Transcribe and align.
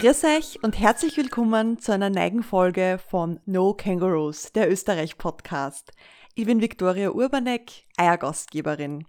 Grüß 0.00 0.24
euch 0.24 0.58
und 0.62 0.80
herzlich 0.80 1.18
willkommen 1.18 1.78
zu 1.78 1.92
einer 1.92 2.08
neuen 2.08 2.42
Folge 2.42 2.98
von 3.10 3.38
No 3.44 3.74
Kangaroos, 3.74 4.50
der 4.50 4.70
Österreich-Podcast. 4.70 5.92
Ich 6.34 6.46
bin 6.46 6.62
Viktoria 6.62 7.10
Urbanek, 7.10 7.84
Eiergastgeberin. 7.98 9.04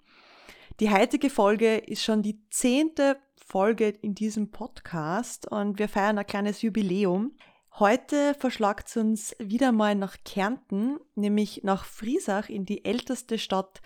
Die 0.81 0.91
heutige 0.91 1.30
Folge 1.30 1.77
ist 1.77 2.04
schon 2.04 2.23
die 2.23 2.41
zehnte 2.49 3.16
Folge 3.38 3.88
in 3.88 4.16
diesem 4.16 4.52
Podcast 4.52 5.49
und 5.49 5.80
wir 5.80 5.88
feiern 5.88 6.17
ein 6.17 6.27
kleines 6.27 6.62
Jubiläum. 6.62 7.38
Heute 7.80 8.34
verschlagt 8.34 8.89
es 8.89 8.98
uns 8.98 9.34
wieder 9.39 9.71
mal 9.71 9.95
nach 9.95 10.17
Kärnten, 10.26 10.99
nämlich 11.16 11.62
nach 11.63 11.85
Friesach 11.85 12.49
in 12.49 12.66
die 12.66 12.84
älteste 12.84 13.39
Stadt 13.39 13.81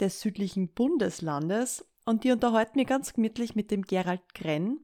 des 0.00 0.22
südlichen 0.22 0.72
Bundeslandes 0.72 1.84
und 2.06 2.24
die 2.24 2.30
unterhalten 2.30 2.78
wir 2.78 2.86
ganz 2.86 3.12
gemütlich 3.12 3.54
mit 3.54 3.70
dem 3.70 3.82
Gerald 3.82 4.34
Grenn, 4.34 4.80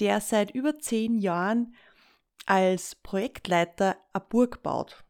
der 0.00 0.20
seit 0.20 0.50
über 0.50 0.78
zehn 0.78 1.18
Jahren 1.18 1.76
als 2.46 2.96
Projektleiter 2.96 3.96
eine 4.12 4.24
Burg 4.28 4.62
baut. 4.62 5.04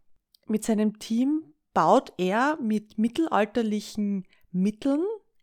Mit 0.47 0.65
seinem 0.65 0.99
Team 0.99 1.55
baut 1.73 2.13
er 2.19 2.59
mit 2.61 2.99
mittelalterlichen 2.99 4.27
Mitteln 4.51 5.03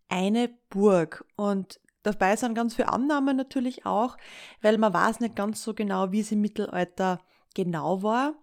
eine 0.09 0.49
Burg 0.69 1.25
und 1.35 1.79
dabei 2.03 2.35
sind 2.35 2.53
ganz 2.53 2.75
viele 2.75 2.89
Annahmen 2.89 3.37
natürlich 3.37 3.85
auch, 3.85 4.17
weil 4.61 4.77
man 4.77 4.93
weiß 4.93 5.21
nicht 5.21 5.35
ganz 5.35 5.63
so 5.63 5.73
genau, 5.73 6.11
wie 6.11 6.19
es 6.19 6.31
im 6.31 6.41
Mittelalter 6.41 7.21
genau 7.55 8.03
war. 8.03 8.35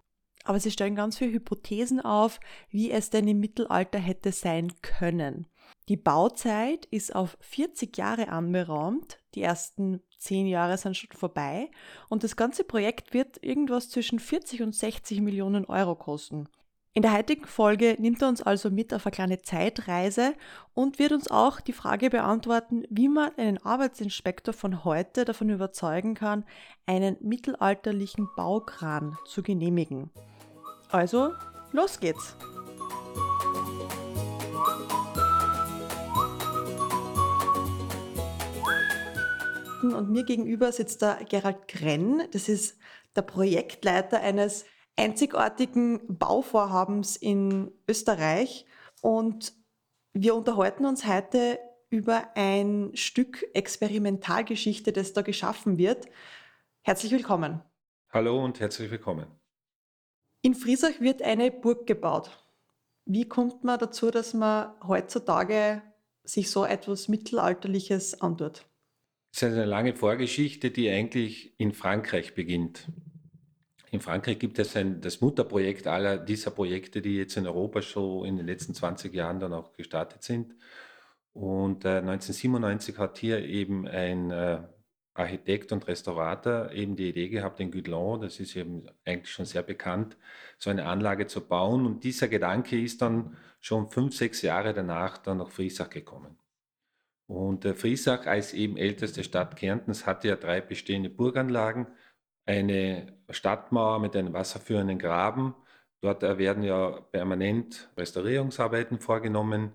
Aber 0.43 0.59
sie 0.59 0.71
stellen 0.71 0.95
ganz 0.95 1.17
viele 1.17 1.33
Hypothesen 1.33 1.99
auf, 1.99 2.39
wie 2.69 2.89
es 2.89 3.09
denn 3.09 3.27
im 3.27 3.39
Mittelalter 3.39 3.99
hätte 3.99 4.31
sein 4.31 4.71
können. 4.81 5.47
Die 5.89 5.97
Bauzeit 5.97 6.85
ist 6.87 7.15
auf 7.15 7.37
40 7.39 7.95
Jahre 7.97 8.27
anberaumt. 8.27 9.19
Die 9.35 9.41
ersten 9.41 10.01
10 10.17 10.47
Jahre 10.47 10.77
sind 10.77 10.97
schon 10.97 11.09
vorbei. 11.13 11.71
Und 12.09 12.23
das 12.23 12.35
ganze 12.35 12.65
Projekt 12.65 13.13
wird 13.13 13.41
irgendwas 13.41 13.89
zwischen 13.89 14.19
40 14.19 14.63
und 14.63 14.75
60 14.75 15.21
Millionen 15.21 15.63
Euro 15.65 15.95
kosten. 15.95 16.49
In 16.93 17.03
der 17.03 17.13
heutigen 17.13 17.45
Folge 17.45 17.95
nimmt 17.99 18.21
er 18.23 18.27
uns 18.27 18.41
also 18.41 18.71
mit 18.71 18.91
auf 18.91 19.05
eine 19.05 19.11
kleine 19.11 19.41
Zeitreise 19.43 20.33
und 20.73 20.97
wird 20.97 21.11
uns 21.11 21.29
auch 21.29 21.61
die 21.61 21.71
Frage 21.71 22.09
beantworten, 22.09 22.83
wie 22.89 23.07
man 23.07 23.31
einen 23.37 23.59
Arbeitsinspektor 23.59 24.53
von 24.53 24.83
heute 24.83 25.23
davon 25.23 25.49
überzeugen 25.49 26.15
kann, 26.15 26.43
einen 26.87 27.15
mittelalterlichen 27.21 28.27
Baukran 28.35 29.15
zu 29.25 29.43
genehmigen. 29.43 30.09
Also, 30.89 31.33
los 31.71 31.99
geht's! 31.99 32.35
Und 39.83 40.09
mir 40.09 40.23
gegenüber 40.23 40.71
sitzt 40.71 41.01
der 41.01 41.23
Gerald 41.29 41.67
Grenn. 41.67 42.23
Das 42.31 42.49
ist 42.49 42.77
der 43.15 43.21
Projektleiter 43.21 44.19
eines 44.19 44.65
einzigartigen 44.95 46.01
Bauvorhabens 46.07 47.15
in 47.15 47.71
Österreich. 47.87 48.65
Und 49.01 49.53
wir 50.13 50.35
unterhalten 50.35 50.85
uns 50.85 51.05
heute 51.05 51.59
über 51.89 52.29
ein 52.35 52.91
Stück 52.95 53.45
Experimentalgeschichte, 53.53 54.91
das 54.91 55.13
da 55.13 55.21
geschaffen 55.21 55.77
wird. 55.77 56.07
Herzlich 56.81 57.11
willkommen. 57.11 57.61
Hallo 58.09 58.43
und 58.43 58.59
herzlich 58.59 58.89
willkommen. 58.89 59.27
In 60.41 60.55
Friesach 60.55 60.99
wird 60.99 61.21
eine 61.21 61.51
Burg 61.51 61.85
gebaut. 61.85 62.43
Wie 63.05 63.27
kommt 63.27 63.63
man 63.63 63.79
dazu, 63.79 64.11
dass 64.11 64.33
man 64.33 64.73
heutzutage 64.85 65.81
sich 66.23 66.49
so 66.51 66.65
etwas 66.65 67.07
Mittelalterliches 67.07 68.21
antut? 68.21 68.65
Es 69.37 69.43
ist 69.43 69.53
eine 69.53 69.65
lange 69.65 69.93
Vorgeschichte, 69.93 70.71
die 70.71 70.89
eigentlich 70.89 71.53
in 71.59 71.71
Frankreich 71.71 72.33
beginnt. 72.33 72.87
In 73.91 73.99
Frankreich 73.99 74.39
gibt 74.39 74.57
es 74.57 74.75
ein, 74.75 74.99
das 74.99 75.21
Mutterprojekt 75.21 75.85
aller 75.85 76.17
dieser 76.17 76.49
Projekte, 76.49 77.03
die 77.03 77.17
jetzt 77.17 77.37
in 77.37 77.45
Europa 77.45 77.83
schon 77.83 78.25
in 78.25 78.37
den 78.37 78.47
letzten 78.47 78.73
20 78.73 79.13
Jahren 79.13 79.39
dann 79.39 79.53
auch 79.53 79.73
gestartet 79.73 80.23
sind. 80.23 80.55
Und 81.33 81.85
äh, 81.85 81.99
1997 81.99 82.97
hat 82.97 83.19
hier 83.19 83.45
eben 83.45 83.87
ein 83.87 84.31
äh, 84.31 84.63
Architekt 85.13 85.71
und 85.71 85.87
Restaurator 85.87 86.71
eben 86.71 86.95
die 86.95 87.09
Idee 87.09 87.29
gehabt, 87.29 87.59
in 87.59 87.69
Gudelon, 87.69 88.21
das 88.21 88.39
ist 88.39 88.55
eben 88.55 88.87
eigentlich 89.05 89.31
schon 89.31 89.45
sehr 89.45 89.61
bekannt, 89.61 90.17
so 90.57 90.71
eine 90.71 90.87
Anlage 90.87 91.27
zu 91.27 91.41
bauen. 91.41 91.85
Und 91.85 92.03
dieser 92.03 92.27
Gedanke 92.27 92.81
ist 92.81 93.03
dann 93.03 93.37
schon 93.61 93.87
fünf, 93.91 94.15
sechs 94.15 94.41
Jahre 94.41 94.73
danach 94.73 95.19
dann 95.19 95.37
nach 95.37 95.51
Friesach 95.51 95.91
gekommen. 95.91 96.39
Und 97.27 97.65
äh, 97.65 97.73
Friesach 97.73 98.25
als 98.25 98.53
eben 98.53 98.77
älteste 98.77 99.23
Stadt 99.23 99.55
Kärntens 99.55 100.05
hatte 100.05 100.29
ja 100.29 100.35
drei 100.35 100.61
bestehende 100.61 101.09
Burganlagen, 101.09 101.87
eine 102.45 103.17
Stadtmauer 103.29 103.99
mit 103.99 104.15
einem 104.15 104.33
wasserführenden 104.33 104.99
Graben. 104.99 105.53
Dort 106.01 106.21
werden 106.21 106.63
ja 106.63 107.01
permanent 107.11 107.89
Restaurierungsarbeiten 107.97 108.99
vorgenommen. 108.99 109.73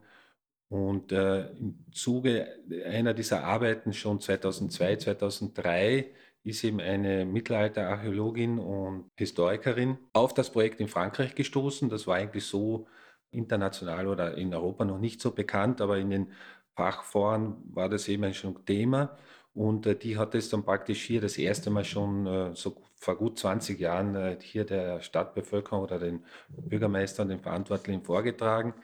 Und 0.69 1.13
äh, 1.13 1.51
im 1.51 1.85
Zuge 1.93 2.49
einer 2.87 3.13
dieser 3.13 3.45
Arbeiten 3.45 3.93
schon 3.93 4.21
2002, 4.21 4.97
2003 4.97 6.11
ist 6.45 6.65
eben 6.65 6.81
eine 6.81 7.27
Mittelalterarchäologin 7.27 8.59
und 8.59 9.11
Historikerin 9.17 9.99
auf 10.15 10.33
das 10.33 10.51
Projekt 10.51 10.81
in 10.81 10.89
Frankreich 10.89 11.35
gestoßen. 11.35 11.91
Das 11.91 12.07
war 12.07 12.17
eigentlich 12.17 12.47
so 12.47 12.87
international 13.31 14.09
oder 14.09 14.37
in 14.37 14.55
Europa 14.55 14.85
noch 14.85 14.99
nicht 14.99 15.21
so 15.21 15.33
bekannt, 15.33 15.81
aber 15.83 15.99
in 15.99 16.11
den 16.11 16.33
Fachforen 16.75 17.57
war 17.73 17.89
das 17.89 18.09
eben 18.09 18.33
schon 18.35 18.65
Thema. 18.65 19.17
Und 19.55 19.87
äh, 19.87 19.97
die 19.97 20.17
hat 20.17 20.35
es 20.35 20.49
dann 20.49 20.65
praktisch 20.65 21.03
hier 21.03 21.21
das 21.21 21.37
erste 21.39 21.71
Mal 21.71 21.85
schon 21.85 22.27
äh, 22.27 22.55
so 22.55 22.83
vor 22.97 23.17
gut 23.17 23.39
20 23.39 23.79
Jahren 23.79 24.15
äh, 24.15 24.39
hier 24.41 24.65
der 24.65 25.01
Stadtbevölkerung 25.01 25.83
oder 25.83 25.99
den 25.99 26.25
Bürgermeistern, 26.49 27.29
den 27.29 27.41
Verantwortlichen 27.41 28.03
vorgetragen. 28.03 28.75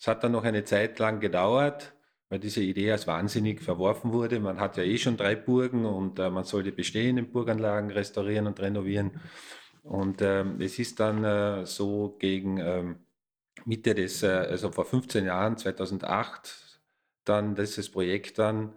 Es 0.00 0.06
hat 0.08 0.24
dann 0.24 0.32
noch 0.32 0.44
eine 0.44 0.64
Zeit 0.64 0.98
lang 0.98 1.20
gedauert, 1.20 1.92
weil 2.28 2.40
diese 2.40 2.62
Idee 2.62 2.92
als 2.92 3.06
wahnsinnig 3.06 3.60
verworfen 3.62 4.12
wurde. 4.12 4.40
Man 4.40 4.60
hat 4.60 4.76
ja 4.76 4.82
eh 4.82 4.98
schon 4.98 5.16
drei 5.16 5.36
Burgen 5.36 5.86
und 5.86 6.18
äh, 6.18 6.30
man 6.30 6.44
soll 6.44 6.62
die 6.62 6.72
bestehenden 6.72 7.30
Burganlagen 7.30 7.90
restaurieren 7.90 8.46
und 8.46 8.60
renovieren. 8.60 9.20
Und 9.82 10.20
ähm, 10.22 10.60
es 10.60 10.78
ist 10.78 11.00
dann 11.00 11.24
äh, 11.24 11.64
so 11.64 12.16
gegen 12.18 12.58
ähm, 12.58 12.96
Mitte 13.64 13.94
des, 13.94 14.22
äh, 14.22 14.28
also 14.28 14.70
vor 14.70 14.84
15 14.84 15.24
Jahren, 15.24 15.56
2008, 15.56 16.67
dann 17.28 17.54
dieses 17.54 17.90
Projekt 17.90 18.38
dann 18.38 18.72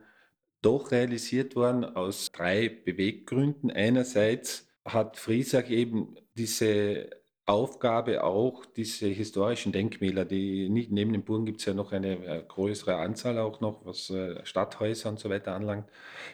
doch 0.61 0.91
realisiert 0.91 1.55
worden 1.55 1.83
aus 1.83 2.31
drei 2.31 2.69
Beweggründen. 2.69 3.71
Einerseits 3.71 4.67
hat 4.85 5.17
Friesack 5.17 5.69
eben 5.69 6.15
diese 6.35 7.09
Aufgabe 7.45 8.23
auch, 8.23 8.65
diese 8.65 9.07
historischen 9.07 9.71
Denkmäler, 9.71 10.25
die 10.25 10.69
nicht 10.69 10.91
neben 10.91 11.11
den 11.11 11.23
Burgen 11.23 11.45
gibt 11.45 11.59
es 11.59 11.65
ja 11.65 11.73
noch 11.73 11.91
eine 11.91 12.25
äh, 12.25 12.43
größere 12.47 12.95
Anzahl 12.95 13.39
auch 13.39 13.59
noch, 13.61 13.85
was 13.85 14.09
äh, 14.09 14.45
Stadthäuser 14.45 15.09
und 15.09 15.19
so 15.19 15.29
weiter 15.29 15.53
anlangt. 15.53 15.89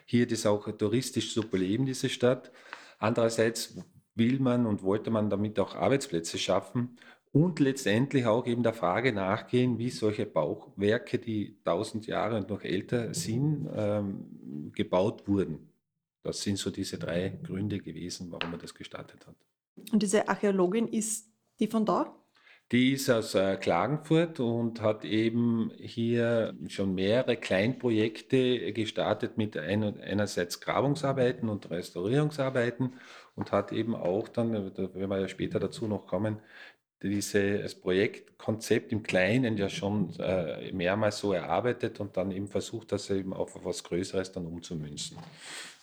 Hier 0.05 0.27
das 0.27 0.45
auch 0.45 0.69
touristisch 0.77 1.33
zu 1.33 1.49
beleben, 1.49 1.85
diese 1.85 2.09
Stadt. 2.09 2.51
Andererseits 2.99 3.77
will 4.15 4.39
man 4.39 4.65
und 4.65 4.83
wollte 4.83 5.09
man 5.09 5.29
damit 5.29 5.59
auch 5.59 5.75
Arbeitsplätze 5.75 6.37
schaffen 6.37 6.97
und 7.43 7.59
letztendlich 7.59 8.25
auch 8.25 8.47
eben 8.47 8.63
der 8.63 8.73
Frage 8.73 9.13
nachgehen, 9.13 9.77
wie 9.77 9.91
solche 9.91 10.25
Bauwerke, 10.25 11.19
die 11.19 11.55
tausend 11.63 12.07
Jahre 12.07 12.37
und 12.37 12.49
noch 12.49 12.63
älter 12.63 13.13
sind, 13.13 13.69
ähm, 13.75 14.71
gebaut 14.73 15.27
wurden. 15.27 15.69
Das 16.23 16.41
sind 16.41 16.57
so 16.57 16.71
diese 16.71 16.97
drei 16.97 17.37
Gründe 17.43 17.79
gewesen, 17.79 18.31
warum 18.31 18.51
man 18.51 18.59
das 18.59 18.73
gestartet 18.73 19.27
hat. 19.27 19.35
Und 19.91 20.01
diese 20.01 20.27
Archäologin 20.27 20.87
ist 20.87 21.29
die 21.59 21.67
von 21.67 21.85
da? 21.85 22.13
Die 22.71 22.93
ist 22.93 23.09
aus 23.09 23.33
äh, 23.35 23.55
Klagenfurt 23.55 24.41
und 24.41 24.81
hat 24.81 25.05
eben 25.05 25.71
hier 25.77 26.53
schon 26.67 26.95
mehrere 26.95 27.37
Kleinprojekte 27.37 28.73
gestartet 28.73 29.37
mit 29.37 29.55
ein, 29.55 30.01
einerseits 30.01 30.59
Grabungsarbeiten 30.59 31.47
und 31.47 31.69
Restaurierungsarbeiten 31.69 32.93
und 33.35 33.51
hat 33.53 33.71
eben 33.71 33.95
auch 33.95 34.27
dann, 34.27 34.51
da 34.51 34.93
werden 34.95 35.09
wir 35.09 35.19
ja 35.21 35.27
später 35.29 35.59
dazu 35.59 35.87
noch 35.87 36.07
kommen, 36.07 36.39
dieses 37.03 37.75
Projektkonzept 37.75 38.91
im 38.91 39.03
Kleinen 39.03 39.57
ja 39.57 39.69
schon 39.69 40.13
äh, 40.19 40.71
mehrmals 40.71 41.19
so 41.19 41.33
erarbeitet 41.33 41.99
und 41.99 42.17
dann 42.17 42.31
eben 42.31 42.47
versucht, 42.47 42.91
das 42.91 43.09
eben 43.09 43.33
auf 43.33 43.55
etwas 43.55 43.83
Größeres 43.83 44.31
dann 44.31 44.45
umzumünzen. 44.45 45.17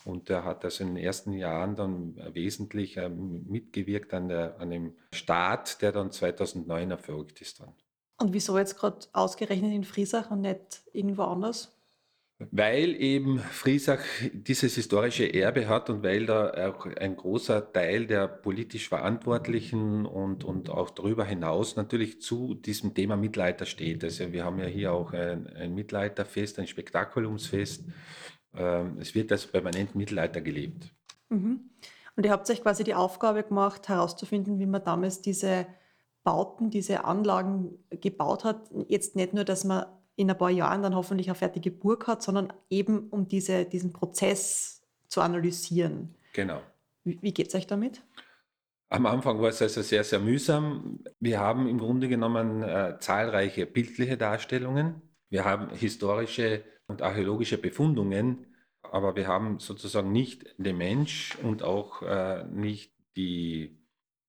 Und 0.04 0.28
er 0.28 0.44
hat 0.44 0.64
also 0.64 0.84
in 0.84 0.94
den 0.94 1.04
ersten 1.04 1.32
Jahren 1.32 1.76
dann 1.76 2.16
wesentlich 2.34 2.96
äh, 2.96 3.08
mitgewirkt 3.08 4.12
an, 4.12 4.28
der, 4.28 4.60
an 4.60 4.70
dem 4.70 4.96
Start, 5.12 5.80
der 5.80 5.92
dann 5.92 6.10
2009 6.10 6.90
erfolgt 6.90 7.40
ist. 7.40 7.60
Dann. 7.60 7.72
Und 8.20 8.32
wieso 8.32 8.58
jetzt 8.58 8.76
gerade 8.76 9.06
ausgerechnet 9.12 9.72
in 9.72 9.84
Friesach 9.84 10.30
und 10.30 10.42
nicht 10.42 10.82
irgendwo 10.92 11.22
anders? 11.22 11.73
Weil 12.38 13.00
eben 13.00 13.38
Friesach 13.38 14.00
dieses 14.32 14.74
historische 14.74 15.32
Erbe 15.32 15.68
hat 15.68 15.88
und 15.88 16.02
weil 16.02 16.26
da 16.26 16.68
auch 16.68 16.86
ein 16.86 17.14
großer 17.14 17.72
Teil 17.72 18.06
der 18.06 18.26
politisch 18.26 18.88
Verantwortlichen 18.88 20.04
und, 20.04 20.42
und 20.42 20.68
auch 20.68 20.90
darüber 20.90 21.24
hinaus 21.24 21.76
natürlich 21.76 22.20
zu 22.20 22.54
diesem 22.54 22.92
Thema 22.92 23.16
Mittelalter 23.16 23.66
steht. 23.66 24.02
Also 24.02 24.32
wir 24.32 24.44
haben 24.44 24.58
ja 24.58 24.66
hier 24.66 24.92
auch 24.92 25.12
ein, 25.12 25.46
ein 25.46 25.74
Mittelalterfest, 25.74 26.58
ein 26.58 26.66
Spektakulumsfest. 26.66 27.84
Ähm, 28.56 28.98
es 29.00 29.14
wird 29.14 29.30
also 29.30 29.48
permanent 29.48 29.94
Mittelalter 29.94 30.40
gelebt. 30.40 30.92
Mhm. 31.28 31.70
Und 32.16 32.26
ihr 32.26 32.32
habt 32.32 32.50
euch 32.50 32.62
quasi 32.62 32.82
die 32.82 32.94
Aufgabe 32.94 33.44
gemacht, 33.44 33.88
herauszufinden, 33.88 34.58
wie 34.58 34.66
man 34.66 34.82
damals 34.82 35.20
diese 35.20 35.66
Bauten, 36.24 36.70
diese 36.70 37.04
Anlagen 37.04 37.78
gebaut 37.90 38.44
hat. 38.44 38.70
Jetzt 38.88 39.14
nicht 39.14 39.34
nur, 39.34 39.44
dass 39.44 39.64
man 39.64 39.86
in 40.16 40.30
ein 40.30 40.38
paar 40.38 40.50
Jahren 40.50 40.82
dann 40.82 40.94
hoffentlich 40.94 41.28
eine 41.28 41.34
fertige 41.34 41.70
Burg 41.70 42.06
hat, 42.06 42.22
sondern 42.22 42.52
eben 42.70 43.08
um 43.08 43.26
diese, 43.28 43.64
diesen 43.64 43.92
Prozess 43.92 44.82
zu 45.08 45.20
analysieren. 45.20 46.14
Genau. 46.32 46.60
Wie, 47.04 47.18
wie 47.20 47.34
geht 47.34 47.48
es 47.48 47.54
euch 47.54 47.66
damit? 47.66 48.02
Am 48.88 49.06
Anfang 49.06 49.40
war 49.40 49.48
es 49.48 49.60
also 49.60 49.82
sehr, 49.82 50.04
sehr 50.04 50.20
mühsam. 50.20 51.00
Wir 51.18 51.40
haben 51.40 51.66
im 51.66 51.78
Grunde 51.78 52.08
genommen 52.08 52.62
äh, 52.62 52.96
zahlreiche 53.00 53.66
bildliche 53.66 54.16
Darstellungen. 54.16 55.02
Wir 55.30 55.44
haben 55.44 55.70
historische 55.70 56.62
und 56.86 57.02
archäologische 57.02 57.58
Befundungen, 57.58 58.54
aber 58.82 59.16
wir 59.16 59.26
haben 59.26 59.58
sozusagen 59.58 60.12
nicht 60.12 60.54
den 60.58 60.76
Mensch 60.76 61.36
und 61.42 61.62
auch 61.62 62.02
äh, 62.02 62.44
nicht 62.44 62.92
die 63.16 63.83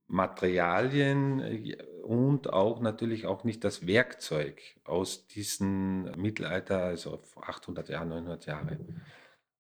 Materialien 0.08 1.40
äh, 1.40 1.78
und 2.04 2.54
auch 2.54 2.80
natürlich 2.82 3.26
auch 3.26 3.44
nicht 3.44 3.64
das 3.64 3.88
Werkzeug 3.88 4.62
aus 4.84 5.28
diesem 5.28 6.04
Mittelalter, 6.20 6.84
also 6.84 7.22
800 7.42 7.90
Jahre, 7.90 8.06
900 8.06 8.46
Jahre. 8.46 8.78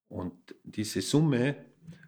Und 0.07 0.55
diese 0.63 1.01
Summe 1.01 1.55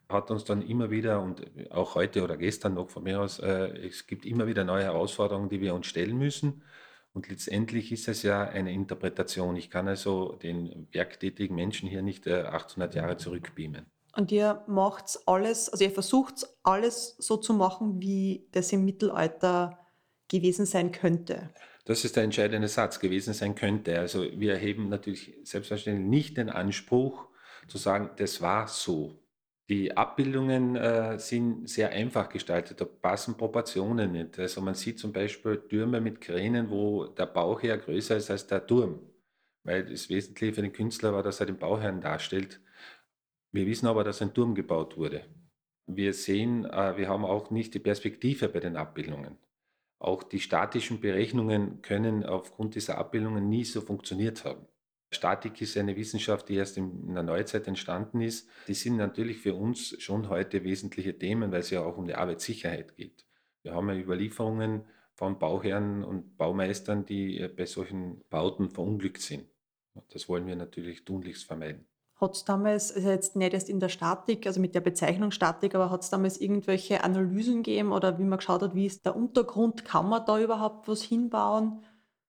hat 0.09 0.31
uns 0.31 0.45
dann 0.45 0.61
immer 0.61 0.89
wieder 0.91 1.21
und 1.21 1.41
auch 1.71 1.95
heute 1.95 2.23
oder 2.23 2.37
gestern 2.37 2.75
noch 2.75 2.89
von 2.89 3.03
mir 3.03 3.19
aus, 3.19 3.39
äh, 3.39 3.87
es 3.87 4.07
gibt 4.07 4.25
immer 4.25 4.47
wieder 4.47 4.63
neue 4.63 4.83
Herausforderungen, 4.83 5.49
die 5.49 5.61
wir 5.61 5.73
uns 5.73 5.87
stellen 5.87 6.17
müssen. 6.17 6.63
Und 7.13 7.29
letztendlich 7.29 7.91
ist 7.91 8.07
es 8.07 8.21
ja 8.23 8.43
eine 8.43 8.71
Interpretation. 8.71 9.55
Ich 9.55 9.69
kann 9.71 9.87
also 9.87 10.33
den 10.35 10.87
werktätigen 10.91 11.55
Menschen 11.55 11.89
hier 11.89 12.03
nicht 12.03 12.27
äh, 12.27 12.43
800 12.43 12.95
Jahre 12.95 13.17
zurückbeamen. 13.17 13.87
Und 14.17 14.31
ihr 14.31 14.63
macht 14.65 15.19
alles, 15.27 15.69
also 15.69 15.83
ihr 15.83 15.91
versucht 15.91 16.47
alles 16.63 17.15
so 17.19 17.37
zu 17.37 17.53
machen, 17.53 18.01
wie 18.01 18.47
das 18.51 18.73
im 18.73 18.83
Mittelalter 18.83 19.77
gewesen 20.27 20.65
sein 20.65 20.91
könnte. 20.91 21.51
Das 21.85 22.03
ist 22.03 22.15
der 22.15 22.23
entscheidende 22.23 22.67
Satz, 22.67 22.99
gewesen 22.99 23.35
sein 23.35 23.53
könnte. 23.53 23.99
Also 23.99 24.23
wir 24.23 24.53
erheben 24.53 24.89
natürlich 24.89 25.35
selbstverständlich 25.43 26.07
nicht 26.07 26.37
den 26.37 26.49
Anspruch 26.49 27.27
zu 27.67 27.77
sagen, 27.77 28.09
das 28.17 28.41
war 28.41 28.67
so. 28.67 29.19
Die 29.69 29.95
Abbildungen 29.95 30.75
äh, 30.75 31.19
sind 31.19 31.69
sehr 31.69 31.91
einfach 31.91 32.29
gestaltet, 32.29 32.81
da 32.81 32.85
passen 32.85 33.37
Proportionen 33.37 34.13
nicht. 34.13 34.39
Also 34.39 34.61
man 34.61 34.73
sieht 34.73 34.97
zum 34.97 35.13
Beispiel 35.13 35.57
Türme 35.69 36.01
mit 36.01 36.21
Kränen, 36.21 36.71
wo 36.71 37.05
der 37.05 37.27
Bauherr 37.27 37.77
größer 37.77 38.17
ist 38.17 38.31
als 38.31 38.47
der 38.47 38.65
Turm. 38.65 38.99
Weil 39.63 39.85
das 39.85 40.09
Wesentliche 40.09 40.53
für 40.53 40.61
den 40.63 40.73
Künstler 40.73 41.13
war, 41.13 41.21
dass 41.21 41.39
er 41.39 41.45
den 41.45 41.59
Bauherrn 41.59 42.01
darstellt. 42.01 42.61
Wir 43.51 43.65
wissen 43.65 43.87
aber, 43.87 44.03
dass 44.03 44.21
ein 44.21 44.33
Turm 44.33 44.55
gebaut 44.55 44.97
wurde. 44.97 45.25
Wir 45.85 46.13
sehen, 46.13 46.65
äh, 46.65 46.97
wir 46.97 47.07
haben 47.07 47.25
auch 47.25 47.49
nicht 47.49 47.73
die 47.73 47.79
Perspektive 47.79 48.49
bei 48.49 48.59
den 48.59 48.75
Abbildungen. 48.75 49.37
Auch 49.99 50.23
die 50.23 50.39
statischen 50.39 50.99
Berechnungen 50.99 51.81
können 51.81 52.23
aufgrund 52.23 52.75
dieser 52.75 52.97
Abbildungen 52.97 53.49
nie 53.49 53.63
so 53.63 53.81
funktioniert 53.81 54.45
haben. 54.45 54.67
Statik 55.11 55.61
ist 55.61 55.77
eine 55.77 55.95
Wissenschaft, 55.95 56.49
die 56.49 56.55
erst 56.55 56.77
in 56.77 57.13
der 57.13 57.23
Neuzeit 57.23 57.67
entstanden 57.67 58.21
ist. 58.21 58.49
Die 58.67 58.73
sind 58.73 58.97
natürlich 58.97 59.37
für 59.37 59.55
uns 59.55 60.01
schon 60.01 60.29
heute 60.29 60.63
wesentliche 60.63 61.17
Themen, 61.17 61.51
weil 61.51 61.61
es 61.61 61.69
ja 61.69 61.81
auch 61.83 61.97
um 61.97 62.07
die 62.07 62.15
Arbeitssicherheit 62.15 62.95
geht. 62.97 63.25
Wir 63.63 63.73
haben 63.73 63.87
ja 63.89 63.95
Überlieferungen 63.95 64.83
von 65.15 65.39
Bauherren 65.39 66.03
und 66.03 66.37
Baumeistern, 66.37 67.05
die 67.05 67.47
bei 67.55 67.65
solchen 67.65 68.21
Bauten 68.29 68.69
verunglückt 68.69 69.21
sind. 69.21 69.45
Das 70.09 70.29
wollen 70.29 70.45
wir 70.45 70.55
natürlich 70.55 71.05
tunlichst 71.05 71.45
vermeiden. 71.45 71.87
Hat 72.19 72.35
es 72.35 72.45
damals, 72.45 72.91
also 72.91 73.09
jetzt 73.09 73.35
nicht 73.35 73.53
erst 73.53 73.69
in 73.69 73.79
der 73.79 73.89
Statik, 73.89 74.47
also 74.47 74.59
mit 74.59 74.73
der 74.73 74.81
Bezeichnung 74.81 75.31
Statik, 75.31 75.75
aber 75.75 75.91
hat 75.91 76.01
es 76.01 76.09
damals 76.09 76.41
irgendwelche 76.41 77.03
Analysen 77.03 77.61
gegeben 77.61 77.91
oder 77.91 78.17
wie 78.17 78.23
man 78.23 78.39
geschaut 78.39 78.63
hat, 78.63 78.73
wie 78.73 78.87
ist 78.87 79.05
der 79.05 79.15
Untergrund, 79.15 79.85
kann 79.85 80.09
man 80.09 80.25
da 80.25 80.39
überhaupt 80.39 80.87
was 80.87 81.03
hinbauen? 81.03 81.83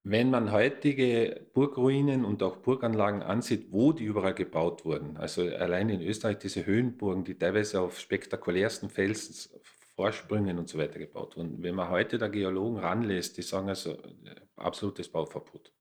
Wenn 0.04 0.30
man 0.30 0.52
heutige 0.52 1.46
Burgruinen 1.54 2.24
und 2.24 2.42
auch 2.42 2.56
Burganlagen 2.58 3.22
ansieht, 3.22 3.72
wo 3.72 3.92
die 3.92 4.04
überall 4.04 4.34
gebaut 4.34 4.84
wurden, 4.84 5.16
also 5.16 5.42
allein 5.42 5.88
in 5.88 6.02
Österreich 6.02 6.38
diese 6.38 6.64
Höhenburgen, 6.66 7.24
die 7.24 7.38
teilweise 7.38 7.80
auf 7.80 7.98
spektakulärsten 7.98 8.90
Felsen, 8.90 9.60
Vorsprüngen 9.96 10.58
und 10.58 10.68
so 10.68 10.78
weiter 10.78 11.00
gebaut 11.00 11.36
wurden. 11.36 11.60
Wenn 11.60 11.74
man 11.74 11.90
heute 11.90 12.18
der 12.18 12.28
Geologen 12.28 12.78
ranlässt, 12.78 13.36
die 13.36 13.42
sagen 13.42 13.68
also 13.68 13.94
äh, 13.94 14.36
absolutes 14.54 15.08
Bauverbot. 15.08 15.72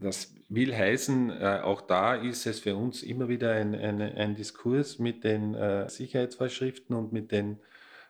Das 0.00 0.34
will 0.48 0.74
heißen, 0.74 1.30
äh, 1.30 1.60
auch 1.62 1.80
da 1.80 2.14
ist 2.14 2.46
es 2.46 2.60
für 2.60 2.76
uns 2.76 3.02
immer 3.02 3.28
wieder 3.28 3.52
ein, 3.52 3.74
ein, 3.74 4.00
ein 4.00 4.34
Diskurs 4.34 4.98
mit 4.98 5.24
den 5.24 5.54
äh, 5.54 5.88
Sicherheitsvorschriften 5.88 6.96
und 6.96 7.12
mit 7.12 7.30
den, 7.30 7.58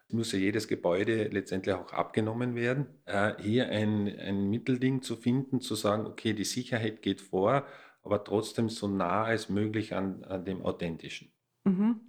muss 0.08 0.32
ja 0.32 0.38
jedes 0.38 0.68
Gebäude 0.68 1.28
letztendlich 1.28 1.74
auch 1.74 1.92
abgenommen 1.92 2.54
werden. 2.54 2.86
Äh, 3.06 3.34
hier 3.40 3.68
ein, 3.68 4.08
ein 4.18 4.48
Mittelding 4.50 5.02
zu 5.02 5.16
finden, 5.16 5.60
zu 5.60 5.74
sagen, 5.74 6.06
okay, 6.06 6.32
die 6.32 6.44
Sicherheit 6.44 7.02
geht 7.02 7.20
vor, 7.20 7.66
aber 8.02 8.24
trotzdem 8.24 8.68
so 8.68 8.88
nah 8.88 9.24
als 9.24 9.48
möglich 9.48 9.94
an, 9.94 10.24
an 10.24 10.44
dem 10.44 10.62
Authentischen. 10.62 11.32
Mhm. 11.64 12.00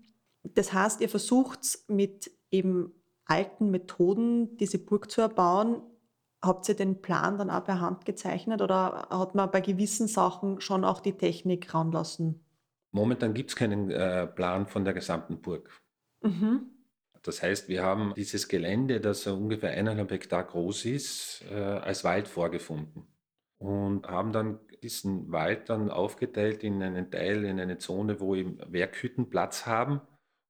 Das 0.44 0.74
heißt, 0.74 1.02
ihr 1.02 1.10
versucht 1.10 1.60
mit 1.88 2.32
eben 2.52 2.94
alten 3.26 3.70
Methoden 3.70 4.58
diese 4.58 4.80
Burg 4.80 5.10
zu 5.10 5.22
erbauen, 5.22 5.82
Habt 6.44 6.68
ihr 6.68 6.76
den 6.76 7.02
Plan 7.02 7.38
dann 7.38 7.50
auch 7.50 7.64
per 7.64 7.80
Hand 7.80 8.04
gezeichnet 8.06 8.62
oder 8.62 9.08
hat 9.10 9.34
man 9.34 9.50
bei 9.50 9.62
gewissen 9.62 10.08
Sachen 10.08 10.60
schon 10.60 10.84
auch 10.84 11.00
die 11.00 11.14
Technik 11.14 11.74
ranlassen? 11.74 12.44
Momentan 12.92 13.34
gibt 13.34 13.52
es 13.52 13.56
keinen 13.56 13.90
äh, 13.90 14.28
Plan 14.28 14.68
von 14.68 14.84
der 14.84 14.94
gesamten 14.94 15.42
Burg. 15.42 15.70
Mhm. 16.22 16.70
Das 17.22 17.42
heißt, 17.42 17.70
wir 17.70 17.84
haben 17.84 18.14
dieses 18.18 18.50
Gelände, 18.50 19.00
das 19.00 19.26
ungefähr 19.26 19.72
eineinhalb 19.72 20.12
Hektar 20.12 20.44
groß 20.44 20.84
ist, 20.86 21.46
äh, 21.50 21.56
als 21.56 22.04
Wald 22.04 22.28
vorgefunden 22.28 23.08
und 23.58 24.06
haben 24.08 24.34
dann 24.34 24.60
diesen 24.84 25.32
Wald 25.32 25.70
dann 25.70 25.90
aufgeteilt 25.90 26.64
in 26.64 26.84
einen 26.84 27.10
Teil, 27.10 27.46
in 27.46 27.62
eine 27.62 27.78
Zone, 27.78 28.20
wo 28.20 28.36
eben 28.36 28.60
Werkhütten 28.68 29.30
Platz 29.30 29.66
haben 29.66 30.02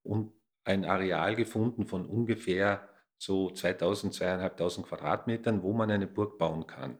und 0.01 0.33
ein 0.63 0.85
Areal 0.85 1.35
gefunden 1.35 1.85
von 1.85 2.07
ungefähr 2.07 2.89
so 3.23 3.49
2000, 3.49 4.13
2500 4.13 4.87
Quadratmetern, 4.87 5.63
wo 5.63 5.73
man 5.73 5.89
eine 5.89 6.07
Burg 6.07 6.37
bauen 6.37 6.67
kann. 6.67 6.97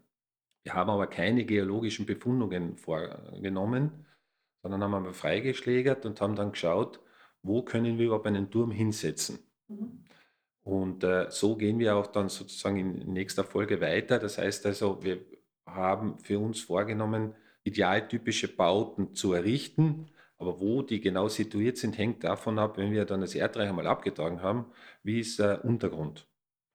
Wir 0.63 0.73
haben 0.73 0.89
aber 0.89 1.07
keine 1.07 1.43
geologischen 1.43 2.05
Befundungen 2.05 2.77
vorgenommen, 2.77 4.05
sondern 4.61 4.83
haben 4.83 4.93
einmal 4.93 5.13
freigeschlägert 5.13 6.05
und 6.05 6.21
haben 6.21 6.35
dann 6.35 6.53
geschaut, 6.53 7.01
wo 7.41 7.61
können 7.63 7.97
wir 7.97 8.05
überhaupt 8.05 8.27
einen 8.27 8.49
Turm 8.49 8.71
hinsetzen. 8.71 9.39
Mhm. 9.67 10.05
Und 10.61 11.03
äh, 11.03 11.29
so 11.29 11.57
gehen 11.57 11.77
wir 11.79 11.97
auch 11.97 12.07
dann 12.07 12.29
sozusagen 12.29 12.77
in 12.77 13.11
nächster 13.11 13.43
Folge 13.43 13.81
weiter. 13.81 14.17
Das 14.17 14.37
heißt 14.37 14.65
also, 14.65 15.03
wir 15.03 15.19
haben 15.65 16.17
für 16.19 16.39
uns 16.39 16.61
vorgenommen, 16.61 17.35
idealtypische 17.65 18.47
Bauten 18.47 19.13
zu 19.13 19.33
errichten, 19.33 20.07
aber 20.43 20.59
wo 20.59 20.81
die 20.81 20.99
genau 20.99 21.29
situiert 21.29 21.77
sind, 21.77 21.97
hängt 21.97 22.23
davon 22.23 22.59
ab, 22.59 22.77
wenn 22.77 22.91
wir 22.91 23.05
dann 23.05 23.21
das 23.21 23.33
Erdreich 23.33 23.69
einmal 23.69 23.87
abgetragen 23.87 24.41
haben, 24.41 24.65
wie 25.01 25.21
ist 25.21 25.39
der 25.39 25.63
Untergrund. 25.63 26.27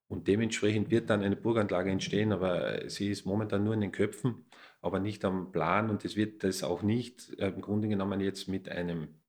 Und 0.08 0.26
dementsprechend 0.26 0.90
wird 0.90 1.10
dann 1.10 1.22
eine 1.22 1.36
Burganlage 1.36 1.90
entstehen, 1.90 2.32
aber 2.32 2.88
sie 2.88 3.10
ist 3.10 3.26
momentan 3.26 3.64
nur 3.64 3.74
in 3.74 3.82
den 3.82 3.92
Köpfen, 3.92 4.46
aber 4.80 5.00
nicht 5.00 5.22
am 5.26 5.52
Plan 5.52 5.90
und 5.90 6.02
es 6.06 6.16
wird 6.16 6.44
das 6.44 6.62
auch 6.62 6.82
nicht 6.82 7.38
äh, 7.38 7.48
im 7.48 7.60
Grunde 7.60 7.88
genommen 7.88 8.20
jetzt 8.20 8.48
mit 8.48 8.70
einem 8.70 9.20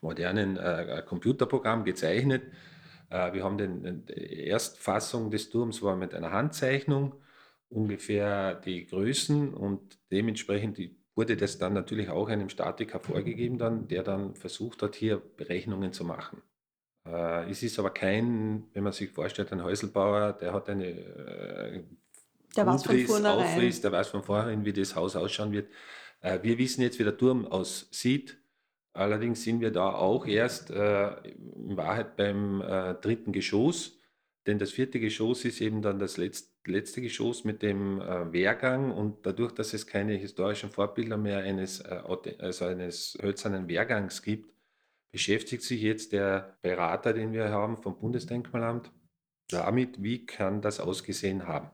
modernen 0.00 0.56
äh, 0.56 1.04
Computerprogramm 1.06 1.84
gezeichnet. 1.84 2.42
Äh, 3.10 3.32
wir 3.32 3.44
haben 3.44 3.58
den, 3.58 4.06
die 4.06 4.46
Erstfassung 4.46 5.30
des 5.30 5.50
Turms 5.50 5.82
war 5.82 5.94
mit 5.94 6.14
einer 6.14 6.32
Handzeichnung 6.32 7.14
ungefähr 7.68 8.56
die 8.56 8.86
Größen 8.86 9.54
und 9.54 10.00
dementsprechend 10.10 10.78
die 10.78 10.98
wurde 11.16 11.36
das 11.36 11.58
dann 11.58 11.72
natürlich 11.72 12.10
auch 12.10 12.28
einem 12.28 12.48
Statiker 12.50 13.00
vorgegeben, 13.00 13.58
dann, 13.58 13.88
der 13.88 14.02
dann 14.02 14.36
versucht 14.36 14.82
hat, 14.82 14.94
hier 14.94 15.20
Berechnungen 15.36 15.92
zu 15.92 16.04
machen. 16.04 16.42
Äh, 17.06 17.50
es 17.50 17.62
ist 17.62 17.78
aber 17.78 17.90
kein, 17.90 18.64
wenn 18.74 18.84
man 18.84 18.92
sich 18.92 19.10
vorstellt, 19.10 19.50
ein 19.52 19.64
Häuselbauer, 19.64 20.34
der 20.34 20.52
hat 20.52 20.68
eine 20.68 20.86
äh, 20.86 21.82
der 22.54 22.64
Grundriss, 22.64 23.10
Aufriss, 23.10 23.80
der 23.80 23.92
weiß 23.92 24.08
von 24.08 24.22
vornherein, 24.22 24.64
wie 24.64 24.72
das 24.72 24.94
Haus 24.94 25.16
ausschauen 25.16 25.52
wird. 25.52 25.68
Äh, 26.20 26.38
wir 26.42 26.58
wissen 26.58 26.82
jetzt, 26.82 26.98
wie 26.98 27.04
der 27.04 27.16
Turm 27.16 27.46
aussieht. 27.46 28.38
Allerdings 28.92 29.42
sind 29.42 29.60
wir 29.60 29.70
da 29.70 29.90
auch 29.90 30.26
erst 30.26 30.70
äh, 30.70 31.08
in 31.28 31.76
Wahrheit 31.76 32.16
beim 32.16 32.62
äh, 32.62 32.94
dritten 32.94 33.32
Geschoss, 33.32 33.95
denn 34.46 34.58
das 34.58 34.70
vierte 34.70 35.00
Geschoss 35.00 35.44
ist 35.44 35.60
eben 35.60 35.82
dann 35.82 35.98
das 35.98 36.16
letzte 36.16 36.56
letzte 36.66 37.00
Geschoss 37.00 37.44
mit 37.44 37.62
dem 37.62 38.00
äh, 38.00 38.32
Wehrgang 38.32 38.90
und 38.90 39.24
dadurch, 39.24 39.52
dass 39.52 39.72
es 39.74 39.86
keine 39.86 40.14
historischen 40.14 40.70
Vorbilder 40.70 41.16
mehr 41.16 41.38
eines, 41.38 41.80
äh, 41.80 42.00
also 42.38 42.64
eines 42.64 43.16
hölzernen 43.20 43.68
Wehrgangs 43.68 44.22
gibt, 44.22 44.52
beschäftigt 45.12 45.62
sich 45.62 45.82
jetzt 45.82 46.12
der 46.12 46.56
Berater, 46.62 47.12
den 47.12 47.32
wir 47.32 47.50
haben 47.50 47.76
vom 47.76 47.98
Bundesdenkmalamt, 47.98 48.90
damit, 49.48 50.02
wie 50.02 50.26
kann 50.26 50.60
das 50.60 50.80
ausgesehen 50.80 51.46
haben. 51.46 51.70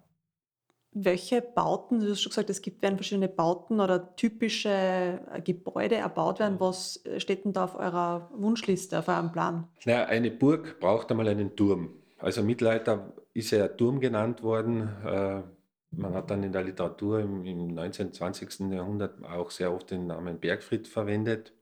Welche 0.94 1.40
Bauten, 1.40 2.00
du 2.00 2.10
hast 2.10 2.20
schon 2.20 2.30
gesagt, 2.30 2.50
es 2.50 2.60
gibt 2.60 2.82
werden 2.82 2.96
verschiedene 2.96 3.28
Bauten 3.28 3.80
oder 3.80 4.14
typische 4.14 4.68
äh, 4.68 5.40
Gebäude 5.42 5.94
erbaut 5.94 6.38
werden. 6.38 6.60
Was 6.60 7.02
steht 7.16 7.46
denn 7.46 7.54
da 7.54 7.64
auf 7.64 7.76
eurer 7.76 8.30
Wunschliste, 8.34 8.98
auf 8.98 9.08
eurem 9.08 9.32
Plan? 9.32 9.68
Naja, 9.86 10.04
eine 10.04 10.30
Burg 10.30 10.78
braucht 10.80 11.10
einmal 11.10 11.28
einen 11.28 11.56
Turm. 11.56 12.01
Also 12.22 12.42
Mittelalter 12.42 13.12
ist 13.34 13.50
ja 13.50 13.66
Turm 13.68 13.98
genannt 13.98 14.42
worden. 14.42 14.88
Äh, 15.04 15.42
man 15.90 16.14
hat 16.14 16.30
dann 16.30 16.42
in 16.42 16.52
der 16.52 16.62
Literatur 16.62 17.20
im, 17.20 17.44
im 17.44 17.74
19., 17.74 18.12
20. 18.12 18.60
Jahrhundert 18.72 19.22
auch 19.24 19.50
sehr 19.50 19.72
oft 19.72 19.90
den 19.90 20.06
Namen 20.06 20.38
Bergfried 20.38 20.86
verwendet. 20.86 21.52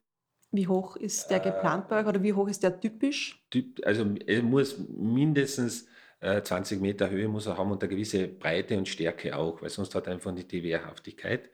Wie 0.52 0.66
hoch 0.66 0.96
ist 0.96 1.30
der 1.30 1.40
geplant 1.40 1.88
bei 1.88 2.00
euch 2.00 2.06
oder 2.06 2.22
wie 2.22 2.34
hoch 2.34 2.48
ist 2.48 2.62
der 2.62 2.78
typisch? 2.78 3.42
Typ, 3.50 3.80
also 3.86 4.04
er 4.26 4.42
muss 4.42 4.78
mindestens 4.78 5.86
äh, 6.20 6.42
20 6.42 6.80
Meter 6.80 7.08
Höhe 7.08 7.28
muss 7.28 7.46
er 7.46 7.56
haben 7.56 7.70
und 7.70 7.82
eine 7.82 7.90
gewisse 7.90 8.28
Breite 8.28 8.76
und 8.76 8.88
Stärke 8.88 9.36
auch, 9.36 9.62
weil 9.62 9.70
sonst 9.70 9.94
hat 9.94 10.06
er 10.06 10.12
einfach 10.12 10.32
nicht 10.32 10.52
die 10.52 10.62
Wehrhaftigkeit. 10.62 11.50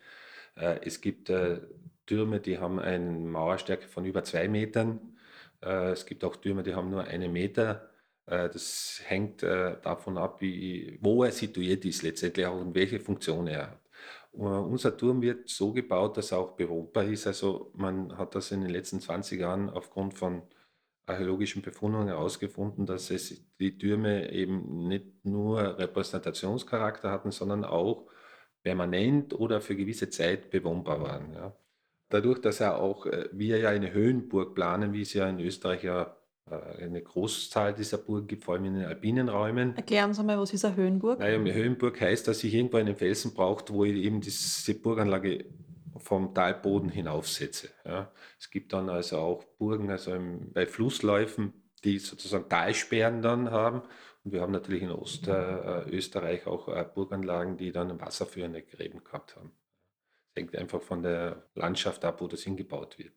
Äh, 0.57 0.81
es 0.85 1.01
gibt 1.01 1.31
äh, 1.31 1.61
Türme, 2.07 2.41
die 2.41 2.59
haben 2.59 2.81
eine 2.81 3.11
Mauerstärke 3.11 3.87
von 3.87 4.05
über 4.05 4.25
zwei 4.25 4.49
Metern. 4.49 5.17
Äh, 5.63 5.91
es 5.91 6.07
gibt 6.07 6.25
auch 6.25 6.37
Türme, 6.37 6.63
die 6.63 6.75
haben 6.75 6.91
nur 6.91 7.05
einen 7.05 7.33
Meter. 7.33 7.91
Äh, 8.26 8.49
das 8.50 9.00
hängt 9.04 9.42
äh, 9.42 9.80
davon 9.83 10.18
ab, 10.18 10.40
wie, 10.40 10.99
wo 11.00 11.25
er 11.25 11.33
situiert 11.33 11.85
ist, 11.85 12.02
letztendlich 12.02 12.47
auch 12.47 12.61
und 12.61 12.75
welche 12.75 13.00
Funktion 13.00 13.47
er 13.47 13.71
hat. 13.71 13.80
Unser 14.33 14.95
Turm 14.95 15.23
wird 15.23 15.49
so 15.49 15.73
gebaut, 15.73 16.18
dass 16.18 16.33
er 16.33 16.38
auch 16.38 16.56
bewohnbar 16.56 17.04
ist. 17.04 17.26
Also 17.26 17.73
man 17.75 18.18
hat 18.18 18.35
das 18.35 18.50
in 18.50 18.61
den 18.61 18.68
letzten 18.68 19.00
20 19.00 19.40
Jahren 19.40 19.71
aufgrund 19.71 20.12
von 20.12 20.42
archäologischen 21.06 21.62
Befundungen 21.62 22.09
herausgefunden, 22.09 22.85
dass 22.85 23.11
es 23.11 23.47
die 23.59 23.78
Türme 23.78 24.30
eben 24.33 24.88
nicht 24.88 25.25
nur 25.25 25.78
Repräsentationscharakter 25.78 27.11
hatten, 27.11 27.30
sondern 27.30 27.64
auch 27.64 28.11
permanent 28.62 29.33
oder 29.33 29.61
für 29.61 29.76
gewisse 29.76 30.11
Zeit 30.11 30.50
bewohnbar 30.50 31.00
waren. 31.00 31.33
Ja. 31.33 31.56
Dadurch, 32.09 32.40
dass 32.40 32.61
er 32.61 32.78
auch, 32.78 33.06
äh, 33.06 33.28
wir 33.33 33.59
ja 33.59 33.71
eine 33.71 33.92
Höhenburg 33.92 34.54
planen, 34.54 34.92
wie 34.92 35.02
es 35.02 35.14
ja 35.14 35.28
in 35.28 35.40
Österreich 35.40 35.85
ja 35.85 36.02
äh, 36.02 36.25
eine 36.49 37.03
Großzahl 37.03 37.75
dieser 37.75 37.99
Burgen 37.99 38.29
gibt, 38.29 38.45
vor 38.45 38.55
allem 38.55 38.67
in 38.67 38.75
den 38.75 38.85
alpinen 38.85 39.29
Räumen. 39.29 39.76
Erklären 39.76 40.15
Sie 40.15 40.23
mal, 40.23 40.38
was 40.38 40.53
ist 40.53 40.65
eine 40.65 40.76
Höhenburg? 40.76 41.19
Naja, 41.19 41.38
eine 41.38 41.53
Höhenburg 41.53 42.00
heißt, 42.00 42.29
dass 42.29 42.45
ich 42.45 42.55
irgendwo 42.55 42.76
einen 42.76 42.95
Felsen 42.95 43.35
braucht, 43.35 43.73
wo 43.73 43.85
ich 43.85 43.97
eben 43.97 44.21
diese 44.21 44.75
Burganlage 44.75 45.47
vom 45.99 46.35
Talboden 46.35 46.88
hinaufsetze. 46.88 47.71
Ja. 47.85 48.12
Es 48.38 48.50
gibt 48.50 48.73
dann 48.73 48.88
also 48.88 49.19
auch 49.19 49.45
Burgen, 49.59 49.91
also 49.91 50.15
im, 50.15 50.53
bei 50.53 50.67
Flussläufen, 50.67 51.53
die 51.83 51.99
sozusagen 51.99 52.49
Talsperren 52.49 53.23
dann 53.23 53.50
haben. 53.50 53.83
Und 54.23 54.33
wir 54.33 54.41
haben 54.41 54.53
natürlich 54.53 54.83
in 54.83 54.91
Ostösterreich 54.91 56.47
auch 56.47 56.69
äh, 56.69 56.85
Burganlagen, 56.95 57.57
die 57.57 57.73
dann 57.73 58.00
wasserführende 58.00 58.62
Gräben 58.62 59.03
gehabt 59.03 59.37
haben. 59.37 59.50
Das 60.29 60.43
hängt 60.43 60.57
einfach 60.57 60.83
von 60.83 61.03
der 61.03 61.49
Landschaft 61.55 62.05
ab, 62.05 62.21
wo 62.21 62.29
das 62.29 62.43
hingebaut 62.43 62.99
wird. 62.99 63.15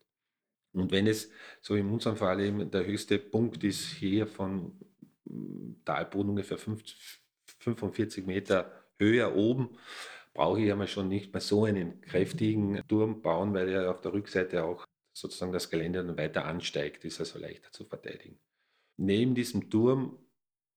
Und 0.81 0.91
wenn 0.91 1.07
es, 1.07 1.31
so 1.61 1.75
in 1.75 1.89
unserem 1.89 2.17
Fall 2.17 2.39
eben, 2.41 2.69
der 2.71 2.85
höchste 2.85 3.19
Punkt 3.19 3.63
ist 3.63 3.85
hier 3.85 4.27
von 4.27 4.77
mm, 5.25 5.83
Talboden 5.85 6.31
ungefähr 6.31 6.57
50, 6.57 7.21
45 7.59 8.25
Meter 8.25 8.71
höher 8.97 9.35
oben, 9.35 9.69
brauche 10.33 10.61
ich 10.61 10.71
einmal 10.71 10.87
schon 10.87 11.09
nicht 11.09 11.33
mehr 11.33 11.41
so 11.41 11.65
einen 11.65 12.01
kräftigen 12.01 12.81
Turm 12.87 13.21
bauen, 13.21 13.53
weil 13.53 13.69
er 13.69 13.91
auf 13.91 14.01
der 14.01 14.13
Rückseite 14.13 14.63
auch 14.63 14.85
sozusagen 15.13 15.51
das 15.51 15.69
Gelände 15.69 16.03
dann 16.03 16.17
weiter 16.17 16.45
ansteigt, 16.45 17.03
ist 17.05 17.19
also 17.19 17.39
leichter 17.39 17.71
zu 17.71 17.85
verteidigen. 17.85 18.39
Neben 18.97 19.35
diesem 19.35 19.69
Turm 19.69 20.17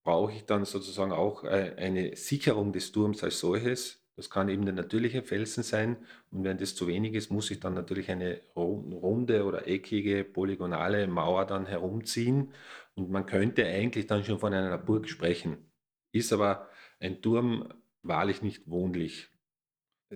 brauche 0.04 0.32
ich 0.32 0.44
dann 0.44 0.64
sozusagen 0.64 1.12
auch 1.12 1.44
äh, 1.44 1.75
eine 1.76 2.16
Sicherung 2.16 2.73
des 2.73 2.90
Turms 2.92 3.23
als 3.23 3.38
solches, 3.38 4.01
das 4.16 4.28
kann 4.28 4.49
eben 4.49 4.64
der 4.64 4.75
natürliche 4.75 5.23
Felsen 5.23 5.62
sein. 5.62 5.97
Und 6.31 6.45
wenn 6.45 6.59
das 6.59 6.75
zu 6.75 6.87
wenig 6.87 7.14
ist, 7.14 7.31
muss 7.31 7.50
ich 7.50 7.61
dann 7.61 7.75
natürlich 7.75 8.11
eine 8.11 8.40
runde 8.54 9.45
oder 9.45 9.66
eckige, 9.66 10.25
polygonale 10.25 11.07
Mauer 11.07 11.47
dann 11.47 11.66
herumziehen. 11.66 12.52
Und 12.95 13.11
man 13.11 13.25
könnte 13.25 13.66
eigentlich 13.66 14.07
dann 14.07 14.25
schon 14.25 14.38
von 14.38 14.52
einer 14.52 14.76
Burg 14.76 15.09
sprechen. 15.09 15.73
Ist 16.12 16.33
aber 16.33 16.69
ein 17.00 17.23
Turm 17.23 17.73
wahrlich 18.02 18.42
nicht 18.42 18.69
wohnlich. 18.69 19.31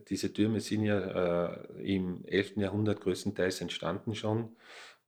Diese 0.09 0.31
Türme 0.31 0.61
sind 0.61 0.85
ja 0.85 1.47
äh, 1.47 1.95
im 1.95 2.23
11. 2.27 2.57
Jahrhundert 2.57 3.01
größtenteils 3.01 3.63
entstanden 3.63 4.15
schon. 4.15 4.57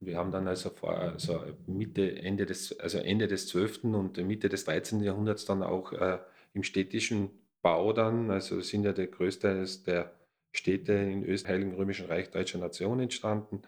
Wir 0.00 0.16
haben 0.16 0.30
dann 0.30 0.48
also, 0.48 0.70
vor, 0.70 0.96
also 0.96 1.44
Mitte, 1.66 2.22
Ende 2.22 2.46
des, 2.46 2.78
also 2.78 2.98
Ende 2.98 3.28
des 3.28 3.48
12. 3.48 3.84
und 3.84 4.16
Mitte 4.18 4.48
des 4.48 4.64
13. 4.64 5.02
Jahrhunderts 5.02 5.44
dann 5.44 5.62
auch 5.62 5.92
äh, 5.92 6.18
im 6.54 6.62
städtischen 6.62 7.30
Bau 7.62 7.92
dann, 7.92 8.30
also 8.30 8.60
sind 8.60 8.84
ja 8.84 8.92
der 8.92 9.08
größte 9.08 9.64
der 9.86 10.12
Städte 10.52 10.92
in 10.92 11.24
Österreich, 11.24 11.54
Heiligen 11.54 11.74
Römischen 11.74 12.06
Reich 12.06 12.30
Deutscher 12.30 12.58
Nation 12.58 13.00
entstanden. 13.00 13.62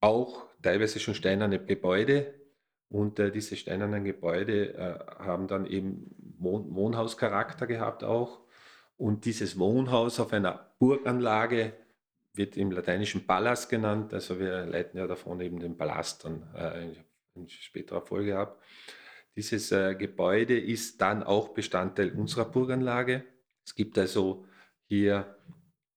Auch 0.00 0.44
teilweise 0.62 1.00
schon 1.00 1.14
steinerne 1.14 1.64
Gebäude. 1.64 2.34
Und 2.88 3.18
äh, 3.18 3.30
diese 3.30 3.56
steinernen 3.56 4.04
Gebäude 4.04 4.74
äh, 4.74 4.98
haben 5.24 5.46
dann 5.46 5.66
eben 5.66 6.14
Wohn 6.38 6.74
Wohnhauscharakter 6.74 7.66
gehabt 7.66 8.04
auch. 8.04 8.40
Und 8.96 9.24
dieses 9.24 9.58
Wohnhaus 9.58 10.20
auf 10.20 10.32
einer 10.32 10.74
Burganlage 10.78 11.72
wird 12.34 12.56
im 12.56 12.70
lateinischen 12.70 13.26
Palast 13.26 13.70
genannt. 13.70 14.12
Also 14.12 14.38
wir 14.38 14.66
leiten 14.66 14.98
ja 14.98 15.06
davon 15.06 15.40
eben 15.40 15.58
den 15.58 15.76
Palast 15.76 16.24
dann 16.24 16.42
äh, 16.54 16.88
in 17.34 17.48
späterer 17.48 18.02
Folge 18.02 18.38
ab. 18.38 18.60
Dieses 19.36 19.72
äh, 19.72 19.94
Gebäude 19.94 20.58
ist 20.58 21.00
dann 21.00 21.22
auch 21.22 21.50
Bestandteil 21.50 22.12
unserer 22.12 22.44
Burganlage. 22.44 23.24
Es 23.64 23.74
gibt 23.74 23.96
also 23.98 24.44
hier 24.88 25.36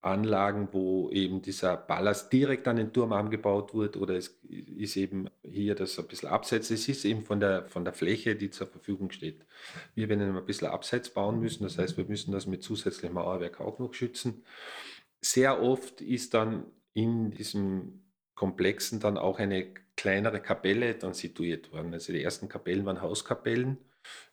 Anlagen, 0.06 0.70
wo 0.72 1.10
eben 1.10 1.42
dieser 1.42 1.76
Ballast 1.76 2.32
direkt 2.32 2.68
an 2.68 2.76
den 2.76 2.94
Turmarm 2.94 3.32
gebaut 3.32 3.74
wird 3.74 3.98
oder 3.98 4.16
es 4.16 4.40
ist 4.44 4.96
eben 4.98 5.30
hier 5.44 5.74
das 5.74 5.98
ein 5.98 6.08
bisschen 6.08 6.30
abseits. 6.30 6.70
Es 6.70 6.88
ist 6.88 7.06
eben 7.06 7.24
von 7.24 7.40
der, 7.40 7.68
von 7.68 7.84
der 7.84 7.94
Fläche, 7.94 8.36
die 8.36 8.52
zur 8.52 8.68
Verfügung 8.68 9.10
steht. 9.10 9.44
Wir 9.96 10.08
werden 10.08 10.38
ein 10.38 10.46
bisschen 10.46 10.68
abseits 10.68 11.10
bauen 11.10 11.40
müssen, 11.40 11.64
das 11.64 11.80
heißt, 11.80 11.98
wir 11.98 12.06
müssen 12.06 12.32
das 12.32 12.46
mit 12.46 12.62
zusätzlichem 12.62 13.16
Mauerwerk 13.16 13.60
auch 13.60 13.80
noch 13.80 13.96
schützen. 13.96 14.44
Sehr 15.22 15.62
oft 15.62 16.02
ist 16.02 16.36
dann 16.36 16.66
in 16.94 17.32
diesem 17.32 18.05
Komplexen 18.36 19.00
dann 19.00 19.18
auch 19.18 19.40
eine 19.40 19.74
kleinere 19.96 20.42
Kapelle 20.42 20.94
dann 20.96 21.14
situiert 21.14 21.72
worden. 21.72 21.94
Also 21.94 22.14
die 22.14 22.24
ersten 22.24 22.50
Kapellen 22.50 22.86
waren 22.86 23.02
Hauskapellen. 23.02 23.78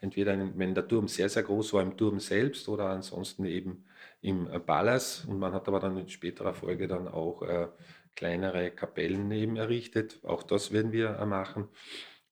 Entweder 0.01 0.37
wenn 0.57 0.75
der 0.75 0.87
Turm 0.87 1.09
sehr, 1.09 1.29
sehr 1.29 1.45
groß 1.45 1.73
war 1.73 1.83
im 1.83 1.97
Turm 1.97 2.21
selbst 2.21 2.69
oder 2.69 2.91
ansonsten 2.91 3.45
eben 3.47 3.85
im 4.21 4.49
Palas. 4.67 5.25
Und 5.25 5.39
man 5.39 5.53
hat 5.53 5.69
aber 5.69 5.81
dann 5.81 5.97
in 5.97 6.09
späterer 6.09 6.53
Folge 6.53 6.89
dann 6.89 7.09
auch 7.09 7.43
äh, 7.43 7.69
kleinere 8.15 8.71
Kapellen 8.71 9.31
eben 9.31 9.57
errichtet. 9.57 10.21
Auch 10.25 10.43
das 10.43 10.73
werden 10.73 10.93
wir 10.93 11.19
äh, 11.19 11.27
machen. 11.27 11.69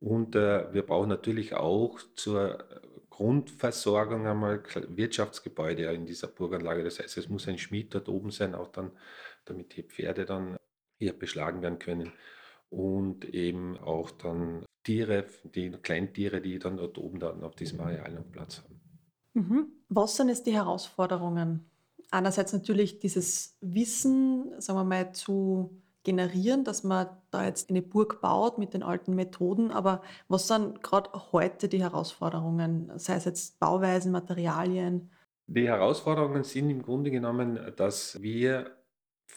Und 0.01 0.35
äh, 0.35 0.73
wir 0.73 0.83
brauchen 0.83 1.09
natürlich 1.09 1.55
auch 1.55 2.01
zur 2.15 2.65
Grundversorgung 3.11 4.27
einmal 4.27 4.63
Wirtschaftsgebäude 4.89 5.85
in 5.93 6.07
dieser 6.07 6.29
Burganlage. 6.29 6.85
Das 6.85 6.99
heißt, 7.01 7.19
es 7.19 7.29
muss 7.29 7.49
ein 7.49 7.59
Schmied 7.59 7.95
dort 7.95 8.09
oben 8.09 8.31
sein, 8.31 8.55
auch 8.55 8.69
dann, 8.69 8.93
damit 9.45 9.77
die 9.77 9.83
Pferde 9.83 10.25
dann 10.25 10.57
hier 11.01 11.19
beschlagen 11.19 11.63
werden 11.63 11.79
können 11.79 12.13
und 12.69 13.25
eben 13.25 13.77
auch 13.79 14.11
dann 14.11 14.65
Tiere, 14.85 15.27
die 15.45 15.71
Kleintiere, 15.71 16.41
die 16.41 16.59
dann 16.59 16.77
dort 16.77 16.99
oben 16.99 17.19
dann 17.19 17.43
auf 17.43 17.57
diesem 17.57 17.81
Areal 17.81 18.13
noch 18.13 18.31
Platz 18.31 18.63
haben. 18.63 18.81
Mhm. 19.35 19.67
Was 19.89 20.17
sind 20.17 20.29
jetzt 20.29 20.47
die 20.47 20.55
Herausforderungen? 20.55 21.67
Einerseits 22.11 22.53
natürlich 22.53 22.99
dieses 22.99 23.57
Wissen, 23.61 24.61
sagen 24.61 24.79
wir 24.79 24.85
mal, 24.85 25.13
zu 25.13 25.83
generieren, 26.03 26.65
dass 26.65 26.83
man 26.83 27.09
da 27.31 27.45
jetzt 27.45 27.71
eine 27.71 27.83
Burg 27.83 28.21
baut 28.21 28.59
mit 28.59 28.75
den 28.75 28.83
alten 28.83 29.15
Methoden, 29.15 29.71
aber 29.71 30.03
was 30.29 30.49
sind 30.49 30.83
gerade 30.83 31.11
heute 31.33 31.69
die 31.69 31.83
Herausforderungen, 31.83 32.91
sei 32.97 33.15
es 33.15 33.27
jetzt 33.27 33.61
Bauweisen, 33.61 34.11
Materialien? 34.11 35.11
Die 35.47 35.69
Herausforderungen 35.69 36.45
sind 36.45 36.71
im 36.71 36.83
Grunde 36.83 37.11
genommen, 37.11 37.59
dass 37.77 38.21
wir 38.23 38.80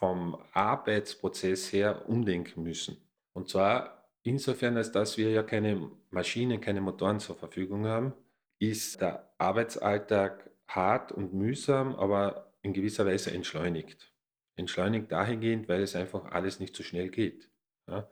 vom 0.03 0.38
Arbeitsprozess 0.51 1.72
her 1.72 2.10
umdenken 2.10 2.62
müssen. 2.62 2.98
Und 3.31 3.48
zwar 3.48 4.10
insofern, 4.24 4.75
als 4.75 4.91
dass 4.91 5.17
wir 5.17 5.31
ja 5.31 5.43
keine 5.43 5.91
Maschinen, 6.10 6.60
keine 6.60 6.81
Motoren 6.81 7.22
zur 7.22 7.38
Verfügung 7.38 7.86
haben, 7.86 8.12
ist 8.60 9.00
der 9.00 9.33
Arbeitsalltag 9.38 10.51
hart 10.67 11.13
und 11.13 11.33
mühsam, 11.33 11.95
aber 11.95 12.53
in 12.63 12.74
gewisser 12.74 13.05
Weise 13.05 13.31
entschleunigt. 13.31 14.12
Entschleunigt 14.57 15.10
dahingehend, 15.10 15.69
weil 15.69 15.81
es 15.81 15.95
einfach 15.95 16.25
alles 16.25 16.60
nicht 16.60 16.75
so 16.75 16.83
schnell 16.83 17.07
geht. 17.07 17.50
Ja? 17.88 18.10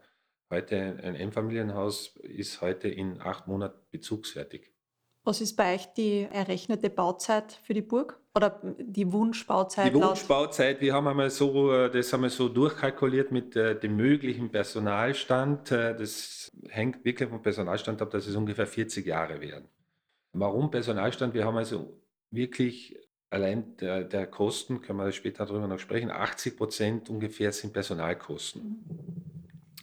Heute 0.48 0.78
ein 0.78 1.14
Einfamilienhaus 1.14 2.16
ist 2.22 2.62
heute 2.62 2.88
in 2.88 3.20
acht 3.20 3.48
Monaten 3.48 3.78
bezugsfertig. 3.90 4.72
Was 5.24 5.42
ist 5.42 5.56
bei 5.56 5.74
euch 5.74 5.92
die 5.92 6.22
errechnete 6.22 6.88
Bauzeit 6.88 7.52
für 7.64 7.74
die 7.74 7.82
Burg? 7.82 8.21
Oder 8.34 8.60
die 8.78 9.12
Wunschbauzeit? 9.12 9.92
Die 9.92 9.94
Wunschbauzeit, 9.94 10.80
wir 10.80 10.94
haben 10.94 11.06
einmal 11.06 11.28
so, 11.28 11.72
äh, 11.72 11.90
das 11.90 12.12
haben 12.12 12.22
wir 12.22 12.30
so 12.30 12.48
durchkalkuliert 12.48 13.30
mit 13.30 13.56
äh, 13.56 13.78
dem 13.78 13.96
möglichen 13.96 14.50
Personalstand. 14.50 15.70
Äh, 15.70 15.94
das 15.94 16.50
hängt 16.68 17.04
wirklich 17.04 17.28
vom 17.28 17.42
Personalstand 17.42 18.00
ab, 18.00 18.10
dass 18.10 18.26
es 18.26 18.34
ungefähr 18.34 18.66
40 18.66 19.06
Jahre 19.06 19.40
werden. 19.40 19.68
Warum 20.32 20.70
Personalstand? 20.70 21.34
Wir 21.34 21.44
haben 21.44 21.58
also 21.58 22.00
wirklich 22.30 22.98
allein 23.28 23.76
der, 23.76 24.04
der, 24.04 24.26
Kosten, 24.26 24.80
können 24.80 24.98
wir 24.98 25.12
später 25.12 25.44
darüber 25.44 25.66
noch 25.66 25.78
sprechen, 25.78 26.10
80 26.10 26.56
Prozent 26.56 27.10
ungefähr 27.10 27.52
sind 27.52 27.74
Personalkosten. 27.74 28.82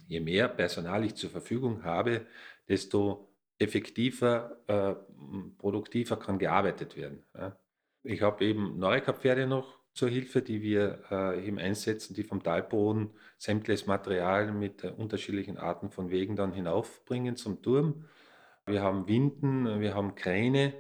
Je 0.07 0.19
mehr 0.19 0.47
Personal 0.47 1.05
ich 1.05 1.13
zur 1.13 1.29
Verfügung 1.29 1.83
habe, 1.83 2.25
desto 2.67 3.29
effektiver, 3.59 4.57
äh, 4.65 4.95
produktiver 5.59 6.17
kann 6.17 6.39
gearbeitet 6.39 6.95
werden. 6.95 7.23
Ja. 7.37 7.55
Ich 8.09 8.23
habe 8.23 8.43
eben 8.43 8.79
Neurekap-Pferde 8.79 9.45
noch 9.45 9.77
zur 9.93 10.09
Hilfe, 10.09 10.41
die 10.41 10.63
wir 10.63 11.03
äh, 11.11 11.45
eben 11.45 11.59
einsetzen, 11.59 12.15
die 12.15 12.23
vom 12.23 12.41
Talboden 12.41 13.11
sämtliches 13.37 13.85
Material 13.85 14.51
mit 14.51 14.83
äh, 14.83 14.87
unterschiedlichen 14.97 15.57
Arten 15.57 15.91
von 15.91 16.09
Wegen 16.09 16.35
dann 16.35 16.51
hinaufbringen 16.51 17.35
zum 17.35 17.61
Turm. 17.61 18.05
Wir 18.65 18.81
haben 18.81 19.07
Winden, 19.07 19.79
wir 19.79 19.93
haben 19.93 20.15
Kräne, 20.15 20.73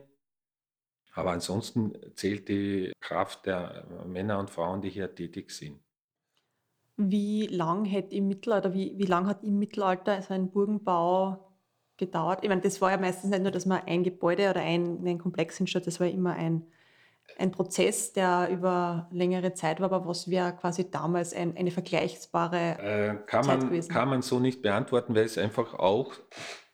aber 1.13 1.29
ansonsten 1.29 1.93
zählt 2.15 2.49
die 2.49 2.93
Kraft 2.99 3.45
der 3.45 3.85
Männer 4.07 4.39
und 4.39 4.49
Frauen, 4.49 4.81
die 4.81 4.89
hier 4.89 5.13
tätig 5.13 5.51
sind. 5.51 5.79
Wie 6.97 7.45
lang 7.45 7.85
hätte 7.85 8.15
im 8.15 8.27
Mittelalter, 8.27 8.73
wie, 8.73 8.97
wie 8.97 9.05
lang 9.05 9.27
hat 9.27 9.43
im 9.43 9.59
Mittelalter 9.59 10.19
so 10.23 10.33
ein 10.33 10.49
Burgenbau 10.49 11.53
gedauert? 11.95 12.39
Ich 12.41 12.49
meine, 12.49 12.61
das 12.61 12.81
war 12.81 12.89
ja 12.89 12.97
meistens 12.97 13.29
nicht 13.29 13.43
nur, 13.43 13.51
dass 13.51 13.67
man 13.67 13.83
ein 13.85 14.03
Gebäude 14.03 14.49
oder 14.49 14.61
ein, 14.61 15.05
ein 15.05 15.19
Komplex 15.19 15.57
hinstellt, 15.57 15.85
das 15.85 15.99
war 15.99 16.07
immer 16.07 16.33
ein, 16.33 16.65
ein 17.37 17.51
Prozess, 17.51 18.13
der 18.13 18.49
über 18.51 19.07
längere 19.11 19.53
Zeit 19.53 19.79
war, 19.79 19.91
aber 19.91 20.07
was 20.07 20.29
wäre 20.29 20.53
quasi 20.53 20.89
damals 20.89 21.33
ein, 21.33 21.55
eine 21.55 21.71
vergleichbare 21.71 22.77
äh, 22.79 23.15
kann 23.25 23.43
Zeit 23.43 23.59
man, 23.59 23.69
gewesen? 23.69 23.91
Kann 23.91 24.09
man 24.09 24.21
so 24.21 24.39
nicht 24.39 24.61
beantworten, 24.61 25.15
weil 25.15 25.25
es 25.25 25.37
einfach 25.37 25.73
auch 25.73 26.13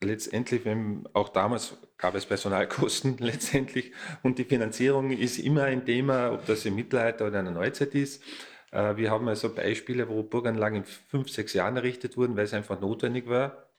letztendlich, 0.01 0.65
wenn, 0.65 1.07
auch 1.13 1.29
damals 1.29 1.77
gab 1.97 2.15
es 2.15 2.25
Personalkosten 2.25 3.17
letztendlich 3.19 3.93
und 4.23 4.37
die 4.37 4.45
Finanzierung 4.45 5.11
ist 5.11 5.37
immer 5.37 5.63
ein 5.63 5.85
Thema, 5.85 6.31
ob 6.31 6.45
das 6.45 6.65
im 6.65 6.75
Mittelalter 6.75 7.27
oder 7.27 7.39
in 7.39 7.45
der 7.45 7.53
Neuzeit 7.53 7.93
ist. 7.95 8.23
Äh, 8.71 8.97
wir 8.97 9.11
haben 9.11 9.27
also 9.27 9.53
Beispiele, 9.53 10.09
wo 10.09 10.23
Burganlagen 10.23 10.79
in 10.79 10.85
fünf, 10.85 11.29
sechs 11.29 11.53
Jahren 11.53 11.77
errichtet 11.77 12.17
wurden, 12.17 12.35
weil 12.35 12.45
es 12.45 12.53
einfach 12.53 12.79
notwendig 12.79 13.27
war. 13.27 13.69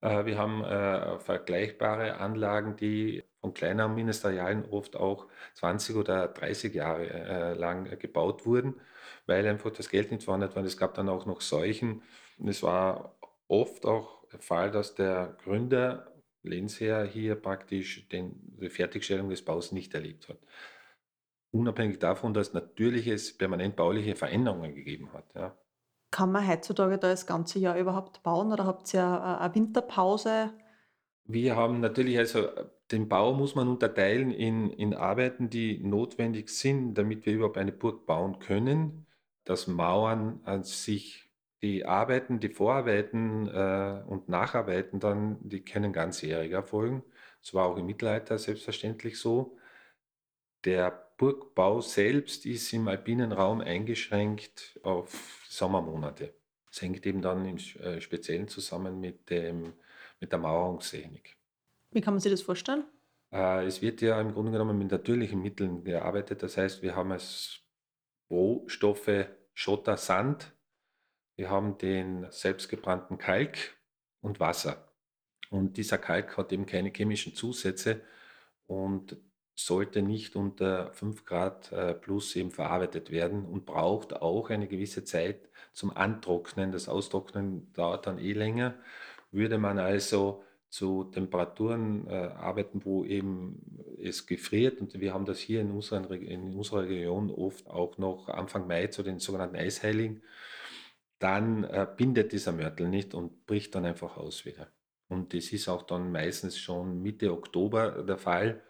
Äh, 0.00 0.24
wir 0.24 0.38
haben 0.38 0.64
äh, 0.64 1.18
vergleichbare 1.18 2.18
Anlagen, 2.18 2.76
die 2.76 3.24
von 3.40 3.54
kleineren 3.54 3.94
Ministerialen 3.94 4.64
oft 4.70 4.96
auch 4.96 5.26
20 5.54 5.96
oder 5.96 6.28
30 6.28 6.74
Jahre 6.74 7.54
lang 7.54 7.98
gebaut 7.98 8.46
wurden, 8.46 8.80
weil 9.26 9.46
einfach 9.46 9.70
das 9.70 9.88
Geld 9.88 10.10
nicht 10.10 10.24
vorhanden 10.24 10.54
war. 10.54 10.64
Es 10.64 10.76
gab 10.76 10.94
dann 10.94 11.08
auch 11.08 11.26
noch 11.26 11.40
Seuchen. 11.40 12.02
es 12.46 12.62
war 12.62 13.18
oft 13.48 13.86
auch 13.86 14.26
der 14.28 14.40
Fall, 14.40 14.70
dass 14.70 14.94
der 14.94 15.36
Gründer, 15.42 16.12
Lehnsherr, 16.42 17.04
hier 17.04 17.34
praktisch 17.34 18.08
den, 18.08 18.56
die 18.60 18.70
Fertigstellung 18.70 19.28
des 19.30 19.44
Baus 19.44 19.72
nicht 19.72 19.94
erlebt 19.94 20.28
hat 20.28 20.38
unabhängig 21.52 21.98
davon, 21.98 22.34
dass 22.34 22.52
natürlich 22.52 23.06
es 23.06 23.36
permanent 23.36 23.76
bauliche 23.76 24.14
Veränderungen 24.14 24.74
gegeben 24.74 25.12
hat. 25.12 25.24
Ja. 25.34 25.56
Kann 26.10 26.32
man 26.32 26.46
heutzutage 26.46 26.98
da 26.98 27.08
das 27.08 27.26
ganze 27.26 27.58
Jahr 27.58 27.78
überhaupt 27.78 28.22
bauen 28.22 28.52
oder 28.52 28.66
habt 28.66 28.92
ihr 28.94 29.04
eine 29.04 29.54
Winterpause? 29.54 30.52
Wir 31.32 31.54
haben 31.54 31.80
natürlich, 31.80 32.18
also 32.18 32.48
den 32.90 33.08
Bau 33.08 33.32
muss 33.32 33.54
man 33.54 33.68
unterteilen 33.68 34.32
in, 34.32 34.70
in 34.70 34.94
Arbeiten, 34.94 35.48
die 35.48 35.78
notwendig 35.78 36.48
sind, 36.48 36.94
damit 36.94 37.24
wir 37.24 37.34
überhaupt 37.34 37.58
eine 37.58 37.72
Burg 37.72 38.04
bauen 38.04 38.40
können. 38.40 39.06
Das 39.44 39.68
Mauern 39.68 40.40
an 40.44 40.64
sich, 40.64 41.30
die 41.62 41.84
Arbeiten, 41.84 42.40
die 42.40 42.48
Vorarbeiten 42.48 43.46
äh, 43.46 44.02
und 44.06 44.28
Nacharbeiten 44.28 44.98
dann, 44.98 45.38
die 45.48 45.64
können 45.64 45.92
ganzjährig 45.92 46.50
erfolgen. 46.50 47.04
Das 47.42 47.54
war 47.54 47.66
auch 47.66 47.76
im 47.76 47.86
Mittelalter 47.86 48.36
selbstverständlich 48.38 49.18
so. 49.18 49.56
Der 50.64 51.12
Burgbau 51.16 51.80
selbst 51.80 52.44
ist 52.44 52.72
im 52.72 52.88
alpinen 52.88 53.30
Raum 53.32 53.60
eingeschränkt 53.60 54.80
auf 54.82 55.44
Sommermonate. 55.48 56.34
Das 56.70 56.82
hängt 56.82 57.06
eben 57.06 57.22
dann 57.22 57.46
im 57.46 57.56
äh, 57.56 58.00
Speziellen 58.00 58.48
zusammen 58.48 59.00
mit, 59.00 59.30
dem, 59.30 59.74
mit 60.20 60.32
der 60.32 60.38
Mauerungstechnik. 60.38 61.36
Wie 61.90 62.00
kann 62.00 62.14
man 62.14 62.20
sich 62.20 62.30
das 62.30 62.42
vorstellen? 62.42 62.84
Äh, 63.32 63.66
es 63.66 63.82
wird 63.82 64.00
ja 64.00 64.20
im 64.20 64.32
Grunde 64.32 64.52
genommen 64.52 64.78
mit 64.78 64.90
natürlichen 64.90 65.42
Mitteln 65.42 65.84
gearbeitet. 65.84 66.42
Das 66.42 66.56
heißt, 66.56 66.82
wir 66.82 66.94
haben 66.94 67.12
als 67.12 67.60
Rohstoffe 68.30 69.26
Schotter, 69.54 69.96
Sand, 69.96 70.52
wir 71.36 71.50
haben 71.50 71.78
den 71.78 72.26
selbstgebrannten 72.30 73.18
Kalk 73.18 73.76
und 74.20 74.40
Wasser. 74.40 74.92
Und 75.50 75.76
dieser 75.76 75.98
Kalk 75.98 76.36
hat 76.36 76.52
eben 76.52 76.66
keine 76.66 76.90
chemischen 76.90 77.34
Zusätze 77.34 78.02
und 78.66 79.16
sollte 79.56 80.02
nicht 80.02 80.36
unter 80.36 80.92
5 80.92 81.24
Grad 81.24 81.72
äh, 81.72 81.94
plus 81.94 82.36
eben 82.36 82.50
verarbeitet 82.50 83.10
werden 83.10 83.44
und 83.44 83.66
braucht 83.66 84.14
auch 84.14 84.50
eine 84.50 84.68
gewisse 84.68 85.04
Zeit 85.04 85.48
zum 85.72 85.96
Antrocknen. 85.96 86.72
Das 86.72 86.88
Austrocknen 86.88 87.72
dauert 87.72 88.06
dann 88.06 88.18
eh 88.18 88.32
länger. 88.32 88.74
Würde 89.32 89.58
man 89.58 89.78
also 89.78 90.42
zu 90.68 91.04
Temperaturen 91.04 92.06
äh, 92.06 92.12
arbeiten, 92.12 92.84
wo 92.84 93.04
eben 93.04 93.82
es 94.00 94.26
gefriert, 94.26 94.80
und 94.80 94.98
wir 95.00 95.12
haben 95.12 95.24
das 95.24 95.38
hier 95.38 95.60
in, 95.60 95.70
unseren, 95.72 96.04
in 96.10 96.54
unserer 96.54 96.88
Region 96.88 97.30
oft 97.30 97.66
auch 97.66 97.98
noch 97.98 98.28
Anfang 98.28 98.66
Mai 98.66 98.86
zu 98.86 99.02
den 99.02 99.18
sogenannten 99.18 99.56
Eisheiligen, 99.56 100.22
dann 101.18 101.64
äh, 101.64 101.86
bindet 101.96 102.32
dieser 102.32 102.52
Mörtel 102.52 102.88
nicht 102.88 103.14
und 103.14 103.46
bricht 103.46 103.74
dann 103.74 103.84
einfach 103.84 104.16
aus 104.16 104.44
wieder. 104.44 104.68
Und 105.08 105.34
das 105.34 105.52
ist 105.52 105.68
auch 105.68 105.82
dann 105.82 106.12
meistens 106.12 106.56
schon 106.58 107.02
Mitte 107.02 107.32
Oktober 107.32 108.02
der 108.04 108.16
Fall 108.18 108.62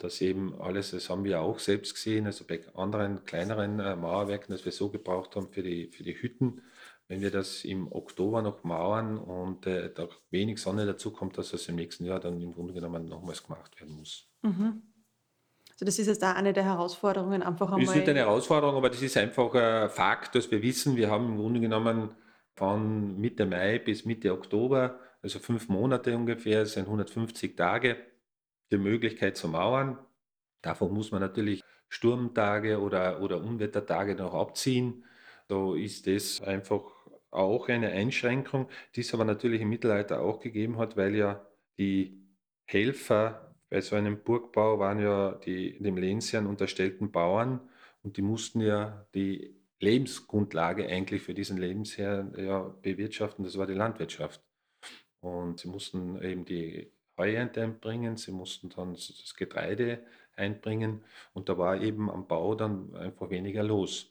dass 0.00 0.22
eben 0.22 0.58
alles, 0.60 0.92
das 0.92 1.10
haben 1.10 1.24
wir 1.24 1.40
auch 1.40 1.58
selbst 1.58 1.94
gesehen, 1.94 2.24
also 2.26 2.44
bei 2.44 2.60
anderen 2.74 3.24
kleineren 3.26 3.80
äh, 3.80 3.94
Mauerwerken, 3.94 4.50
das 4.50 4.64
wir 4.64 4.72
so 4.72 4.88
gebraucht 4.88 5.36
haben 5.36 5.52
für 5.52 5.62
die, 5.62 5.88
für 5.88 6.02
die 6.02 6.20
Hütten, 6.20 6.62
wenn 7.10 7.20
wir 7.22 7.32
das 7.32 7.64
im 7.64 7.90
Oktober 7.90 8.40
noch 8.40 8.62
mauern 8.62 9.18
und 9.18 9.66
äh, 9.66 9.92
da 9.92 10.08
wenig 10.30 10.62
Sonne 10.62 10.86
dazu 10.86 11.10
kommt, 11.10 11.36
dass 11.36 11.50
das 11.50 11.68
im 11.68 11.74
nächsten 11.74 12.04
Jahr 12.04 12.20
dann 12.20 12.40
im 12.40 12.52
Grunde 12.52 12.72
genommen 12.72 13.06
nochmals 13.06 13.42
gemacht 13.42 13.80
werden 13.80 13.96
muss. 13.96 14.28
Mhm. 14.42 14.82
Also 15.72 15.84
das 15.86 15.98
ist 15.98 16.06
jetzt 16.06 16.22
auch 16.22 16.36
eine 16.36 16.52
der 16.52 16.62
Herausforderungen, 16.62 17.42
einfach 17.42 17.66
einmal... 17.66 17.80
Das 17.80 17.90
ist 17.90 17.96
nicht 17.96 18.08
eine 18.08 18.20
Herausforderung, 18.20 18.76
aber 18.76 18.90
das 18.90 19.02
ist 19.02 19.16
einfach 19.16 19.52
ein 19.54 19.90
Fakt, 19.90 20.36
dass 20.36 20.52
wir 20.52 20.62
wissen, 20.62 20.94
wir 20.94 21.10
haben 21.10 21.30
im 21.30 21.36
Grunde 21.38 21.58
genommen 21.58 22.14
von 22.54 23.18
Mitte 23.18 23.44
Mai 23.44 23.80
bis 23.80 24.04
Mitte 24.04 24.32
Oktober, 24.32 25.00
also 25.20 25.40
fünf 25.40 25.68
Monate 25.68 26.16
ungefähr, 26.16 26.64
sind 26.64 26.84
150 26.84 27.56
Tage, 27.56 27.96
die 28.70 28.78
Möglichkeit 28.78 29.36
zu 29.36 29.48
mauern. 29.48 29.98
Davon 30.62 30.94
muss 30.94 31.10
man 31.10 31.20
natürlich 31.20 31.64
Sturmtage 31.88 32.80
oder, 32.80 33.20
oder 33.20 33.42
Unwettertage 33.42 34.14
noch 34.14 34.32
abziehen. 34.34 35.04
So 35.48 35.74
ist 35.74 36.06
das 36.06 36.40
einfach 36.42 36.99
auch 37.30 37.68
eine 37.68 37.90
Einschränkung, 37.90 38.68
die 38.94 39.00
es 39.00 39.14
aber 39.14 39.24
natürlich 39.24 39.60
im 39.60 39.68
Mittelalter 39.68 40.22
auch 40.22 40.40
gegeben 40.40 40.78
hat, 40.78 40.96
weil 40.96 41.14
ja 41.14 41.46
die 41.78 42.20
Helfer 42.64 43.54
bei 43.68 43.80
so 43.80 43.96
einem 43.96 44.22
Burgbau 44.22 44.78
waren 44.78 45.00
ja 45.00 45.32
die 45.32 45.78
dem 45.80 45.96
Lehnsherrn 45.96 46.46
unterstellten 46.46 47.12
Bauern 47.12 47.60
und 48.02 48.16
die 48.16 48.22
mussten 48.22 48.60
ja 48.60 49.06
die 49.14 49.56
Lebensgrundlage 49.78 50.86
eigentlich 50.86 51.22
für 51.22 51.34
diesen 51.34 51.56
Lebensherrn 51.56 52.34
ja 52.36 52.60
bewirtschaften, 52.82 53.44
das 53.44 53.56
war 53.56 53.66
die 53.66 53.74
Landwirtschaft. 53.74 54.42
Und 55.20 55.60
sie 55.60 55.68
mussten 55.68 56.20
eben 56.22 56.44
die 56.44 56.92
Heuernte 57.16 57.62
einbringen, 57.62 58.16
sie 58.16 58.32
mussten 58.32 58.70
dann 58.70 58.94
das 58.94 59.34
Getreide 59.36 60.02
einbringen 60.36 61.04
und 61.34 61.48
da 61.48 61.58
war 61.58 61.80
eben 61.80 62.10
am 62.10 62.26
Bau 62.26 62.54
dann 62.54 62.94
einfach 62.96 63.30
weniger 63.30 63.62
los. 63.62 64.09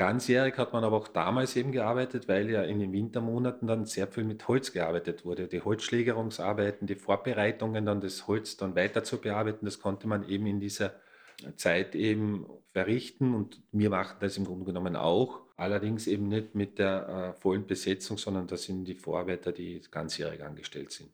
Ganzjährig 0.00 0.56
hat 0.56 0.72
man 0.72 0.82
aber 0.82 0.96
auch 0.96 1.08
damals 1.08 1.56
eben 1.56 1.72
gearbeitet, 1.72 2.26
weil 2.26 2.48
ja 2.48 2.62
in 2.62 2.78
den 2.78 2.90
Wintermonaten 2.90 3.68
dann 3.68 3.84
sehr 3.84 4.06
viel 4.06 4.24
mit 4.24 4.48
Holz 4.48 4.72
gearbeitet 4.72 5.26
wurde. 5.26 5.46
Die 5.46 5.60
Holzschlägerungsarbeiten, 5.60 6.86
die 6.86 6.94
Vorbereitungen, 6.94 7.84
dann 7.84 8.00
das 8.00 8.26
Holz 8.26 8.56
dann 8.56 8.74
weiter 8.74 9.04
zu 9.04 9.18
bearbeiten, 9.18 9.66
das 9.66 9.78
konnte 9.78 10.08
man 10.08 10.26
eben 10.26 10.46
in 10.46 10.58
dieser 10.58 10.94
Zeit 11.56 11.94
eben 11.94 12.46
verrichten 12.72 13.34
und 13.34 13.62
wir 13.72 13.90
machen 13.90 14.16
das 14.20 14.38
im 14.38 14.46
Grunde 14.46 14.64
genommen 14.64 14.96
auch. 14.96 15.42
Allerdings 15.58 16.06
eben 16.06 16.28
nicht 16.28 16.54
mit 16.54 16.78
der 16.78 17.34
äh, 17.36 17.38
vollen 17.38 17.66
Besetzung, 17.66 18.16
sondern 18.16 18.46
das 18.46 18.62
sind 18.62 18.86
die 18.86 18.94
Vorarbeiter, 18.94 19.52
die 19.52 19.82
ganzjährig 19.90 20.42
angestellt 20.42 20.92
sind. 20.92 21.10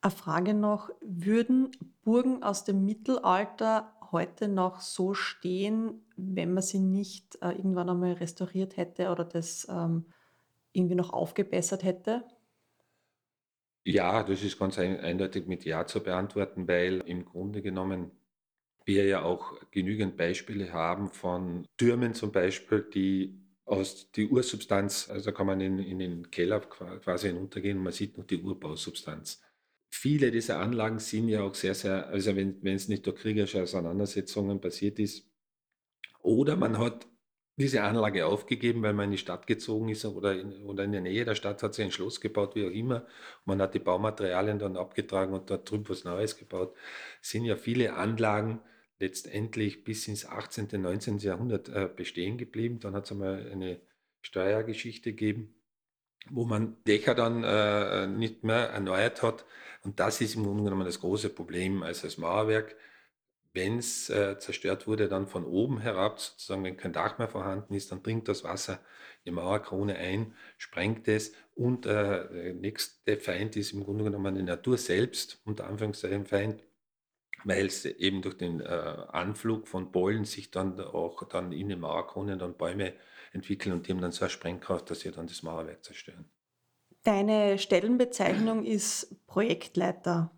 Eine 0.00 0.12
Frage 0.12 0.54
noch, 0.54 0.90
würden 1.00 1.72
Burgen 2.04 2.44
aus 2.44 2.62
dem 2.62 2.84
Mittelalter 2.84 3.92
heute 4.12 4.48
noch 4.48 4.80
so 4.80 5.14
stehen, 5.14 6.04
wenn 6.16 6.52
man 6.52 6.62
sie 6.62 6.78
nicht 6.78 7.36
äh, 7.42 7.50
irgendwann 7.50 7.88
einmal 7.90 8.12
restauriert 8.12 8.76
hätte 8.76 9.10
oder 9.10 9.24
das 9.24 9.66
ähm, 9.70 10.06
irgendwie 10.72 10.94
noch 10.94 11.12
aufgebessert 11.12 11.82
hätte? 11.82 12.24
Ja, 13.84 14.22
das 14.22 14.42
ist 14.42 14.58
ganz 14.58 14.78
ein, 14.78 15.00
eindeutig 15.00 15.46
mit 15.46 15.64
Ja 15.64 15.86
zu 15.86 16.02
beantworten, 16.02 16.68
weil 16.68 17.00
im 17.06 17.24
Grunde 17.24 17.62
genommen 17.62 18.12
wir 18.84 19.04
ja 19.06 19.22
auch 19.22 19.58
genügend 19.70 20.16
Beispiele 20.16 20.72
haben 20.72 21.08
von 21.10 21.66
Türmen 21.76 22.14
zum 22.14 22.32
Beispiel, 22.32 22.82
die 22.94 23.40
aus 23.64 24.10
die 24.12 24.28
Ursubstanz, 24.28 25.08
also 25.10 25.32
kann 25.32 25.46
man 25.46 25.60
in, 25.60 25.78
in 25.78 25.98
den 25.98 26.30
Keller 26.30 26.60
quasi 26.60 27.28
hinuntergehen 27.28 27.78
und 27.78 27.84
man 27.84 27.92
sieht 27.92 28.18
noch 28.18 28.24
die 28.26 28.42
Urbausubstanz 28.42 29.40
viele 29.92 30.30
dieser 30.30 30.58
Anlagen 30.58 30.98
sind 30.98 31.28
ja 31.28 31.42
auch 31.42 31.54
sehr, 31.54 31.74
sehr, 31.74 32.08
also 32.08 32.34
wenn, 32.34 32.64
es 32.66 32.88
nicht 32.88 33.06
durch 33.06 33.16
kriegerische 33.16 33.62
Auseinandersetzungen 33.62 34.60
passiert 34.60 34.98
ist, 34.98 35.28
Oder 36.22 36.56
man 36.56 36.78
hat 36.78 37.08
diese 37.56 37.82
Anlage 37.82 38.26
aufgegeben, 38.26 38.82
weil 38.82 38.94
man 38.94 39.06
in 39.06 39.12
die 39.12 39.18
Stadt 39.18 39.46
gezogen 39.46 39.88
ist 39.90 40.04
oder 40.04 40.34
in, 40.40 40.62
oder 40.64 40.84
in 40.84 40.92
der 40.92 41.00
Nähe 41.02 41.24
der 41.24 41.34
Stadt 41.34 41.62
hat 41.62 41.74
sich 41.74 41.84
ein 41.84 41.92
Schloss 41.92 42.20
gebaut, 42.20 42.54
wie 42.56 42.66
auch 42.66 42.70
immer. 42.70 43.06
Man 43.44 43.60
hat 43.60 43.74
die 43.74 43.80
Baumaterialien 43.80 44.58
dann 44.58 44.76
abgetragen 44.76 45.34
und 45.34 45.50
dort 45.50 45.70
drüben 45.70 45.88
was 45.88 46.04
Neues 46.04 46.36
gebaut. 46.38 46.74
Es 47.22 47.30
sind 47.30 47.44
ja 47.44 47.56
viele 47.56 47.94
Anlagen 47.94 48.62
letztendlich 49.00 49.84
bis 49.84 50.08
ins 50.08 50.24
18., 50.26 50.80
19. 50.80 51.18
Jahrhundert 51.18 51.68
äh, 51.68 51.88
bestehen 51.94 52.38
geblieben. 52.38 52.80
Dann 52.80 52.94
hat 52.94 53.04
es 53.06 53.12
einmal 53.12 53.50
eine 53.50 53.80
Steuergeschichte 54.22 55.10
gegeben, 55.12 55.54
wo 56.30 56.44
man 56.44 56.76
Dächer 56.86 57.14
dann 57.14 57.44
äh, 57.44 58.06
nicht 58.06 58.44
mehr 58.44 58.70
erneuert 58.70 59.22
hat. 59.22 59.44
Und 59.82 60.00
das 60.00 60.20
ist 60.20 60.36
im 60.36 60.44
Grunde 60.44 60.64
genommen 60.64 60.86
das 60.86 61.00
große 61.00 61.30
Problem. 61.30 61.82
Also 61.82 62.06
das 62.06 62.18
Mauerwerk 62.18 62.76
wenn 63.54 63.78
es 63.78 64.08
äh, 64.08 64.38
zerstört 64.38 64.86
wurde, 64.86 65.08
dann 65.08 65.26
von 65.26 65.44
oben 65.44 65.78
herab, 65.78 66.20
sozusagen, 66.20 66.64
wenn 66.64 66.76
kein 66.76 66.92
Dach 66.92 67.18
mehr 67.18 67.28
vorhanden 67.28 67.74
ist, 67.74 67.92
dann 67.92 68.02
dringt 68.02 68.28
das 68.28 68.44
Wasser 68.44 68.80
die 69.24 69.30
Mauerkrone 69.30 69.96
ein, 69.96 70.34
sprengt 70.56 71.06
es 71.06 71.32
und 71.54 71.86
äh, 71.86 72.28
der 72.28 72.54
nächste 72.54 73.18
Feind 73.18 73.56
ist 73.56 73.72
im 73.72 73.84
Grunde 73.84 74.04
genommen 74.04 74.34
die 74.34 74.42
Natur 74.42 74.78
selbst, 74.78 75.40
unter 75.44 75.66
Anführungszeichen 75.66 76.26
Feind, 76.26 76.64
weil 77.44 77.66
es 77.66 77.84
eben 77.84 78.22
durch 78.22 78.36
den 78.36 78.60
äh, 78.60 78.64
Anflug 78.64 79.68
von 79.68 79.92
Bollen 79.92 80.24
sich 80.24 80.50
dann 80.50 80.80
auch 80.80 81.22
dann 81.28 81.52
in 81.52 81.68
den 81.68 81.80
Mauerkronen 81.80 82.38
dann 82.38 82.56
Bäume 82.56 82.94
entwickeln 83.32 83.72
und 83.72 83.86
die 83.86 83.92
haben 83.92 84.00
dann 84.00 84.12
so 84.12 84.24
eine 84.24 84.30
Sprengkraft, 84.30 84.90
dass 84.90 85.00
sie 85.00 85.10
dann 85.10 85.26
das 85.26 85.42
Mauerwerk 85.42 85.84
zerstören. 85.84 86.30
Deine 87.02 87.58
Stellenbezeichnung 87.58 88.64
ist 88.64 89.26
Projektleiter. 89.26 90.30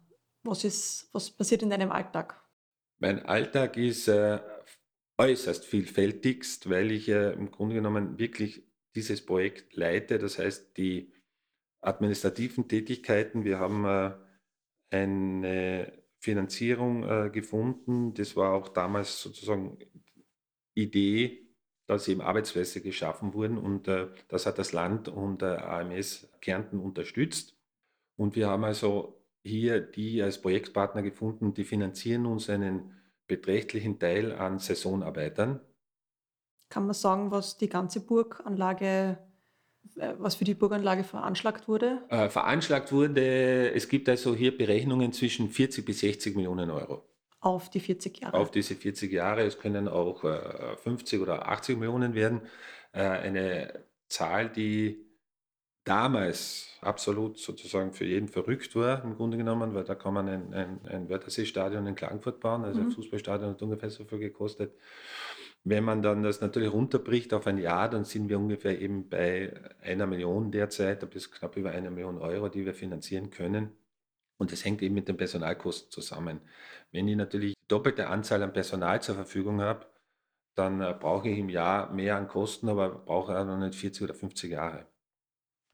Was, 0.42 0.64
ist, 0.64 1.10
was 1.12 1.30
passiert 1.30 1.62
in 1.62 1.70
deinem 1.70 1.90
Alltag? 1.90 2.42
Mein 2.98 3.24
Alltag 3.26 3.76
ist 3.76 4.08
äh, 4.08 4.40
äußerst 5.18 5.64
vielfältigst, 5.64 6.70
weil 6.70 6.90
ich 6.92 7.08
äh, 7.08 7.32
im 7.32 7.50
Grunde 7.50 7.74
genommen 7.74 8.18
wirklich 8.18 8.66
dieses 8.94 9.24
Projekt 9.24 9.76
leite. 9.76 10.18
Das 10.18 10.38
heißt, 10.38 10.76
die 10.76 11.12
administrativen 11.80 12.68
Tätigkeiten, 12.68 13.44
wir 13.44 13.58
haben 13.58 13.84
äh, 13.84 14.12
eine 14.90 16.04
Finanzierung 16.18 17.04
äh, 17.04 17.30
gefunden. 17.30 18.14
Das 18.14 18.36
war 18.36 18.54
auch 18.54 18.68
damals 18.68 19.20
sozusagen 19.20 19.78
Idee, 20.74 21.43
dass 21.86 22.08
eben 22.08 22.20
Arbeitsplätze 22.20 22.80
geschaffen 22.80 23.34
wurden 23.34 23.58
und 23.58 23.88
äh, 23.88 24.08
das 24.28 24.46
hat 24.46 24.58
das 24.58 24.72
Land 24.72 25.08
und 25.08 25.42
äh, 25.42 25.56
AMS 25.56 26.28
Kärnten 26.40 26.80
unterstützt. 26.80 27.56
Und 28.16 28.36
wir 28.36 28.48
haben 28.48 28.64
also 28.64 29.20
hier 29.42 29.80
die 29.80 30.22
als 30.22 30.40
Projektpartner 30.40 31.02
gefunden, 31.02 31.52
die 31.52 31.64
finanzieren 31.64 32.26
uns 32.26 32.48
einen 32.48 32.92
beträchtlichen 33.26 33.98
Teil 33.98 34.32
an 34.32 34.58
Saisonarbeitern. 34.58 35.60
Kann 36.70 36.86
man 36.86 36.94
sagen, 36.94 37.30
was 37.30 37.58
die 37.58 37.68
ganze 37.68 38.00
Burganlage, 38.00 39.18
äh, 39.96 40.14
was 40.18 40.36
für 40.36 40.44
die 40.44 40.54
Burganlage 40.54 41.04
veranschlagt 41.04 41.68
wurde? 41.68 42.02
Äh, 42.08 42.30
veranschlagt 42.30 42.92
wurde, 42.92 43.72
es 43.72 43.88
gibt 43.88 44.08
also 44.08 44.34
hier 44.34 44.56
Berechnungen 44.56 45.12
zwischen 45.12 45.50
40 45.50 45.84
bis 45.84 46.00
60 46.00 46.34
Millionen 46.34 46.70
Euro. 46.70 47.13
Auf 47.44 47.68
die 47.68 47.80
40 47.80 48.22
Jahre? 48.22 48.38
Auf 48.38 48.50
diese 48.50 48.74
40 48.74 49.12
Jahre. 49.12 49.42
Es 49.42 49.58
können 49.58 49.86
auch 49.86 50.24
äh, 50.24 50.76
50 50.78 51.20
oder 51.20 51.46
80 51.48 51.78
Millionen 51.78 52.14
werden. 52.14 52.40
Äh, 52.92 53.02
eine 53.02 53.84
Zahl, 54.08 54.48
die 54.48 55.04
damals 55.84 56.70
absolut 56.80 57.38
sozusagen 57.38 57.92
für 57.92 58.06
jeden 58.06 58.28
verrückt 58.28 58.74
war, 58.74 59.04
im 59.04 59.16
Grunde 59.16 59.36
genommen, 59.36 59.74
weil 59.74 59.84
da 59.84 59.94
kann 59.94 60.14
man 60.14 60.28
ein, 60.28 60.54
ein, 60.54 60.80
ein 60.86 61.08
Wörthersee-Stadion 61.10 61.86
in 61.86 61.94
Klagenfurt 61.94 62.40
bauen, 62.40 62.64
also 62.64 62.80
mhm. 62.80 62.86
ein 62.86 62.92
Fußballstadion 62.92 63.50
hat 63.50 63.62
ungefähr 63.62 63.90
so 63.90 64.04
viel 64.04 64.18
gekostet. 64.20 64.74
Wenn 65.64 65.84
man 65.84 66.00
dann 66.00 66.22
das 66.22 66.40
natürlich 66.40 66.72
runterbricht 66.72 67.34
auf 67.34 67.46
ein 67.46 67.58
Jahr, 67.58 67.90
dann 67.90 68.04
sind 68.04 68.30
wir 68.30 68.38
ungefähr 68.38 68.80
eben 68.80 69.10
bei 69.10 69.52
einer 69.82 70.06
Million 70.06 70.50
derzeit, 70.50 71.02
das 71.02 71.14
ist 71.14 71.32
knapp 71.32 71.56
über 71.56 71.70
eine 71.70 71.90
Million 71.90 72.18
Euro, 72.18 72.48
die 72.48 72.64
wir 72.64 72.74
finanzieren 72.74 73.28
können. 73.28 73.72
Und 74.36 74.52
das 74.52 74.64
hängt 74.64 74.82
eben 74.82 74.94
mit 74.94 75.08
den 75.08 75.16
Personalkosten 75.16 75.90
zusammen. 75.90 76.40
Wenn 76.92 77.08
ich 77.08 77.16
natürlich 77.16 77.54
doppelte 77.68 78.08
Anzahl 78.08 78.42
an 78.42 78.52
Personal 78.52 79.00
zur 79.02 79.14
Verfügung 79.14 79.60
habe, 79.60 79.86
dann 80.54 80.80
äh, 80.80 80.94
brauche 80.98 81.28
ich 81.28 81.38
im 81.38 81.48
Jahr 81.48 81.92
mehr 81.92 82.16
an 82.16 82.28
Kosten, 82.28 82.68
aber 82.68 82.90
brauche 82.90 83.38
auch 83.38 83.44
noch 83.44 83.58
nicht 83.58 83.74
40 83.74 84.02
oder 84.02 84.14
50 84.14 84.50
Jahre. 84.50 84.86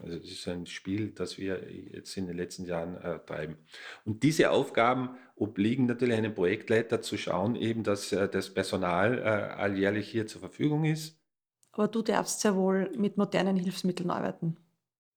Also 0.03 0.19
das 0.19 0.31
ist 0.31 0.49
ein 0.49 0.67
Spiel, 0.67 1.11
das 1.11 1.37
wir 1.37 1.71
jetzt 1.71 2.17
in 2.17 2.27
den 2.27 2.37
letzten 2.37 2.65
Jahren 2.65 2.97
äh, 2.97 3.19
treiben. 3.19 3.59
Und 4.05 4.23
diese 4.23 4.51
Aufgaben 4.51 5.11
obliegen 5.37 5.87
natürlich 5.87 6.17
einem 6.17 6.35
Projektleiter 6.35 7.03
zu 7.03 7.19
schauen, 7.19 7.55
eben, 7.57 7.83
dass 7.83 8.13
äh, 8.13 8.29
das 8.29 8.53
Personal 8.53 9.19
äh, 9.19 9.23
alljährlich 9.23 10.09
hier 10.09 10.27
zur 10.27 10.41
Verfügung 10.41 10.85
ist. 10.85 11.19
Aber 11.73 11.89
du 11.89 12.03
darfst 12.03 12.41
sehr 12.41 12.57
wohl 12.57 12.91
mit 12.97 13.17
modernen 13.17 13.57
Hilfsmitteln 13.57 14.11
arbeiten. 14.11 14.57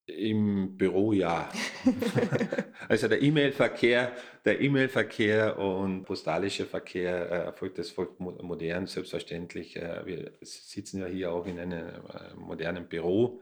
Im 0.05 0.77
Büro 0.77 1.13
ja. 1.13 1.49
also 2.89 3.07
der 3.07 3.21
E-Mail-Verkehr, 3.21 4.11
der 4.43 4.59
E-Mail-Verkehr 4.59 5.57
und 5.57 6.03
postalische 6.03 6.65
Verkehr 6.65 7.31
äh, 7.31 7.45
erfolgt 7.45 7.77
das 7.77 7.91
folgt 7.91 8.19
modern, 8.19 8.87
selbstverständlich. 8.87 9.77
Äh, 9.77 10.05
wir 10.05 10.31
sitzen 10.41 10.99
ja 10.99 11.05
hier 11.05 11.31
auch 11.31 11.45
in 11.45 11.57
einem 11.57 11.87
äh, 11.87 12.35
modernen 12.35 12.87
Büro 12.87 13.41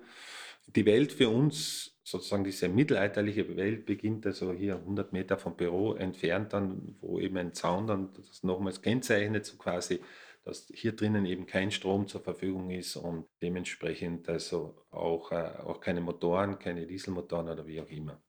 die 0.75 0.85
Welt 0.85 1.11
für 1.11 1.29
uns, 1.29 1.97
sozusagen 2.03 2.43
diese 2.43 2.69
mittelalterliche 2.69 3.55
Welt, 3.55 3.85
beginnt 3.85 4.25
also 4.25 4.53
hier 4.53 4.75
100 4.75 5.13
Meter 5.13 5.37
vom 5.37 5.55
Büro 5.55 5.93
entfernt, 5.93 6.53
dann, 6.53 6.95
wo 7.01 7.19
eben 7.19 7.37
ein 7.37 7.53
Zaun 7.53 7.87
dann 7.87 8.09
das 8.13 8.43
nochmals 8.43 8.81
kennzeichnet, 8.81 9.45
so 9.45 9.57
quasi, 9.57 9.99
dass 10.43 10.67
hier 10.73 10.93
drinnen 10.93 11.25
eben 11.25 11.45
kein 11.45 11.71
Strom 11.71 12.07
zur 12.07 12.21
Verfügung 12.21 12.71
ist 12.71 12.95
und 12.95 13.27
dementsprechend 13.41 14.27
also 14.27 14.85
auch, 14.89 15.31
äh, 15.31 15.59
auch 15.59 15.79
keine 15.79 16.01
Motoren, 16.01 16.57
keine 16.57 16.87
Dieselmotoren 16.87 17.49
oder 17.49 17.67
wie 17.67 17.79
auch 17.79 17.89
immer. 17.89 18.21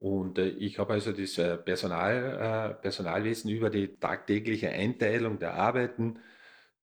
Und 0.00 0.38
äh, 0.38 0.48
ich 0.48 0.78
habe 0.78 0.94
also 0.94 1.12
das 1.12 1.38
äh, 1.38 1.56
Personal, 1.56 2.78
Personalwesen 2.82 3.50
über 3.50 3.70
die 3.70 3.96
tagtägliche 3.96 4.70
Einteilung 4.70 5.38
der 5.38 5.54
Arbeiten, 5.54 6.18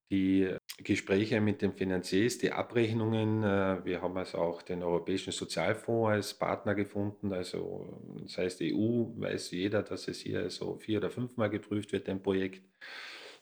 die 0.10 0.56
Gespräche 0.78 1.40
mit 1.42 1.62
den 1.62 1.74
Finanziers, 1.74 2.38
die 2.38 2.52
Abrechnungen. 2.52 3.44
Wir 3.86 4.02
haben 4.02 4.18
also 4.18 4.40
auch 4.40 4.62
den 4.62 4.84
Europäischen 4.84 5.32
Sozialfonds 5.32 6.10
als 6.10 6.34
Partner 6.34 6.76
gefunden. 6.76 7.32
Also 7.32 7.98
das 8.22 8.38
heißt, 8.38 8.62
EU 8.62 9.06
weiß 9.16 9.52
jeder, 9.52 9.84
dass 9.84 10.10
es 10.10 10.20
hier 10.20 10.50
so 10.50 10.76
vier 10.76 10.98
oder 10.98 11.12
fünfmal 11.12 11.50
geprüft 11.50 11.94
wird, 11.94 12.10
ein 12.10 12.22
Projekt. 12.22 12.62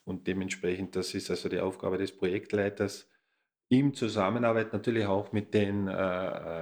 Und 0.10 0.28
dementsprechend, 0.28 0.95
das 0.95 1.13
ist 1.13 1.30
also 1.30 1.50
die 1.50 1.60
Aufgabe 1.60 1.98
des 1.98 2.15
Projektleiters. 2.15 3.10
Im 3.72 3.93
Zusammenarbeit 3.93 4.74
natürlich 4.74 5.06
auch 5.06 5.32
mit 5.32 5.54
den 5.54 5.88
äh, 5.88 5.93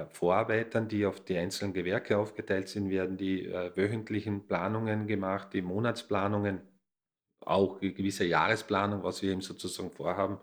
äh, 0.02 0.06
Vorarbeitern, 0.10 0.88
die 0.88 1.06
auf 1.06 1.20
die 1.20 1.38
einzelnen 1.38 1.72
Gewerke 1.72 2.18
aufgeteilt 2.18 2.68
sind, 2.68 2.90
werden 2.90 3.16
die 3.16 3.46
äh, 3.46 3.74
wöchentlichen 3.74 4.46
Planungen 4.46 5.06
gemacht, 5.06 5.54
die 5.54 5.62
Monatsplanungen, 5.62 6.60
auch 7.40 7.80
gewisse 7.80 8.26
Jahresplanung, 8.26 9.02
was 9.04 9.22
wir 9.22 9.32
eben 9.32 9.40
sozusagen 9.40 9.90
vorhaben 9.90 10.38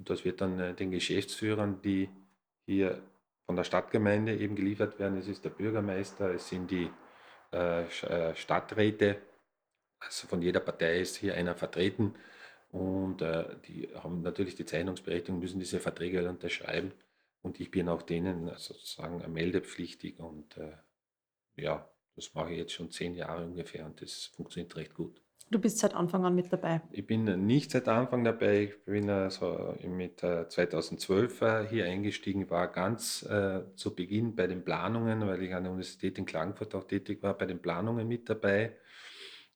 und 0.00 0.08
das 0.08 0.24
wird 0.24 0.40
dann 0.40 0.58
äh, 0.58 0.74
den 0.74 0.90
Geschäftsführern, 0.90 1.82
die 1.82 2.08
hier 2.64 3.02
von 3.44 3.54
der 3.54 3.64
Stadtgemeinde 3.64 4.34
eben 4.34 4.56
geliefert 4.56 4.98
werden. 4.98 5.18
Es 5.18 5.28
ist 5.28 5.44
der 5.44 5.50
Bürgermeister, 5.50 6.32
es 6.34 6.48
sind 6.48 6.70
die 6.70 6.90
äh, 7.52 7.82
äh, 7.82 8.34
Stadträte, 8.34 9.18
also 10.00 10.26
von 10.26 10.42
jeder 10.42 10.60
Partei 10.60 11.00
ist 11.00 11.16
hier 11.16 11.34
einer 11.34 11.54
vertreten 11.54 12.14
und 12.72 13.22
äh, 13.22 13.44
die 13.66 13.88
haben 13.94 14.22
natürlich 14.22 14.54
die 14.54 14.64
Zeichnungsberechtigung, 14.64 15.40
müssen 15.40 15.60
diese 15.60 15.80
Verträge 15.80 16.28
unterschreiben 16.28 16.92
und 17.42 17.60
ich 17.60 17.70
bin 17.70 17.88
auch 17.88 18.02
denen 18.02 18.50
sozusagen 18.56 19.22
meldepflichtig 19.32 20.18
und 20.18 20.56
äh, 20.56 20.72
ja, 21.56 21.88
das 22.16 22.34
mache 22.34 22.52
ich 22.52 22.58
jetzt 22.58 22.72
schon 22.72 22.90
zehn 22.90 23.14
Jahre 23.14 23.44
ungefähr 23.44 23.86
und 23.86 24.00
das 24.02 24.26
funktioniert 24.34 24.74
recht 24.76 24.94
gut. 24.94 25.20
Du 25.52 25.58
bist 25.58 25.78
seit 25.78 25.94
Anfang 25.94 26.24
an 26.24 26.36
mit 26.36 26.52
dabei. 26.52 26.80
Ich 26.92 27.04
bin 27.08 27.24
nicht 27.44 27.72
seit 27.72 27.88
Anfang 27.88 28.22
dabei. 28.22 28.62
Ich 28.64 28.84
bin 28.84 29.10
also 29.10 29.74
mit 29.82 30.20
2012 30.20 31.42
äh, 31.42 31.66
hier 31.68 31.86
eingestiegen, 31.86 32.48
war 32.50 32.68
ganz 32.68 33.24
äh, 33.24 33.62
zu 33.74 33.96
Beginn 33.96 34.36
bei 34.36 34.46
den 34.46 34.64
Planungen, 34.64 35.26
weil 35.26 35.42
ich 35.42 35.52
an 35.52 35.64
der 35.64 35.72
Universität 35.72 36.18
in 36.18 36.24
Klagenfurt 36.24 36.76
auch 36.76 36.84
tätig 36.84 37.20
war, 37.24 37.36
bei 37.36 37.46
den 37.46 37.60
Planungen 37.60 38.06
mit 38.06 38.30
dabei 38.30 38.76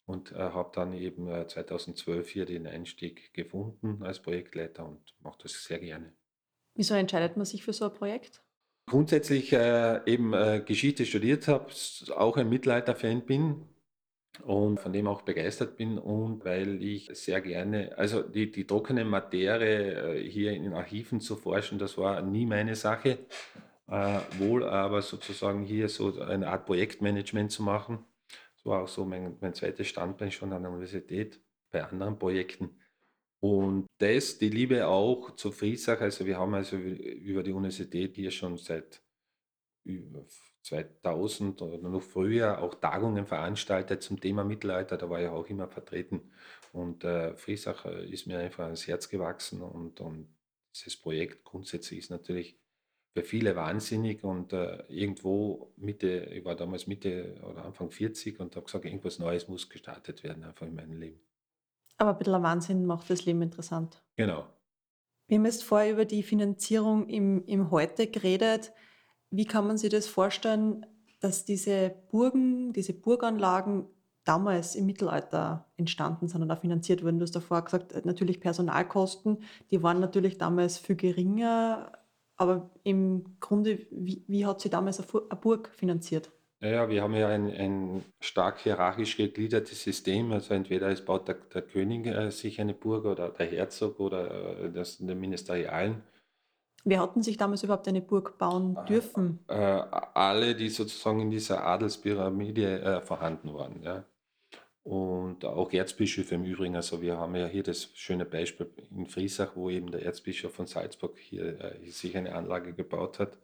und 0.06 0.32
äh, 0.32 0.36
habe 0.36 0.70
dann 0.74 0.92
eben 0.92 1.26
2012 1.48 2.28
hier 2.28 2.46
den 2.46 2.66
Einstieg 2.66 3.32
gefunden 3.32 4.02
als 4.02 4.20
Projektleiter 4.20 4.86
und 4.86 5.00
mache 5.20 5.38
das 5.42 5.64
sehr 5.64 5.78
gerne. 5.78 6.12
Wieso 6.74 6.94
entscheidet 6.94 7.36
man 7.36 7.46
sich 7.46 7.64
für 7.64 7.72
so 7.72 7.86
ein 7.86 7.92
Projekt? 7.92 8.42
Grundsätzlich 8.86 9.52
äh, 9.52 10.00
eben 10.04 10.34
äh, 10.34 10.62
Geschichte 10.64 11.06
studiert 11.06 11.48
habe, 11.48 11.66
auch 12.16 12.36
ein 12.36 12.48
Mittelalter-Fan 12.48 13.24
bin 13.24 13.66
und 14.42 14.78
von 14.80 14.92
dem 14.92 15.06
auch 15.06 15.22
begeistert 15.22 15.76
bin 15.76 15.98
und 15.98 16.44
weil 16.44 16.82
ich 16.82 17.08
sehr 17.12 17.40
gerne, 17.40 17.96
also 17.96 18.22
die, 18.22 18.50
die 18.50 18.66
trockene 18.66 19.04
Materie 19.04 20.16
äh, 20.16 20.28
hier 20.28 20.52
in 20.52 20.64
den 20.64 20.74
Archiven 20.74 21.20
zu 21.20 21.36
forschen, 21.36 21.78
das 21.78 21.96
war 21.96 22.20
nie 22.20 22.44
meine 22.44 22.74
Sache, 22.74 23.20
äh, 23.88 24.18
wohl 24.38 24.64
aber 24.64 25.00
sozusagen 25.00 25.62
hier 25.62 25.88
so 25.88 26.20
eine 26.20 26.48
Art 26.48 26.66
Projektmanagement 26.66 27.52
zu 27.52 27.62
machen. 27.62 28.04
War 28.64 28.82
auch 28.82 28.88
so 28.88 29.04
mein, 29.04 29.36
mein 29.40 29.54
zweites 29.54 29.86
Standbein 29.88 30.30
schon 30.30 30.52
an 30.52 30.62
der 30.62 30.70
Universität 30.70 31.40
bei 31.70 31.84
anderen 31.84 32.18
Projekten. 32.18 32.80
Und 33.40 33.86
das, 33.98 34.38
die 34.38 34.48
Liebe 34.48 34.86
auch 34.86 35.36
zu 35.36 35.52
Friesach, 35.52 36.00
also 36.00 36.24
wir 36.24 36.38
haben 36.38 36.54
also 36.54 36.76
über 36.76 37.42
die 37.42 37.52
Universität 37.52 38.16
hier 38.16 38.30
schon 38.30 38.56
seit 38.56 39.02
über 39.84 40.24
2000 40.62 41.60
oder 41.60 41.90
noch 41.90 42.00
früher 42.00 42.62
auch 42.62 42.74
Tagungen 42.74 43.26
veranstaltet 43.26 44.02
zum 44.02 44.18
Thema 44.18 44.44
Mittelalter, 44.44 44.96
da 44.96 45.10
war 45.10 45.20
ich 45.20 45.28
auch 45.28 45.46
immer 45.46 45.68
vertreten. 45.68 46.32
Und 46.72 47.04
äh, 47.04 47.36
Friesach 47.36 47.84
äh, 47.84 48.08
ist 48.08 48.26
mir 48.26 48.38
einfach 48.38 48.64
ans 48.64 48.86
Herz 48.86 49.08
gewachsen 49.10 49.60
und, 49.60 50.00
und 50.00 50.34
dieses 50.74 50.96
Projekt 50.96 51.44
grundsätzlich 51.44 52.00
ist 52.00 52.10
natürlich 52.10 52.58
für 53.14 53.22
viele 53.22 53.54
wahnsinnig 53.54 54.24
und 54.24 54.52
äh, 54.52 54.82
irgendwo 54.88 55.72
Mitte, 55.76 56.24
ich 56.32 56.44
war 56.44 56.56
damals 56.56 56.88
Mitte 56.88 57.36
oder 57.48 57.64
Anfang 57.64 57.90
40 57.90 58.40
und 58.40 58.56
habe 58.56 58.66
gesagt, 58.66 58.84
irgendwas 58.84 59.20
Neues 59.20 59.46
muss 59.46 59.68
gestartet 59.68 60.24
werden 60.24 60.42
einfach 60.42 60.66
in 60.66 60.74
meinem 60.74 60.98
Leben. 60.98 61.20
Aber 61.96 62.10
ein 62.10 62.18
bisschen 62.18 62.42
Wahnsinn 62.42 62.86
macht 62.86 63.08
das 63.08 63.24
Leben 63.24 63.40
interessant. 63.40 64.02
Genau. 64.16 64.46
Wir 65.28 65.38
haben 65.38 65.44
jetzt 65.44 65.62
vorher 65.62 65.92
über 65.92 66.04
die 66.04 66.24
Finanzierung 66.24 67.08
im, 67.08 67.44
im 67.46 67.70
Heute 67.70 68.08
geredet. 68.08 68.72
Wie 69.30 69.46
kann 69.46 69.66
man 69.68 69.78
sich 69.78 69.90
das 69.90 70.08
vorstellen, 70.08 70.84
dass 71.20 71.44
diese 71.44 71.94
Burgen, 72.10 72.72
diese 72.72 72.92
Burganlagen 72.94 73.86
damals 74.24 74.74
im 74.74 74.86
Mittelalter 74.86 75.70
entstanden 75.76 76.26
sind 76.26 76.42
und 76.42 76.50
auch 76.50 76.60
finanziert 76.60 77.04
wurden? 77.04 77.20
Du 77.20 77.22
hast 77.22 77.36
davor 77.36 77.62
gesagt, 77.62 78.04
natürlich 78.04 78.40
Personalkosten, 78.40 79.38
die 79.70 79.84
waren 79.84 80.00
natürlich 80.00 80.36
damals 80.36 80.78
viel 80.78 80.96
geringer 80.96 81.92
aber 82.36 82.70
im 82.82 83.36
Grunde, 83.40 83.86
wie, 83.90 84.24
wie 84.26 84.46
hat 84.46 84.60
sie 84.60 84.70
damals 84.70 84.98
eine 84.98 85.36
Burg 85.36 85.70
finanziert? 85.74 86.30
Ja, 86.60 86.88
wir 86.88 87.02
haben 87.02 87.14
ja 87.14 87.28
ein, 87.28 87.50
ein 87.50 88.04
stark 88.20 88.60
hierarchisch 88.60 89.16
gegliedertes 89.16 89.82
System. 89.82 90.32
Also 90.32 90.54
entweder 90.54 90.88
es 90.88 91.04
baut 91.04 91.28
der, 91.28 91.36
der 91.52 91.62
König 91.62 92.06
äh, 92.06 92.30
sich 92.30 92.60
eine 92.60 92.72
Burg 92.72 93.04
oder 93.04 93.28
der 93.28 93.46
Herzog 93.46 94.00
oder 94.00 94.64
äh, 94.64 94.72
das, 94.72 94.98
der 94.98 95.14
Ministerialen. 95.14 96.02
Wer 96.84 97.00
hatten 97.00 97.22
sich 97.22 97.36
damals 97.36 97.62
überhaupt 97.62 97.88
eine 97.88 98.00
Burg 98.02 98.38
bauen 98.38 98.78
dürfen? 98.88 99.40
Äh, 99.48 99.54
alle, 99.54 100.54
die 100.54 100.68
sozusagen 100.68 101.20
in 101.20 101.30
dieser 101.30 101.66
Adelspyramide 101.66 102.80
äh, 102.80 103.00
vorhanden 103.00 103.54
waren. 103.54 103.82
Ja 103.82 104.04
und 104.84 105.44
auch 105.46 105.72
Erzbischöfe 105.72 106.34
im 106.34 106.44
Übrigen. 106.44 106.76
Also 106.76 107.00
wir 107.00 107.16
haben 107.16 107.34
ja 107.34 107.46
hier 107.46 107.62
das 107.62 107.90
schöne 107.94 108.26
Beispiel 108.26 108.70
in 108.90 109.06
Friesach, 109.06 109.56
wo 109.56 109.70
eben 109.70 109.90
der 109.90 110.04
Erzbischof 110.04 110.54
von 110.54 110.66
Salzburg 110.66 111.18
hier 111.18 111.58
äh, 111.60 111.90
sich 111.90 112.16
eine 112.16 112.34
Anlage 112.34 112.74
gebaut 112.74 113.18
hat 113.18 113.38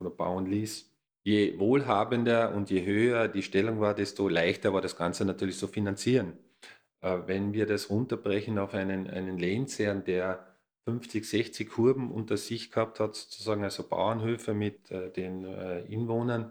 oder 0.00 0.10
bauen 0.10 0.46
ließ. 0.46 0.90
Je 1.24 1.58
wohlhabender 1.58 2.54
und 2.54 2.70
je 2.70 2.84
höher 2.84 3.28
die 3.28 3.42
Stellung 3.42 3.80
war, 3.80 3.94
desto 3.94 4.28
leichter 4.28 4.72
war 4.72 4.80
das 4.80 4.96
Ganze 4.96 5.24
natürlich 5.24 5.58
zu 5.58 5.68
finanzieren. 5.68 6.38
Äh, 7.02 7.18
wenn 7.26 7.52
wir 7.52 7.66
das 7.66 7.90
runterbrechen 7.90 8.58
auf 8.58 8.72
einen, 8.72 9.08
einen 9.08 9.38
Lehnsherrn, 9.38 10.04
der 10.04 10.46
50, 10.86 11.28
60 11.28 11.68
Kurben 11.68 12.10
unter 12.10 12.36
sich 12.38 12.70
gehabt 12.70 12.98
hat, 12.98 13.14
sozusagen 13.14 13.62
also 13.62 13.86
Bauernhöfe 13.86 14.54
mit 14.54 14.90
äh, 14.90 15.10
den 15.10 15.44
äh, 15.44 15.80
Inwohnern, 15.82 16.50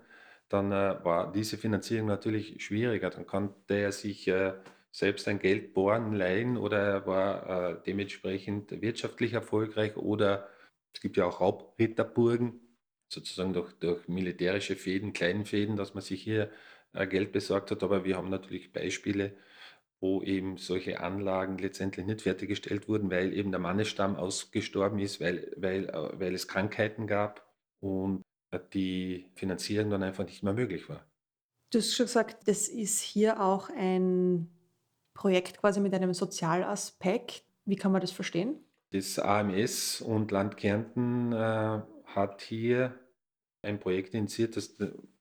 dann 0.51 0.71
äh, 0.71 1.03
war 1.03 1.31
diese 1.31 1.57
Finanzierung 1.57 2.07
natürlich 2.07 2.63
schwieriger. 2.63 3.09
Dann 3.09 3.25
konnte 3.25 3.73
er 3.73 3.91
sich 3.91 4.27
äh, 4.27 4.53
selbst 4.91 5.27
ein 5.27 5.39
Geld 5.39 5.73
bohren, 5.73 6.13
leihen 6.13 6.57
oder 6.57 6.77
er 6.79 7.07
war 7.07 7.71
äh, 7.71 7.81
dementsprechend 7.85 8.81
wirtschaftlich 8.81 9.33
erfolgreich 9.33 9.95
oder 9.95 10.49
es 10.93 10.99
gibt 10.99 11.15
ja 11.15 11.25
auch 11.25 11.39
Raubritterburgen, 11.39 12.59
sozusagen 13.07 13.53
durch, 13.53 13.71
durch 13.79 14.07
militärische 14.09 14.75
Fäden, 14.75 15.13
kleinen 15.13 15.45
Fäden, 15.45 15.77
dass 15.77 15.93
man 15.93 16.03
sich 16.03 16.21
hier 16.21 16.51
äh, 16.93 17.07
Geld 17.07 17.31
besorgt 17.31 17.71
hat. 17.71 17.83
Aber 17.83 18.03
wir 18.03 18.17
haben 18.17 18.29
natürlich 18.29 18.73
Beispiele, 18.73 19.37
wo 20.01 20.21
eben 20.21 20.57
solche 20.57 20.99
Anlagen 20.99 21.57
letztendlich 21.59 22.05
nicht 22.05 22.23
fertiggestellt 22.23 22.89
wurden, 22.89 23.09
weil 23.09 23.33
eben 23.33 23.51
der 23.51 23.59
Mannesstamm 23.61 24.17
ausgestorben 24.17 24.99
ist, 24.99 25.21
weil, 25.21 25.53
weil, 25.55 25.85
äh, 25.89 26.19
weil 26.19 26.33
es 26.33 26.49
Krankheiten 26.49 27.07
gab. 27.07 27.47
Und 27.79 28.21
die 28.59 29.29
Finanzierung 29.35 29.89
dann 29.89 30.03
einfach 30.03 30.25
nicht 30.25 30.43
mehr 30.43 30.53
möglich 30.53 30.89
war. 30.89 31.05
Du 31.71 31.79
hast 31.79 31.93
schon 31.93 32.05
gesagt, 32.05 32.47
das 32.47 32.67
ist 32.67 33.01
hier 33.01 33.41
auch 33.41 33.69
ein 33.69 34.49
Projekt 35.13 35.57
quasi 35.57 35.79
mit 35.79 35.93
einem 35.93 36.13
Sozialaspekt. 36.13 37.43
Wie 37.65 37.75
kann 37.75 37.91
man 37.91 38.01
das 38.01 38.11
verstehen? 38.11 38.55
Das 38.91 39.19
AMS 39.19 40.01
und 40.01 40.31
Land 40.31 40.57
Kärnten 40.57 41.31
äh, 41.31 41.81
hat 42.05 42.41
hier 42.41 42.93
ein 43.61 43.79
Projekt 43.79 44.13
initiiert, 44.13 44.57
das 44.57 44.75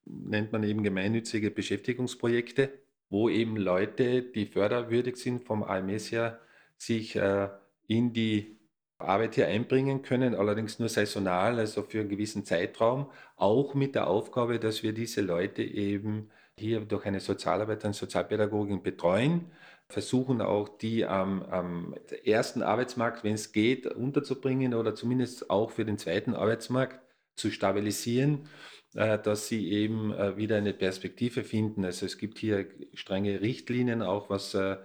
nennt 0.04 0.50
man 0.50 0.64
eben 0.64 0.82
gemeinnützige 0.82 1.50
Beschäftigungsprojekte, 1.50 2.72
wo 3.10 3.28
eben 3.28 3.56
Leute, 3.56 4.22
die 4.22 4.46
förderwürdig 4.46 5.16
sind 5.16 5.44
vom 5.44 5.62
AMS 5.62 6.10
her, 6.10 6.40
sich 6.78 7.14
äh, 7.16 7.48
in 7.86 8.12
die 8.12 8.56
Arbeit 9.00 9.34
hier 9.34 9.46
einbringen 9.48 10.02
können, 10.02 10.34
allerdings 10.34 10.78
nur 10.78 10.88
saisonal, 10.88 11.58
also 11.58 11.82
für 11.82 12.00
einen 12.00 12.08
gewissen 12.08 12.44
Zeitraum, 12.44 13.10
auch 13.36 13.74
mit 13.74 13.94
der 13.94 14.06
Aufgabe, 14.08 14.58
dass 14.58 14.82
wir 14.82 14.92
diese 14.92 15.22
Leute 15.22 15.62
eben 15.62 16.30
hier 16.56 16.80
durch 16.80 17.06
eine 17.06 17.20
Sozialarbeit, 17.20 17.84
eine 17.84 17.94
Sozialpädagogin 17.94 18.82
betreuen, 18.82 19.50
versuchen 19.88 20.40
auch 20.40 20.68
die 20.68 21.04
am, 21.04 21.42
am 21.44 21.94
ersten 22.24 22.62
Arbeitsmarkt, 22.62 23.24
wenn 23.24 23.34
es 23.34 23.52
geht, 23.52 23.86
unterzubringen 23.86 24.74
oder 24.74 24.94
zumindest 24.94 25.50
auch 25.50 25.70
für 25.70 25.84
den 25.84 25.98
zweiten 25.98 26.34
Arbeitsmarkt 26.34 27.00
zu 27.34 27.50
stabilisieren, 27.50 28.48
äh, 28.94 29.18
dass 29.18 29.48
sie 29.48 29.70
eben 29.70 30.12
äh, 30.12 30.36
wieder 30.36 30.56
eine 30.56 30.72
Perspektive 30.72 31.44
finden. 31.44 31.84
Also 31.84 32.06
es 32.06 32.18
gibt 32.18 32.38
hier 32.38 32.66
strenge 32.94 33.40
Richtlinien, 33.40 34.02
auch 34.02 34.30
was 34.30 34.54
äh, 34.54 34.76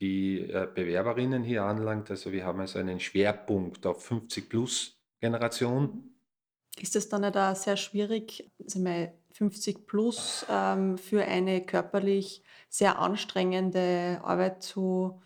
die 0.00 0.40
äh, 0.40 0.68
Bewerberinnen 0.74 1.42
hier 1.42 1.64
anlangt. 1.64 2.10
Also 2.10 2.32
wir 2.32 2.44
haben 2.44 2.60
also 2.60 2.78
einen 2.78 3.00
Schwerpunkt 3.00 3.86
auf 3.86 4.04
50 4.04 4.48
plus 4.48 4.98
Generation. 5.20 6.14
Ist 6.80 6.96
es 6.96 7.08
dann 7.08 7.22
nicht 7.22 7.36
auch 7.36 7.54
sehr 7.54 7.76
schwierig, 7.76 8.50
also 8.62 8.84
50 9.32 9.86
plus 9.86 10.44
ähm, 10.50 10.98
für 10.98 11.24
eine 11.24 11.64
körperlich 11.64 12.42
sehr 12.68 12.98
anstrengende 12.98 14.20
Arbeit 14.22 14.62
zu 14.62 15.22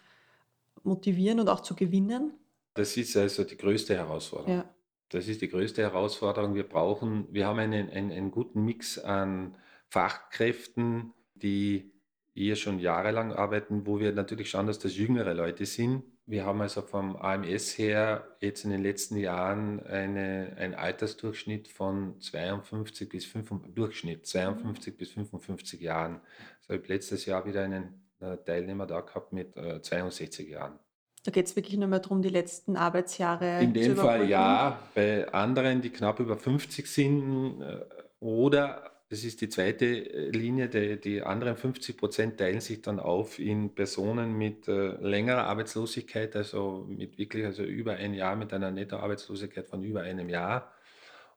motivieren 0.82 1.40
und 1.40 1.48
auch 1.48 1.60
zu 1.60 1.74
gewinnen? 1.74 2.34
Das 2.74 2.96
ist 2.96 3.16
also 3.16 3.44
die 3.44 3.56
größte 3.56 3.94
Herausforderung. 3.96 4.58
Ja. 4.58 4.74
Das 5.08 5.26
ist 5.26 5.40
die 5.40 5.48
größte 5.48 5.82
Herausforderung. 5.82 6.54
Wir 6.54 6.68
brauchen, 6.68 7.26
wir 7.32 7.46
haben 7.46 7.58
einen, 7.58 7.90
einen, 7.90 8.12
einen 8.12 8.30
guten 8.30 8.64
Mix 8.64 8.98
an 8.98 9.56
Fachkräften, 9.88 11.14
die 11.34 11.92
hier 12.38 12.56
schon 12.56 12.78
jahrelang 12.78 13.32
arbeiten, 13.32 13.86
wo 13.86 13.98
wir 13.98 14.12
natürlich 14.12 14.50
schauen, 14.50 14.66
dass 14.66 14.78
das 14.78 14.96
jüngere 14.96 15.34
Leute 15.34 15.66
sind. 15.66 16.04
Wir 16.26 16.44
haben 16.44 16.60
also 16.60 16.82
vom 16.82 17.16
AMS 17.16 17.76
her 17.78 18.28
jetzt 18.40 18.64
in 18.64 18.70
den 18.70 18.82
letzten 18.82 19.16
Jahren 19.16 19.84
eine, 19.84 20.54
einen 20.56 20.74
Altersdurchschnitt 20.74 21.68
von 21.68 22.20
52 22.20 23.08
bis 23.08 23.24
55, 23.24 23.74
Durchschnitt 23.74 24.26
52 24.26 24.96
bis 24.96 25.10
55 25.10 25.80
Jahren. 25.80 26.20
Also 26.60 26.74
ich 26.74 26.78
habe 26.78 26.92
letztes 26.92 27.26
Jahr 27.26 27.44
wieder 27.44 27.64
einen 27.64 28.04
äh, 28.20 28.36
Teilnehmer 28.36 28.86
da 28.86 29.00
gehabt 29.00 29.32
mit 29.32 29.56
äh, 29.56 29.82
62 29.82 30.48
Jahren. 30.48 30.78
Da 31.24 31.32
geht 31.32 31.46
es 31.46 31.56
wirklich 31.56 31.76
nur 31.76 31.88
mehr 31.88 31.98
darum, 31.98 32.22
die 32.22 32.28
letzten 32.28 32.76
Arbeitsjahre 32.76 33.60
In 33.60 33.74
dem 33.74 33.96
Fall 33.96 34.28
ja. 34.28 34.78
Bei 34.94 35.32
anderen, 35.32 35.82
die 35.82 35.90
knapp 35.90 36.20
über 36.20 36.36
50 36.36 36.86
sind 36.86 37.62
äh, 37.62 37.80
oder 38.20 38.97
das 39.10 39.24
ist 39.24 39.40
die 39.40 39.48
zweite 39.48 39.86
äh, 39.86 40.30
Linie. 40.30 40.68
Die, 40.68 41.00
die 41.00 41.22
anderen 41.22 41.56
50 41.56 41.96
Prozent 41.96 42.38
teilen 42.38 42.60
sich 42.60 42.82
dann 42.82 43.00
auf 43.00 43.38
in 43.38 43.74
Personen 43.74 44.36
mit 44.36 44.68
äh, 44.68 44.88
längerer 45.00 45.44
Arbeitslosigkeit, 45.44 46.36
also 46.36 46.86
mit 46.88 47.18
wirklich 47.18 47.44
also 47.44 47.62
über 47.62 47.94
ein 47.94 48.14
Jahr 48.14 48.36
mit 48.36 48.52
einer 48.52 48.70
Nettoarbeitslosigkeit 48.70 49.68
von 49.68 49.82
über 49.82 50.02
einem 50.02 50.28
Jahr 50.28 50.72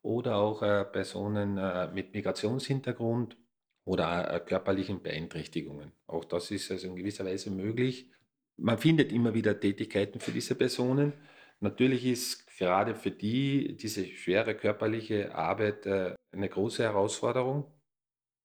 oder 0.02 0.36
auch 0.36 0.62
äh, 0.64 0.84
Personen 0.86 1.58
äh, 1.58 1.88
mit 1.94 2.14
Migrationshintergrund 2.14 3.38
oder 3.86 4.34
äh, 4.34 4.40
körperlichen 4.42 5.02
Beeinträchtigungen. 5.02 5.94
Auch 6.08 6.26
das 6.26 6.52
ist 6.52 6.72
also 6.72 6.88
in 6.88 6.96
gewisser 6.96 7.26
Weise 7.26 7.52
möglich. 7.52 8.10
Man 8.58 8.78
findet 8.78 9.12
immer 9.12 9.34
wieder 9.34 9.60
Tätigkeiten 9.60 10.20
für 10.20 10.32
diese 10.32 10.56
Personen. 10.56 11.14
Natürlich 11.62 12.06
ist 12.06 12.48
gerade 12.58 12.96
für 12.96 13.12
die 13.12 13.78
diese 13.78 14.06
schwere 14.06 14.56
körperliche 14.56 15.34
Arbeit 15.36 15.86
äh, 15.86 16.16
eine 16.32 16.50
große 16.50 16.84
Herausforderung. 16.84 17.66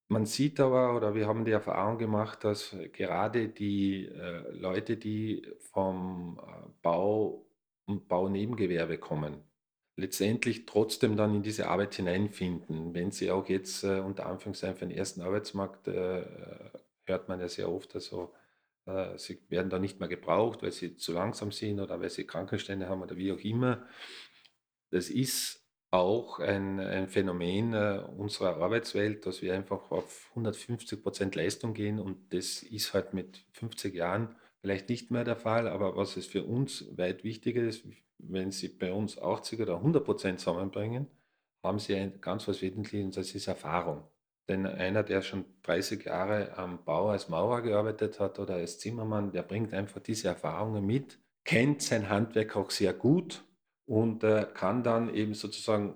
Man 0.09 0.25
sieht 0.25 0.59
aber, 0.59 0.95
oder 0.95 1.15
wir 1.15 1.27
haben 1.27 1.43
die 1.43 1.51
Erfahrung 1.51 1.97
gemacht, 1.97 2.43
dass 2.43 2.75
gerade 2.93 3.49
die 3.49 4.05
äh, 4.05 4.49
Leute, 4.51 4.95
die 4.97 5.45
vom 5.59 6.39
äh, 6.41 6.69
Bau 6.81 7.45
und 7.85 8.07
Baunebengewerbe 8.07 8.97
kommen, 8.97 9.43
letztendlich 9.97 10.65
trotzdem 10.65 11.17
dann 11.17 11.35
in 11.35 11.43
diese 11.43 11.67
Arbeit 11.67 11.95
hineinfinden. 11.95 12.93
Wenn 12.93 13.11
sie 13.11 13.31
auch 13.31 13.49
jetzt 13.49 13.83
äh, 13.83 13.99
unter 13.99 14.27
Anführungszeichen 14.27 14.77
für 14.77 14.87
den 14.87 14.97
ersten 14.97 15.21
Arbeitsmarkt, 15.21 15.87
äh, 15.89 16.23
hört 17.05 17.27
man 17.27 17.39
ja 17.41 17.49
sehr 17.49 17.69
oft, 17.69 17.93
also 17.95 18.33
äh, 18.85 19.17
sie 19.17 19.39
werden 19.49 19.69
da 19.69 19.79
nicht 19.79 19.99
mehr 19.99 20.09
gebraucht, 20.09 20.63
weil 20.63 20.71
sie 20.71 20.95
zu 20.95 21.13
langsam 21.13 21.51
sind 21.51 21.79
oder 21.79 21.99
weil 21.99 22.09
sie 22.09 22.25
Krankenstände 22.25 22.87
haben 22.87 23.01
oder 23.01 23.17
wie 23.17 23.31
auch 23.31 23.39
immer. 23.39 23.85
Das 24.89 25.09
ist 25.09 25.66
auch 25.91 26.39
ein, 26.39 26.79
ein 26.79 27.07
Phänomen 27.07 27.73
äh, 27.73 28.01
unserer 28.17 28.57
Arbeitswelt, 28.57 29.25
dass 29.25 29.41
wir 29.41 29.53
einfach 29.53 29.91
auf 29.91 30.27
150 30.31 31.01
Prozent 31.01 31.35
Leistung 31.35 31.73
gehen 31.73 31.99
und 31.99 32.33
das 32.33 32.63
ist 32.63 32.93
halt 32.93 33.13
mit 33.13 33.45
50 33.53 33.95
Jahren 33.95 34.35
vielleicht 34.59 34.89
nicht 34.89 35.11
mehr 35.11 35.23
der 35.23 35.37
Fall, 35.37 35.67
aber 35.67 35.95
was 35.95 36.17
es 36.17 36.25
für 36.25 36.43
uns 36.43 36.85
weit 36.97 37.23
wichtiger 37.23 37.61
ist, 37.61 37.85
wenn 38.17 38.51
Sie 38.51 38.67
bei 38.69 38.91
uns 38.91 39.17
80 39.17 39.61
oder 39.61 39.75
100 39.75 40.03
Prozent 40.03 40.39
zusammenbringen, 40.39 41.07
haben 41.63 41.79
Sie 41.79 41.95
ein, 41.95 42.19
ganz 42.19 42.47
was 42.47 42.61
Wesentliches, 42.61 43.15
das 43.15 43.35
ist 43.35 43.47
Erfahrung. 43.47 44.03
Denn 44.49 44.65
einer, 44.65 45.03
der 45.03 45.21
schon 45.21 45.45
30 45.63 46.05
Jahre 46.05 46.57
am 46.57 46.83
Bau 46.83 47.09
als 47.09 47.29
Maurer 47.29 47.61
gearbeitet 47.61 48.19
hat 48.19 48.39
oder 48.39 48.55
als 48.55 48.79
Zimmermann, 48.79 49.31
der 49.31 49.43
bringt 49.43 49.73
einfach 49.73 50.01
diese 50.01 50.29
Erfahrungen 50.29 50.85
mit, 50.85 51.19
kennt 51.43 51.81
sein 51.81 52.09
Handwerk 52.09 52.55
auch 52.55 52.71
sehr 52.71 52.93
gut 52.93 53.43
und 53.87 54.23
äh, 54.23 54.45
kann 54.53 54.83
dann 54.83 55.13
eben 55.13 55.33
sozusagen 55.33 55.95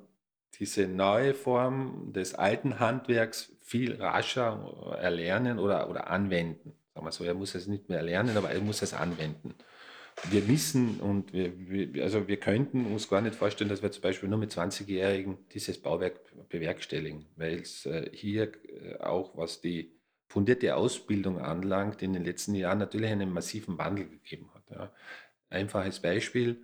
diese 0.58 0.88
neue 0.88 1.34
Form 1.34 2.12
des 2.14 2.34
alten 2.34 2.80
Handwerks 2.80 3.54
viel 3.62 4.02
rascher 4.02 4.98
erlernen 5.00 5.60
oder, 5.60 5.90
oder 5.90 6.10
anwenden. 6.10 6.74
Sagen 6.94 7.06
wir 7.06 7.12
so, 7.12 7.24
er 7.24 7.34
muss 7.34 7.56
es 7.56 7.68
nicht 7.68 7.90
mehr 7.90 8.00
erlernen, 8.00 8.36
aber 8.38 8.50
er 8.50 8.62
muss 8.62 8.82
es 8.82 8.94
anwenden. 8.94 9.56
Wir 10.30 10.48
wissen 10.48 11.00
und 11.00 11.34
wir, 11.34 11.54
wir, 11.70 12.04
also 12.04 12.28
wir 12.28 12.38
könnten 12.38 12.86
uns 12.86 13.08
gar 13.08 13.22
nicht 13.22 13.36
vorstellen, 13.36 13.70
dass 13.70 13.82
wir 13.82 13.92
zum 13.92 14.02
Beispiel 14.02 14.30
nur 14.30 14.40
mit 14.40 14.52
20-Jährigen 14.52 15.38
dieses 15.54 15.82
Bauwerk 15.82 16.20
bewerkstelligen, 16.50 17.26
weil 17.38 17.62
es 17.62 17.86
äh, 17.86 18.10
hier 18.14 18.52
äh, 18.68 18.98
auch, 19.00 19.38
was 19.38 19.62
die 19.62 19.94
fundierte 20.28 20.76
Ausbildung 20.76 21.40
anlangt, 21.40 22.02
in 22.02 22.14
den 22.14 22.24
letzten 22.24 22.56
Jahren 22.56 22.80
natürlich 22.80 23.10
einen 23.10 23.34
massiven 23.34 23.78
Wandel 23.78 24.08
gegeben 24.08 24.50
hat. 24.54 24.64
Ja. 24.70 24.94
Einfaches 25.50 26.02
Beispiel, 26.02 26.62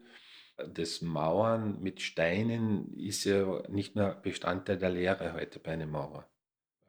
das 0.57 1.01
Mauern 1.01 1.81
mit 1.81 2.01
Steinen 2.01 2.97
ist 2.97 3.25
ja 3.25 3.63
nicht 3.69 3.95
mehr 3.95 4.17
Bestandteil 4.21 4.77
der 4.77 4.89
Lehre 4.89 5.33
heute 5.33 5.59
bei 5.59 5.71
einem 5.71 5.91
Mauer. 5.91 6.25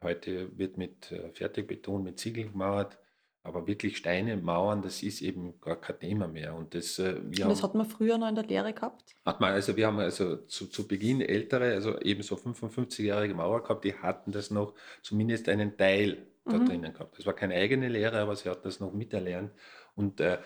Heute 0.03 0.57
wird 0.57 0.79
mit 0.79 1.13
äh, 1.13 1.31
Fertigbeton, 1.33 2.03
mit 2.03 2.19
Ziegel 2.19 2.45
gemauert. 2.45 2.99
Aber 3.43 3.67
wirklich 3.67 3.97
Steine, 3.97 4.37
Mauern, 4.37 4.83
das 4.83 5.03
ist 5.03 5.23
eben 5.23 5.61
gar 5.61 5.77
kein 5.77 5.99
Thema 6.01 6.29
mehr. 6.29 6.55
Und 6.55 6.75
das, 6.75 6.99
äh, 6.99 7.17
wir 7.23 7.45
Und 7.45 7.51
das 7.51 7.63
hat 7.63 7.75
man 7.75 7.87
früher 7.87 8.19
noch 8.19 8.29
in 8.29 8.35
der 8.35 8.45
Lehre 8.45 8.73
gehabt? 8.73 9.15
Hat 9.25 9.41
man, 9.41 9.53
also 9.53 9.77
wir 9.77 9.87
haben 9.87 9.99
also 9.99 10.37
zu, 10.37 10.67
zu 10.67 10.87
Beginn 10.87 11.21
ältere, 11.21 11.73
also 11.73 11.99
eben 12.01 12.23
so 12.23 12.35
55-jährige 12.37 13.35
Mauer 13.35 13.63
gehabt, 13.63 13.85
die 13.85 13.95
hatten 13.95 14.33
das 14.33 14.51
noch 14.51 14.75
zumindest 15.03 15.49
einen 15.49 15.77
Teil 15.77 16.27
da 16.45 16.59
mhm. 16.59 16.67
drinnen 16.67 16.93
gehabt. 16.93 17.19
Das 17.19 17.27
war 17.27 17.33
keine 17.33 17.55
eigene 17.55 17.89
Lehre, 17.89 18.19
aber 18.19 18.37
sie 18.37 18.49
hatten 18.49 18.65
das 18.65 18.81
noch 18.81 18.93
miterlernt. 18.93 19.53
Und 19.95 20.21
äh, 20.21 20.39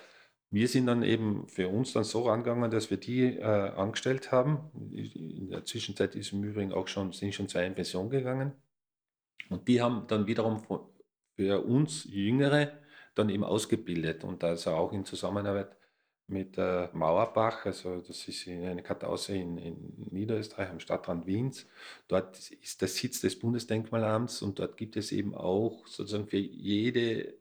wir 0.53 0.69
sind 0.69 0.87
dann 0.87 1.03
eben 1.03 1.49
für 1.49 1.69
uns 1.69 1.95
dann 1.95 2.05
so 2.05 2.25
rangegangen, 2.25 2.71
dass 2.71 2.91
wir 2.91 2.99
die 2.99 3.38
äh, 3.38 3.43
angestellt 3.43 4.33
haben. 4.33 4.71
In 4.93 5.49
der 5.49 5.65
Zwischenzeit 5.65 6.15
ist 6.15 6.33
im 6.35 6.45
Übrigen 6.45 6.75
auch 6.75 6.88
schon, 6.88 7.12
sind 7.12 7.35
schon 7.35 7.49
zwei 7.49 7.65
in 7.65 7.75
Pension 7.75 8.11
gegangen. 8.11 8.53
Und 9.49 9.67
die 9.67 9.81
haben 9.81 10.07
dann 10.09 10.27
wiederum 10.27 10.62
für 11.37 11.65
uns 11.65 12.05
Jüngere 12.05 12.71
dann 13.15 13.31
eben 13.31 13.45
ausgebildet 13.45 14.25
und 14.25 14.45
also 14.45 14.73
auch 14.73 14.93
in 14.93 15.07
Zusammenarbeit 15.07 15.75
mit 16.27 16.59
äh, 16.59 16.88
Mauerbach, 16.93 17.65
also 17.65 18.01
das 18.01 18.29
ist 18.29 18.47
eine 18.47 18.83
Kartause 18.83 19.37
in, 19.37 19.57
in 19.57 20.07
Niederösterreich 20.11 20.69
am 20.69 20.81
Stadtrand 20.81 21.27
Wiens. 21.27 21.67
Dort 22.09 22.51
ist 22.51 22.81
der 22.81 22.88
Sitz 22.88 23.23
des 23.23 23.38
Bundesdenkmalamts 23.38 24.43
und 24.43 24.59
dort 24.59 24.77
gibt 24.77 24.97
es 24.97 25.12
eben 25.12 25.35
auch 25.35 25.87
sozusagen 25.87 26.27
für 26.27 26.38
jede 26.38 27.35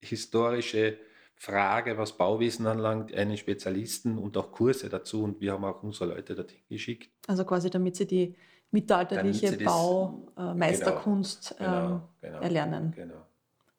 historische 0.00 0.98
Frage, 1.40 1.96
was 1.96 2.18
Bauwesen 2.18 2.66
anlangt, 2.66 3.14
einen 3.14 3.38
Spezialisten 3.38 4.18
und 4.18 4.36
auch 4.36 4.52
Kurse 4.52 4.90
dazu 4.90 5.24
und 5.24 5.40
wir 5.40 5.52
haben 5.52 5.64
auch 5.64 5.82
unsere 5.82 6.14
Leute 6.14 6.34
dorthin 6.34 6.60
geschickt. 6.68 7.10
Also 7.26 7.46
quasi 7.46 7.70
damit 7.70 7.96
sie 7.96 8.06
die 8.06 8.34
mittelalterliche 8.70 9.56
Baumeisterkunst 9.56 11.52
äh, 11.52 11.64
genau, 11.64 11.92
ähm, 11.92 12.02
genau, 12.20 12.40
erlernen. 12.40 12.92
Genau. 12.94 13.26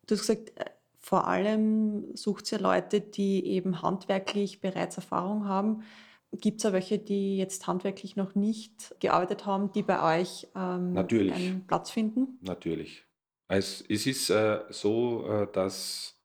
Du 0.07 0.15
hast 0.15 0.21
gesagt, 0.21 0.59
äh, 0.59 0.65
vor 0.97 1.27
allem 1.27 2.15
sucht 2.15 2.51
ihr 2.51 2.57
Leute, 2.57 2.99
die 2.99 3.45
eben 3.45 3.83
handwerklich 3.83 4.59
bereits 4.59 4.97
Erfahrung 4.97 5.47
haben. 5.47 5.83
Gibt 6.31 6.61
es 6.61 6.65
auch 6.65 6.73
welche, 6.73 6.97
die 6.97 7.37
jetzt 7.37 7.67
handwerklich 7.67 8.15
noch 8.15 8.33
nicht 8.33 8.95
gearbeitet 8.99 9.45
haben, 9.45 9.71
die 9.71 9.83
bei 9.83 10.19
euch 10.19 10.47
ähm, 10.55 10.97
einen 10.97 11.67
Platz 11.67 11.91
finden? 11.91 12.39
Natürlich. 12.41 13.05
Also 13.47 13.83
es 13.87 14.07
ist 14.07 14.31
äh, 14.31 14.61
so, 14.69 15.27
äh, 15.27 15.47
dass 15.51 16.20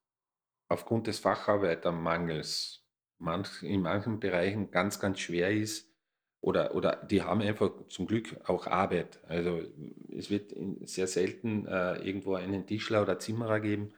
aufgrund 0.68 1.06
des 1.06 1.18
Facharbeitermangels 1.18 2.84
manch, 3.18 3.62
in 3.62 3.82
manchen 3.82 4.20
Bereichen 4.20 4.70
ganz, 4.70 5.00
ganz 5.00 5.20
schwer 5.20 5.50
ist, 5.50 5.86
oder, 6.40 6.74
oder 6.76 6.96
die 7.10 7.22
haben 7.22 7.40
einfach 7.40 7.72
zum 7.88 8.06
Glück 8.06 8.36
auch 8.44 8.68
Arbeit. 8.68 9.18
Also 9.26 9.62
es 10.16 10.30
wird 10.30 10.54
sehr 10.82 11.08
selten 11.08 11.66
äh, 11.66 11.96
irgendwo 12.06 12.34
einen 12.34 12.66
Tischler 12.66 13.02
oder 13.02 13.18
Zimmerer 13.18 13.58
geben, 13.58 13.92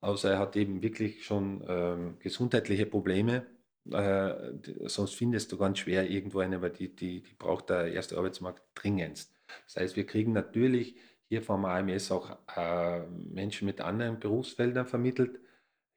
außer 0.00 0.32
er 0.32 0.38
hat 0.38 0.56
eben 0.56 0.82
wirklich 0.82 1.24
schon 1.26 1.62
ähm, 1.68 2.16
gesundheitliche 2.20 2.86
Probleme. 2.86 3.46
Äh, 3.90 4.54
sonst 4.86 5.14
findest 5.16 5.52
du 5.52 5.58
ganz 5.58 5.80
schwer 5.80 6.08
irgendwo 6.08 6.38
eine, 6.40 6.62
weil 6.62 6.70
die, 6.70 6.94
die, 6.94 7.22
die 7.22 7.34
braucht 7.34 7.68
der 7.68 7.92
erste 7.92 8.16
Arbeitsmarkt 8.16 8.62
dringendst. 8.74 9.34
Das 9.66 9.76
heißt, 9.76 9.96
wir 9.96 10.06
kriegen 10.06 10.32
natürlich 10.32 10.96
hier 11.28 11.42
vom 11.42 11.64
AMS 11.64 12.10
auch 12.10 12.38
äh, 12.56 13.00
Menschen 13.06 13.66
mit 13.66 13.80
anderen 13.80 14.18
Berufsfeldern 14.18 14.86
vermittelt. 14.86 15.40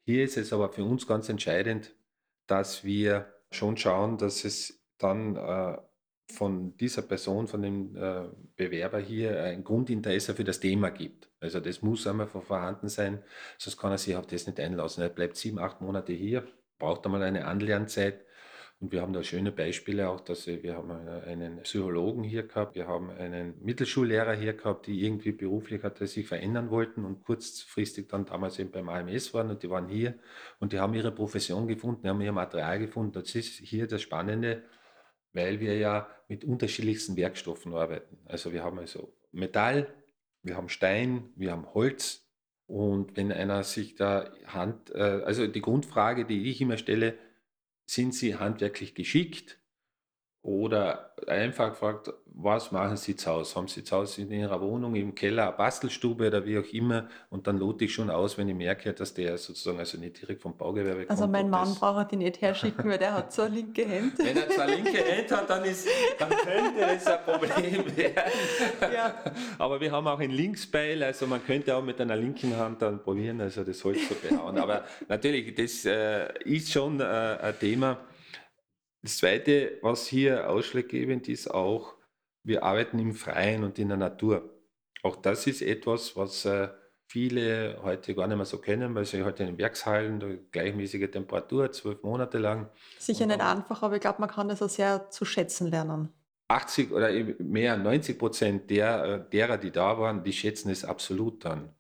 Hier 0.10 0.24
ist 0.24 0.38
es 0.38 0.52
aber 0.54 0.70
für 0.70 0.84
uns 0.84 1.06
ganz 1.06 1.30
entscheidend, 1.30 1.94
dass 2.48 2.84
wir 2.84 3.32
schon 3.52 3.78
schauen, 3.78 4.18
dass 4.18 4.44
es 4.44 4.84
dann 4.98 5.36
äh, 5.36 5.78
von 6.32 6.76
dieser 6.78 7.04
Person, 7.04 7.48
von 7.48 7.62
dem 7.62 7.96
äh, 7.96 8.24
Bewerber 8.56 8.98
hier 8.98 9.44
ein 9.44 9.64
Grundinteresse 9.64 10.34
für 10.34 10.44
das 10.44 10.60
Thema 10.60 10.90
gibt. 10.90 11.30
Also 11.40 11.60
das 11.60 11.84
muss 11.84 12.08
einmal 12.08 12.26
vorhanden 12.26 12.90
sein, 12.90 13.22
sonst 13.60 13.78
kann 13.78 13.92
er 13.92 14.00
sich 14.00 14.16
auf 14.16 14.26
das 14.26 14.48
nicht 14.48 14.60
einlassen. 14.60 15.04
Er 15.04 15.10
bleibt 15.10 15.38
sieben, 15.38 15.60
acht 15.60 15.80
Monate 15.80 16.14
hier, 16.14 16.48
braucht 16.80 17.06
einmal 17.06 17.22
eine 17.22 17.46
Anlernzeit. 17.46 18.26
Und 18.80 18.94
wir 18.94 19.02
haben 19.02 19.12
da 19.12 19.24
schöne 19.24 19.52
Beispiele 19.52 20.08
auch, 20.10 20.22
dass 20.22 20.48
wir 20.48 20.76
haben 20.76 20.92
einen 20.92 21.62
Psychologen 21.64 22.24
hier 22.24 22.44
gehabt, 22.44 22.76
wir 22.76 22.88
haben 22.88 23.10
einen 23.10 23.56
Mittelschullehrer 23.62 24.34
hier 24.36 24.54
gehabt, 24.54 24.88
die 24.88 25.04
irgendwie 25.04 25.34
beruflich 25.34 25.84
hat, 25.84 25.98
sich 25.98 26.28
verändern 26.28 26.70
wollten 26.70 27.04
und 27.04 27.26
kurzfristig 27.26 28.08
dann 28.08 28.26
damals 28.26 28.58
eben 28.58 28.72
beim 28.72 28.88
AMS 28.88 29.34
waren 29.34 29.50
und 29.50 29.64
die 29.64 29.70
waren 29.70 29.90
hier 29.90 30.16
und 30.60 30.72
die 30.72 30.80
haben 30.80 30.94
ihre 30.94 31.12
Profession 31.12 31.68
gefunden, 31.68 32.04
die 32.04 32.10
haben 32.10 32.22
ihr 32.22 32.32
Material 32.32 32.80
gefunden. 32.80 33.12
Das 33.12 33.36
ist 33.36 33.60
hier 33.60 33.86
das 33.86 34.02
Spannende 34.02 34.64
weil 35.34 35.60
wir 35.60 35.78
ja 35.78 36.08
mit 36.28 36.44
unterschiedlichsten 36.44 37.16
Werkstoffen 37.16 37.74
arbeiten. 37.74 38.18
Also 38.26 38.54
wir 38.54 38.64
haben 38.64 38.80
also 38.80 39.14
Metall, 39.32 39.88
wir 40.42 40.56
haben 40.58 40.70
Stein, 40.70 41.30
wir 41.36 41.52
haben 41.52 41.74
Holz. 41.74 42.26
Und 42.66 43.18
wenn 43.18 43.32
einer 43.32 43.64
sich 43.64 43.96
da 43.96 44.32
Hand, 44.46 44.92
äh, 44.94 45.24
also 45.26 45.48
die 45.48 45.62
Grundfrage, 45.62 46.26
die 46.26 46.50
ich 46.50 46.62
immer 46.62 46.78
stelle, 46.78 47.18
sind 47.90 48.14
Sie 48.14 48.36
handwerklich 48.36 48.94
geschickt? 48.94 49.60
Oder 50.42 51.12
einfach 51.28 51.72
gefragt, 51.72 52.14
was 52.42 52.72
machen 52.72 52.96
Sie 52.96 53.14
zu 53.14 53.30
Hause? 53.30 53.56
Haben 53.56 53.68
Sie 53.68 53.84
zu 53.84 53.98
Hause 53.98 54.22
in 54.22 54.32
Ihrer 54.32 54.62
Wohnung, 54.62 54.96
im 54.96 55.14
Keller, 55.14 55.50
eine 55.50 55.58
Bastelstube 55.58 56.28
oder 56.28 56.46
wie 56.46 56.58
auch 56.58 56.74
immer? 56.74 57.10
Und 57.30 57.46
dann 57.46 57.58
lote 57.58 57.84
ich 57.84 57.94
schon 57.94 58.10
aus, 58.10 58.38
wenn 58.38 58.48
ich 58.48 58.56
merke, 58.56 58.94
dass 58.94 59.14
der 59.14 59.38
sozusagen 59.38 59.80
also 59.80 59.98
nicht 59.98 60.22
direkt 60.22 60.42
vom 60.42 60.56
Baugewerbe 60.56 61.00
kommt. 61.06 61.12
Also 61.12 61.28
mein 61.28 61.50
Mann 61.50 61.76
braucht 61.76 62.14
ihn 62.14 62.20
nicht 62.20 62.40
herschicken, 62.40 62.90
weil 62.90 62.98
der 62.98 63.16
hat 63.16 63.34
so 63.34 63.42
eine 63.42 63.56
linke 63.56 63.86
Hand. 63.86 64.18
Wenn 64.18 64.38
er 64.38 64.50
zwei 64.50 64.68
linke 64.68 64.98
Hände 65.04 65.36
hat, 65.36 65.50
dann, 65.50 65.66
ist, 65.66 65.88
dann 66.18 66.30
könnte 66.30 66.80
das 66.80 67.06
ein 67.06 67.24
Problem 67.26 67.98
werden. 67.98 68.32
Ja. 68.94 69.14
Aber 69.58 69.82
wir 69.82 69.92
haben 69.92 70.08
auch 70.08 70.20
ein 70.20 70.32
Linksbeil, 70.32 71.04
also 71.04 71.28
man 71.28 71.46
könnte 71.46 71.76
auch 71.76 71.84
mit 71.84 72.00
einer 72.00 72.16
linken 72.16 72.56
Hand 72.56 72.82
dann 72.82 73.04
probieren, 73.04 73.42
also 73.42 73.66
das 73.66 73.84
Holz 73.84 74.08
zu 74.08 74.16
behauen. 74.16 74.58
Aber 74.58 74.86
natürlich, 75.10 75.54
das 75.54 75.84
äh, 75.84 76.32
ist 76.46 76.72
schon 76.72 77.02
äh, 77.02 77.04
ein 77.04 77.60
Thema 77.60 77.98
das 79.02 79.18
Zweite, 79.18 79.80
was 79.82 80.08
hier 80.08 80.50
ausschlaggebend 80.50 81.30
ist, 81.30 81.50
auch, 81.50 81.96
wir 82.44 82.64
arbeiten 82.64 83.00
im 83.00 83.14
Freien 83.14 83.64
und 83.64 83.80
in 83.80 83.90
der 83.90 83.98
Natur. 83.98 84.50
Auch 85.04 85.16
das 85.16 85.48
ist 85.48 85.62
etwas, 85.62 86.16
was 86.16 86.46
äh, 86.46 86.70
viele 87.08 87.80
heute 87.82 88.14
gar 88.14 88.28
nicht 88.28 88.38
mehr 88.38 88.46
so 88.46 88.60
kennen, 88.60 88.94
weil 88.96 89.06
sie 89.06 89.24
heute 89.24 89.44
in 89.44 89.50
den 89.50 89.58
Werkshallen, 89.58 90.50
gleichmäßige 90.52 91.10
Temperatur, 91.10 91.72
zwölf 91.72 92.04
Monate 92.04 92.38
lang. 92.38 92.70
Sicher 92.98 93.26
nicht 93.26 93.42
einfach, 93.42 93.82
aber 93.82 93.96
ich 93.96 94.02
glaube, 94.02 94.20
man 94.20 94.30
kann 94.30 94.48
das 94.48 94.62
auch 94.62 94.70
sehr 94.70 95.10
zu 95.10 95.26
schätzen 95.26 95.68
lernen. 95.72 96.14
80 96.50 96.92
oder 96.92 97.12
mehr, 97.40 97.78
90 97.78 98.18
Prozent 98.18 98.70
der, 98.70 99.04
äh, 99.04 99.30
derer, 99.30 99.58
die 99.58 99.72
da 99.72 99.98
waren, 100.00 100.24
die 100.24 100.34
schätzen 100.34 100.70
es 100.70 100.84
absolut 100.84 101.46
dann. 101.46 101.74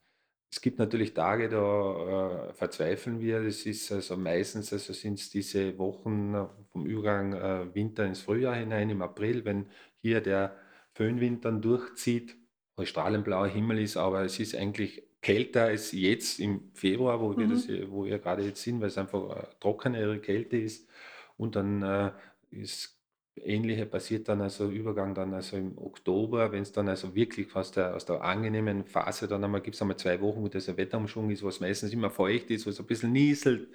Es 0.52 0.62
gibt 0.62 0.80
natürlich 0.80 1.14
Tage, 1.14 1.47
da 1.47 2.50
äh, 2.50 2.54
verzweifeln 2.54 3.20
wir. 3.20 3.43
Das 3.43 3.66
ist 3.66 3.91
also 3.91 4.18
meistens, 4.18 4.74
also 4.74 4.93
sind 4.93 5.20
es 5.20 5.30
diese 5.30 5.78
Wochen 5.78 6.36
vom 6.72 6.86
Übergang 6.86 7.34
äh, 7.34 7.76
Winter 7.76 8.06
ins 8.06 8.22
Frühjahr 8.22 8.56
hinein 8.56 8.89
im 8.89 9.02
April, 9.02 9.45
wenn 9.45 9.68
hier 10.02 10.22
der 10.22 10.56
Föhnwind 10.93 11.45
dann 11.45 11.62
durchzieht, 11.62 12.36
wo 12.76 12.84
strahlenblauer 12.84 13.47
Himmel 13.47 13.80
ist, 13.80 13.95
aber 13.97 14.24
es 14.24 14.39
ist 14.39 14.56
eigentlich 14.56 15.04
kälter 15.22 15.66
als 15.66 15.91
jetzt 15.91 16.39
im 16.39 16.72
Februar, 16.74 17.20
wo, 17.20 17.30
mhm. 17.30 17.38
wir, 17.38 17.47
das, 17.47 17.68
wo 17.91 18.06
wir 18.06 18.20
gerade 18.20 18.43
jetzt 18.43 18.64
sind, 18.64 18.82
weil 18.82 18.88
es 18.88 18.97
einfach 18.97 19.38
äh, 19.38 19.47
trockenere 19.60 20.20
Kälte 20.20 20.58
ist. 20.58 20.88
Und 21.38 21.56
dann 21.56 21.84
äh, 21.84 22.12
ist 22.52 22.99
Ähnliche 23.43 23.85
passiert 23.85 24.27
dann 24.29 24.41
also 24.41 24.69
Übergang 24.69 25.13
dann 25.15 25.33
also 25.33 25.57
im 25.57 25.77
Oktober, 25.77 26.51
wenn 26.51 26.63
es 26.63 26.71
dann 26.71 26.89
also 26.89 27.15
wirklich 27.15 27.55
aus 27.55 27.71
der, 27.71 27.95
aus 27.95 28.05
der 28.05 28.21
angenehmen 28.21 28.85
Phase 28.85 29.27
dann 29.27 29.43
einmal 29.43 29.61
gibt 29.61 29.75
es 29.75 29.81
einmal 29.81 29.97
zwei 29.97 30.19
Wochen, 30.21 30.41
wo 30.41 30.47
das 30.47 30.69
ein 30.69 30.77
Wetterumschwung 30.77 31.29
ist, 31.29 31.43
was 31.43 31.59
meistens 31.59 31.93
immer 31.93 32.09
feucht 32.09 32.49
ist, 32.51 32.65
wo 32.65 32.69
es 32.69 32.79
ein 32.79 32.85
bisschen 32.85 33.11
nieselt 33.11 33.67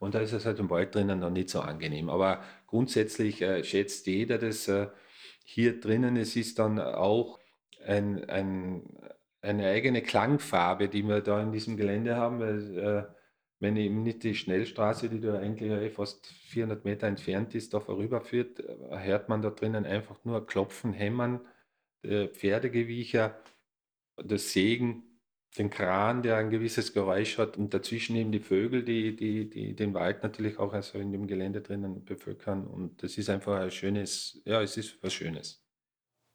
und 0.00 0.14
da 0.14 0.20
ist 0.20 0.32
es 0.32 0.46
halt 0.46 0.58
im 0.58 0.70
Wald 0.70 0.94
drinnen 0.94 1.20
noch 1.20 1.30
nicht 1.30 1.50
so 1.50 1.60
angenehm. 1.60 2.08
Aber 2.08 2.42
grundsätzlich 2.66 3.42
äh, 3.42 3.62
schätzt 3.62 4.06
jeder 4.06 4.38
das 4.38 4.66
äh, 4.66 4.88
hier 5.44 5.78
drinnen. 5.78 6.16
Es 6.16 6.36
ist 6.36 6.58
dann 6.58 6.80
auch 6.80 7.38
ein, 7.84 8.28
ein, 8.28 8.82
eine 9.42 9.66
eigene 9.66 10.02
Klangfarbe, 10.02 10.88
die 10.88 11.02
wir 11.02 11.20
da 11.20 11.42
in 11.42 11.52
diesem 11.52 11.76
Gelände 11.76 12.16
haben, 12.16 12.40
weil 12.40 12.78
äh, 12.78 13.19
wenn 13.60 13.76
eben 13.76 14.02
nicht 14.02 14.22
die 14.24 14.34
Schnellstraße, 14.34 15.08
die 15.10 15.20
da 15.20 15.38
eigentlich 15.38 15.70
eh 15.70 15.90
fast 15.90 16.26
400 16.26 16.84
Meter 16.84 17.06
entfernt 17.06 17.54
ist, 17.54 17.74
da 17.74 17.80
vorüberführt, 17.80 18.62
hört 18.90 19.28
man 19.28 19.42
da 19.42 19.50
drinnen 19.50 19.84
einfach 19.84 20.24
nur 20.24 20.46
Klopfen, 20.46 20.94
Hämmern, 20.94 21.40
äh, 22.02 22.28
Pferdegewiecher, 22.28 23.38
das 24.16 24.52
Sägen, 24.52 25.04
den 25.58 25.68
Kran, 25.68 26.22
der 26.22 26.36
ein 26.36 26.50
gewisses 26.50 26.92
Geräusch 26.92 27.36
hat 27.36 27.56
und 27.58 27.74
dazwischen 27.74 28.16
eben 28.16 28.32
die 28.32 28.40
Vögel, 28.40 28.84
die, 28.84 29.16
die, 29.16 29.50
die 29.50 29.74
den 29.74 29.94
Wald 29.94 30.22
natürlich 30.22 30.58
auch 30.58 30.72
also 30.72 30.98
in 30.98 31.12
dem 31.12 31.26
Gelände 31.26 31.60
drinnen 31.60 32.04
bevölkern 32.04 32.66
und 32.66 33.02
das 33.02 33.18
ist 33.18 33.28
einfach 33.28 33.60
ein 33.60 33.70
schönes, 33.70 34.40
ja, 34.44 34.62
es 34.62 34.76
ist 34.76 35.02
was 35.02 35.12
Schönes. 35.12 35.64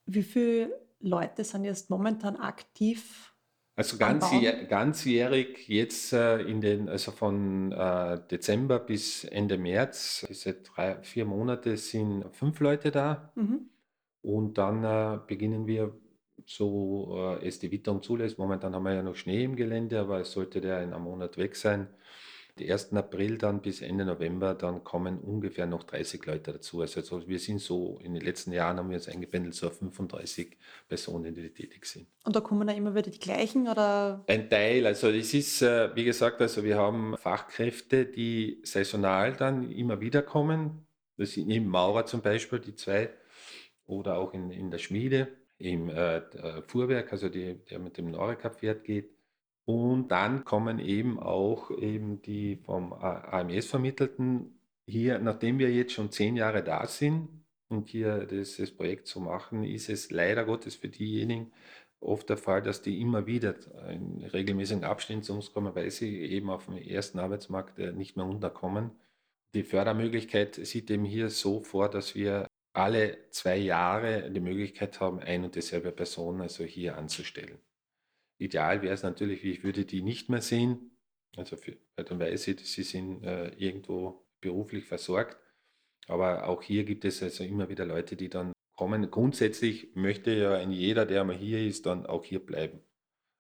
Wie 0.06 0.24
viele 0.24 0.70
Leute 1.00 1.44
sind 1.44 1.64
jetzt 1.64 1.90
momentan 1.90 2.36
aktiv 2.36 3.35
also 3.76 3.98
ganz, 3.98 4.32
ganzjährig 4.70 5.68
jetzt 5.68 6.14
äh, 6.14 6.40
in 6.40 6.62
den, 6.62 6.88
also 6.88 7.12
von 7.12 7.72
äh, 7.74 8.20
Dezember 8.32 8.80
bis 8.80 9.26
Ende 9.26 9.58
März, 9.58 10.26
diese 10.30 10.54
drei, 10.54 11.02
vier 11.02 11.26
Monate 11.26 11.76
sind 11.76 12.26
fünf 12.34 12.60
Leute 12.62 12.92
da. 12.92 13.32
Mhm. 13.36 13.70
Und 14.22 14.58
dann 14.58 14.84
äh, 14.84 15.20
beginnen 15.28 15.68
wir 15.68 15.94
so, 16.46 17.38
es 17.42 17.60
die 17.60 17.72
Witterung 17.72 18.04
zulässt. 18.04 18.38
Momentan 18.38 18.76
haben 18.76 18.84
wir 18.84 18.94
ja 18.94 19.02
noch 19.02 19.16
Schnee 19.16 19.44
im 19.44 19.56
Gelände, 19.56 20.00
aber 20.00 20.20
es 20.20 20.32
sollte 20.32 20.62
der 20.62 20.84
in 20.84 20.94
einem 20.94 21.04
Monat 21.04 21.38
weg 21.38 21.56
sein. 21.56 21.88
Die 22.58 22.72
1. 22.72 22.94
April 22.94 23.38
dann 23.38 23.62
bis 23.62 23.82
Ende 23.82 24.06
November, 24.06 24.54
dann 24.54 24.84
kommen 24.86 25.20
ungefähr 25.20 25.66
noch 25.66 25.84
30 25.84 26.26
Leute 26.26 26.54
dazu. 26.54 26.80
Also, 26.80 27.28
wir 27.28 27.40
sind 27.40 27.60
so, 27.60 28.00
in 28.02 28.14
den 28.14 28.24
letzten 28.24 28.54
Jahren 28.54 28.78
haben 28.78 28.90
wir 28.90 28.96
uns 28.96 29.10
eingependelt 29.10 29.56
so 29.56 29.68
auf 29.68 29.78
35 29.78 30.56
Personen, 30.88 31.36
die 31.36 31.50
tätig 31.50 31.86
sind. 31.86 32.08
Und 32.24 32.34
da 32.34 32.40
kommen 32.40 32.66
dann 32.66 32.78
immer 32.78 32.96
wieder 32.96 33.12
die 33.12 33.20
gleichen 33.20 33.68
oder? 33.68 34.24
Ein 34.28 34.50
Teil, 34.50 34.88
also 34.88 35.10
es 35.10 35.34
ist, 35.34 35.62
äh, 35.64 35.94
wie 35.96 36.06
gesagt, 36.06 36.42
also 36.42 36.64
wir 36.64 36.78
haben 36.78 37.18
Fachkräfte, 37.18 38.06
die 38.06 38.62
saisonal 38.64 39.34
dann 39.34 39.70
immer 39.70 40.00
wieder 40.00 40.22
kommen. 40.22 40.88
Das 41.18 41.34
sind 41.34 41.50
eben 41.50 41.68
Maurer 41.68 42.06
zum 42.06 42.22
Beispiel, 42.22 42.60
die 42.60 42.76
zwei, 42.76 43.10
oder 43.86 44.18
auch 44.18 44.34
in, 44.34 44.52
in 44.52 44.72
der 44.72 44.78
Schmiede, 44.78 45.28
im 45.58 45.90
äh, 45.90 46.22
Fuhrwerk, 46.68 47.12
also 47.12 47.28
die, 47.28 47.56
der 47.66 47.80
mit 47.80 47.98
dem 47.98 48.12
Noreca-Pferd 48.12 48.86
geht. 48.86 49.15
Und 49.66 50.10
dann 50.10 50.46
kommen 50.46 50.80
eben 50.80 51.20
auch 51.20 51.72
eben 51.72 52.22
die 52.22 52.56
vom 52.56 52.94
AMS 52.94 53.66
vermittelten 53.66 54.60
hier, 54.88 55.18
nachdem 55.20 55.58
wir 55.58 55.72
jetzt 55.72 55.94
schon 55.94 56.12
zehn 56.12 56.36
Jahre 56.36 56.64
da 56.64 56.86
sind 56.86 57.30
und 57.70 57.90
hier 57.90 58.26
das 58.26 58.72
Projekt 58.72 59.08
zu 59.08 59.20
machen, 59.20 59.64
ist 59.64 59.90
es 59.90 60.12
leider 60.12 60.46
Gottes 60.46 60.76
für 60.76 60.90
diejenigen 60.90 61.52
oft 62.00 62.30
der 62.30 62.38
Fall, 62.38 62.62
dass 62.62 62.82
die 62.82 63.02
immer 63.02 63.26
wieder 63.26 63.56
in 63.90 64.24
regelmäßigen 64.24 64.84
Abständen 64.84 65.24
zu 65.24 65.34
uns 65.34 65.52
kommen, 65.52 65.76
weil 65.76 65.90
sie 65.92 66.20
eben 66.22 66.50
auf 66.50 66.66
dem 66.66 66.78
ersten 66.78 67.20
Arbeitsmarkt 67.20 67.80
äh, 67.80 67.92
nicht 67.94 68.16
mehr 68.16 68.26
unterkommen. 68.26 68.92
Die 69.56 69.64
Fördermöglichkeit 69.64 70.56
sieht 70.56 70.92
eben 70.92 71.06
hier 71.06 71.30
so 71.30 71.62
vor, 71.62 71.90
dass 71.90 72.16
wir 72.16 72.48
alle 72.74 73.30
zwei 73.32 73.58
Jahre 73.58 74.30
die 74.32 74.42
Möglichkeit 74.42 75.00
haben, 75.00 75.20
ein 75.20 75.46
und 75.46 75.56
dieselbe 75.56 75.92
Person 75.92 76.42
also 76.42 76.64
hier 76.64 76.98
anzustellen. 76.98 77.58
Ideal 78.38 78.82
wäre 78.82 78.94
es 78.94 79.04
natürlich, 79.04 79.44
ich 79.44 79.64
würde 79.64 79.86
die 79.86 80.02
nicht 80.02 80.30
mehr 80.30 80.42
sehen. 80.42 80.98
Also 81.38 81.58
für, 81.58 81.78
dann 81.96 82.20
weiß 82.20 82.48
ich, 82.48 82.66
sie 82.66 82.84
sind 82.84 83.24
äh, 83.24 83.50
irgendwo 83.58 84.26
beruflich 84.42 84.86
versorgt. 84.86 85.38
Aber 86.08 86.48
auch 86.48 86.62
hier 86.62 86.84
gibt 86.84 87.06
es 87.06 87.24
also 87.24 87.44
immer 87.44 87.70
wieder 87.70 87.86
Leute, 87.86 88.16
die 88.16 88.30
dann 88.30 88.54
kommen. 88.76 89.10
Grundsätzlich 89.10 89.96
möchte 89.96 90.32
ja 90.32 90.60
jeder, 90.62 91.06
der 91.06 91.24
mal 91.24 91.36
hier 91.36 91.66
ist, 91.66 91.86
dann 91.86 92.06
auch 92.06 92.24
hier 92.24 92.46
bleiben. 92.46 92.82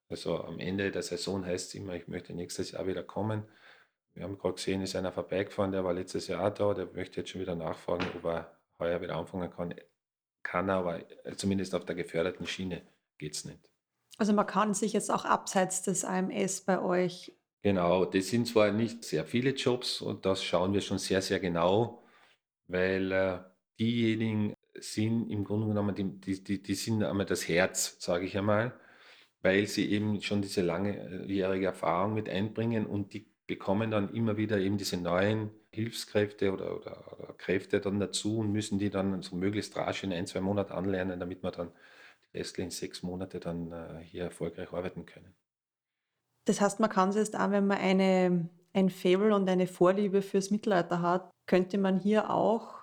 Also 0.09 0.39
am 0.43 0.59
Ende 0.59 0.91
der 0.91 1.01
Saison 1.01 1.45
heißt 1.45 1.69
es 1.69 1.75
immer, 1.75 1.95
ich 1.95 2.07
möchte 2.07 2.33
nächstes 2.33 2.71
Jahr 2.71 2.87
wieder 2.87 3.03
kommen. 3.03 3.43
Wir 4.13 4.23
haben 4.23 4.37
gerade 4.37 4.55
gesehen, 4.55 4.81
ist 4.81 4.95
einer 4.95 5.11
vorbeigefahren, 5.11 5.71
der 5.71 5.83
war 5.83 5.93
letztes 5.93 6.27
Jahr 6.27 6.51
da, 6.51 6.73
der 6.73 6.85
möchte 6.85 7.19
jetzt 7.19 7.31
schon 7.31 7.41
wieder 7.41 7.55
nachfragen, 7.55 8.07
ob 8.15 8.23
er 8.25 8.57
heuer 8.79 9.01
wieder 9.01 9.15
anfangen 9.15 9.51
kann. 9.51 9.73
Kann 10.41 10.69
er, 10.69 10.75
aber 10.75 11.03
zumindest 11.35 11.75
auf 11.75 11.85
der 11.85 11.95
geförderten 11.95 12.47
Schiene 12.47 12.81
geht 13.17 13.33
es 13.35 13.45
nicht. 13.45 13.59
Also 14.17 14.33
man 14.33 14.45
kann 14.45 14.73
sich 14.73 14.93
jetzt 14.93 15.11
auch 15.11 15.25
abseits 15.25 15.81
des 15.83 16.05
AMS 16.05 16.61
bei 16.61 16.81
euch. 16.81 17.33
Genau, 17.61 18.05
das 18.05 18.27
sind 18.27 18.47
zwar 18.47 18.71
nicht 18.71 19.03
sehr 19.03 19.25
viele 19.25 19.51
Jobs 19.51 20.01
und 20.01 20.25
das 20.25 20.43
schauen 20.43 20.73
wir 20.73 20.81
schon 20.81 20.99
sehr, 20.99 21.21
sehr 21.21 21.39
genau, 21.39 22.03
weil 22.67 23.11
äh, 23.11 23.39
diejenigen 23.79 24.53
sind 24.75 25.29
im 25.29 25.43
Grunde 25.43 25.67
genommen, 25.67 25.95
die, 25.95 26.43
die, 26.43 26.61
die 26.61 26.75
sind 26.75 27.03
einmal 27.03 27.25
das 27.25 27.47
Herz, 27.47 27.97
sage 27.99 28.25
ich 28.25 28.37
einmal, 28.37 28.73
weil 29.41 29.65
sie 29.67 29.89
eben 29.89 30.21
schon 30.21 30.41
diese 30.41 30.61
langjährige 30.61 31.65
Erfahrung 31.65 32.13
mit 32.13 32.29
einbringen 32.29 32.85
und 32.85 33.13
die 33.13 33.27
bekommen 33.47 33.91
dann 33.91 34.13
immer 34.13 34.37
wieder 34.37 34.57
eben 34.59 34.77
diese 34.77 34.97
neuen 34.97 35.51
Hilfskräfte 35.71 36.51
oder, 36.51 36.75
oder, 36.75 37.19
oder 37.19 37.33
Kräfte 37.33 37.79
dann 37.79 37.99
dazu 37.99 38.39
und 38.39 38.51
müssen 38.51 38.79
die 38.79 38.89
dann 38.89 39.21
so 39.21 39.35
möglichst 39.35 39.75
rasch 39.75 40.03
in 40.03 40.13
ein, 40.13 40.25
zwei 40.27 40.41
Monaten 40.41 40.73
anlernen, 40.73 41.19
damit 41.19 41.43
man 41.43 41.53
dann 41.53 41.71
restlichen 42.35 42.71
sechs 42.71 43.03
Monate 43.03 43.39
dann 43.39 43.71
äh, 43.71 44.03
hier 44.03 44.23
erfolgreich 44.23 44.71
arbeiten 44.71 45.05
können. 45.05 45.33
Das 46.45 46.61
heißt, 46.61 46.79
man 46.79 46.89
kann 46.89 47.09
es 47.09 47.15
jetzt 47.15 47.35
auch, 47.35 47.51
wenn 47.51 47.67
man 47.67 47.77
eine, 47.77 48.49
ein 48.73 48.89
Fable 48.89 49.33
und 49.33 49.49
eine 49.49 49.67
Vorliebe 49.67 50.21
fürs 50.21 50.51
Mittelalter 50.51 51.01
hat, 51.01 51.31
könnte 51.47 51.77
man 51.77 51.99
hier 51.99 52.29
auch 52.29 52.75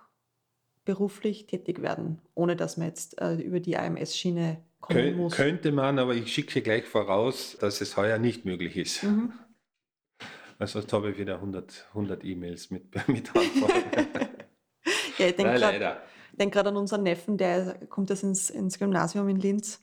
beruflich 0.84 1.46
tätig 1.46 1.80
werden, 1.80 2.20
ohne 2.34 2.56
dass 2.56 2.76
man 2.76 2.88
jetzt 2.88 3.20
äh, 3.20 3.34
über 3.36 3.60
die 3.60 3.76
AMS-Schiene 3.76 4.62
kommen 4.80 4.98
Kön 4.98 5.16
muss. 5.16 5.34
Könnte 5.34 5.70
man, 5.70 6.00
aber 6.00 6.14
ich 6.14 6.32
schicke 6.32 6.60
gleich 6.60 6.86
voraus, 6.86 7.56
dass 7.60 7.80
es 7.80 7.96
heuer 7.96 8.18
nicht 8.18 8.44
möglich 8.44 8.76
ist. 8.76 9.04
Mhm. 9.04 9.32
Also 10.58 10.80
jetzt 10.80 10.92
habe 10.92 11.10
ich 11.10 11.18
wieder 11.18 11.36
100, 11.36 11.86
100 11.90 12.24
E-Mails 12.24 12.70
mit, 12.70 12.84
mit 13.08 13.28
Anfragen. 13.34 14.08
ja, 15.18 15.26
ich 15.26 15.36
denke 15.36 15.58
leider 15.58 16.02
denke 16.38 16.54
gerade 16.54 16.70
an 16.70 16.76
unseren 16.76 17.02
Neffen, 17.02 17.36
der 17.36 17.76
kommt 17.88 18.10
jetzt 18.10 18.22
ins, 18.22 18.50
ins 18.50 18.78
Gymnasium 18.78 19.28
in 19.28 19.36
Linz. 19.36 19.82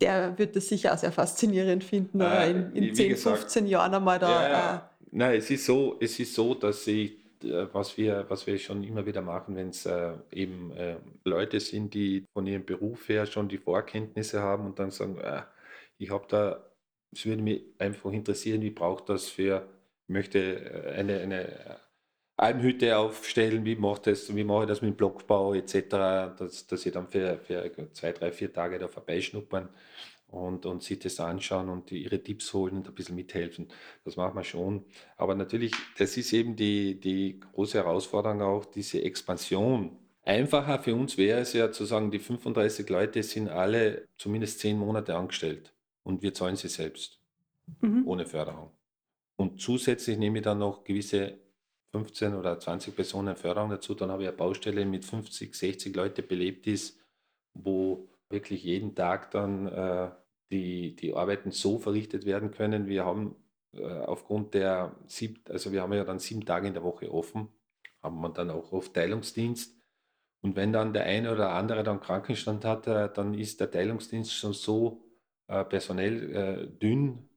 Der 0.00 0.36
wird 0.38 0.56
das 0.56 0.68
sicher 0.68 0.92
auch 0.92 0.98
sehr 0.98 1.12
faszinierend 1.12 1.84
finden, 1.84 2.20
äh, 2.20 2.50
in, 2.50 2.72
in 2.72 2.94
10, 2.94 3.08
gesagt, 3.10 3.38
15 3.38 3.66
Jahren 3.66 3.94
einmal 3.94 4.18
da. 4.18 4.30
Ja, 4.30 4.48
ja. 4.48 4.76
Äh, 4.76 4.80
Nein, 5.14 5.36
es 5.36 5.50
ist 5.50 5.66
so, 5.66 5.96
es 6.00 6.18
ist 6.18 6.34
so, 6.34 6.54
dass 6.54 6.86
ich 6.86 7.22
äh, 7.44 7.66
was 7.72 7.96
wir, 7.96 8.26
was 8.28 8.46
wir 8.46 8.58
schon 8.58 8.84
immer 8.84 9.06
wieder 9.06 9.22
machen, 9.22 9.56
wenn 9.56 9.68
es 9.68 9.86
äh, 9.86 10.14
eben 10.30 10.72
äh, 10.72 10.96
Leute 11.24 11.60
sind, 11.60 11.94
die 11.94 12.26
von 12.32 12.46
ihrem 12.46 12.64
Beruf 12.64 13.08
her 13.08 13.26
schon 13.26 13.48
die 13.48 13.58
Vorkenntnisse 13.58 14.40
haben 14.40 14.66
und 14.66 14.78
dann 14.78 14.90
sagen, 14.90 15.18
äh, 15.18 15.42
ich 15.98 16.10
habe 16.10 16.26
da, 16.28 16.64
es 17.12 17.24
würde 17.26 17.42
mich 17.42 17.62
einfach 17.78 18.12
interessieren, 18.12 18.62
wie 18.62 18.70
braucht 18.70 19.08
das 19.08 19.28
für, 19.28 19.68
ich 20.08 20.12
möchte 20.12 20.38
äh, 20.38 20.92
eine, 20.92 21.20
eine 21.20 21.80
Almhütte 22.42 22.98
aufstellen, 22.98 23.64
wie 23.64 23.76
mache, 23.76 24.02
das, 24.06 24.34
wie 24.34 24.42
mache 24.42 24.62
ich 24.62 24.68
das 24.68 24.82
mit 24.82 24.90
dem 24.90 24.96
Blockbau 24.96 25.54
etc., 25.54 25.88
dass, 26.36 26.66
dass 26.66 26.82
sie 26.82 26.90
dann 26.90 27.06
für, 27.06 27.38
für 27.38 27.70
zwei, 27.92 28.10
drei, 28.12 28.32
vier 28.32 28.52
Tage 28.52 28.80
da 28.80 28.88
vorbeischnuppern 28.88 29.68
und, 30.26 30.66
und 30.66 30.82
sich 30.82 30.98
das 30.98 31.20
anschauen 31.20 31.68
und 31.68 31.90
die, 31.90 32.02
ihre 32.02 32.20
Tipps 32.20 32.52
holen 32.52 32.78
und 32.78 32.88
ein 32.88 32.94
bisschen 32.94 33.14
mithelfen. 33.14 33.68
Das 34.04 34.16
machen 34.16 34.34
wir 34.34 34.42
schon. 34.42 34.84
Aber 35.16 35.36
natürlich, 35.36 35.72
das 35.98 36.16
ist 36.16 36.32
eben 36.32 36.56
die, 36.56 36.98
die 36.98 37.38
große 37.38 37.78
Herausforderung 37.78 38.42
auch, 38.42 38.64
diese 38.64 39.02
Expansion. 39.02 39.96
Einfacher 40.24 40.80
für 40.80 40.96
uns 40.96 41.16
wäre 41.16 41.40
es 41.40 41.52
ja 41.52 41.70
zu 41.70 41.84
sagen, 41.84 42.10
die 42.10 42.18
35 42.18 42.88
Leute 42.88 43.22
sind 43.22 43.50
alle 43.50 44.08
zumindest 44.16 44.58
zehn 44.58 44.78
Monate 44.78 45.14
angestellt 45.14 45.72
und 46.02 46.22
wir 46.22 46.34
zahlen 46.34 46.56
sie 46.56 46.68
selbst, 46.68 47.20
mhm. 47.80 48.02
ohne 48.06 48.26
Förderung. 48.26 48.70
Und 49.36 49.60
zusätzlich 49.60 50.18
nehme 50.18 50.38
ich 50.38 50.44
dann 50.44 50.58
noch 50.58 50.84
gewisse 50.84 51.41
15 51.92 52.34
oder 52.34 52.58
20 52.58 52.96
Personen 52.96 53.36
Förderung 53.36 53.70
dazu. 53.70 53.94
Dann 53.94 54.10
habe 54.10 54.22
ich 54.22 54.28
eine 54.28 54.36
Baustelle 54.36 54.84
mit 54.84 55.04
50, 55.04 55.54
60 55.54 55.94
Leute 55.94 56.22
belebt 56.22 56.66
ist, 56.66 56.98
wo 57.54 58.08
wirklich 58.30 58.64
jeden 58.64 58.94
Tag 58.94 59.30
dann 59.30 59.66
äh, 59.68 60.10
die, 60.50 60.96
die 60.96 61.14
Arbeiten 61.14 61.50
so 61.50 61.78
verrichtet 61.78 62.24
werden 62.24 62.50
können. 62.50 62.86
Wir 62.86 63.04
haben 63.04 63.36
äh, 63.74 63.84
aufgrund 63.84 64.54
der 64.54 64.96
sieb, 65.06 65.48
also 65.50 65.72
wir 65.72 65.82
haben 65.82 65.92
ja 65.92 66.04
dann 66.04 66.18
sieben 66.18 66.44
Tage 66.44 66.66
in 66.66 66.74
der 66.74 66.82
Woche 66.82 67.12
offen, 67.12 67.48
haben 68.02 68.20
wir 68.20 68.30
dann 68.30 68.50
auch 68.50 68.72
oft 68.72 68.94
Teilungsdienst. 68.94 69.76
Und 70.42 70.56
wenn 70.56 70.72
dann 70.72 70.92
der 70.92 71.04
eine 71.04 71.32
oder 71.32 71.50
andere 71.50 71.84
dann 71.84 72.00
Krankenstand 72.00 72.64
hat, 72.64 72.86
äh, 72.86 73.10
dann 73.12 73.34
ist 73.34 73.60
der 73.60 73.70
Teilungsdienst 73.70 74.32
schon 74.32 74.54
so 74.54 75.04
äh, 75.46 75.64
personell 75.64 76.34
äh, 76.34 76.66
dünn, 76.78 77.28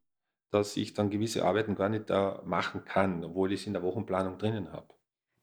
dass 0.51 0.77
ich 0.77 0.93
dann 0.93 1.09
gewisse 1.09 1.43
Arbeiten 1.43 1.75
gar 1.75 1.89
nicht 1.89 2.09
da 2.09 2.41
machen 2.45 2.85
kann, 2.85 3.23
obwohl 3.23 3.51
ich 3.51 3.61
es 3.61 3.67
in 3.67 3.73
der 3.73 3.83
Wochenplanung 3.83 4.37
drinnen 4.37 4.71
habe. 4.71 4.87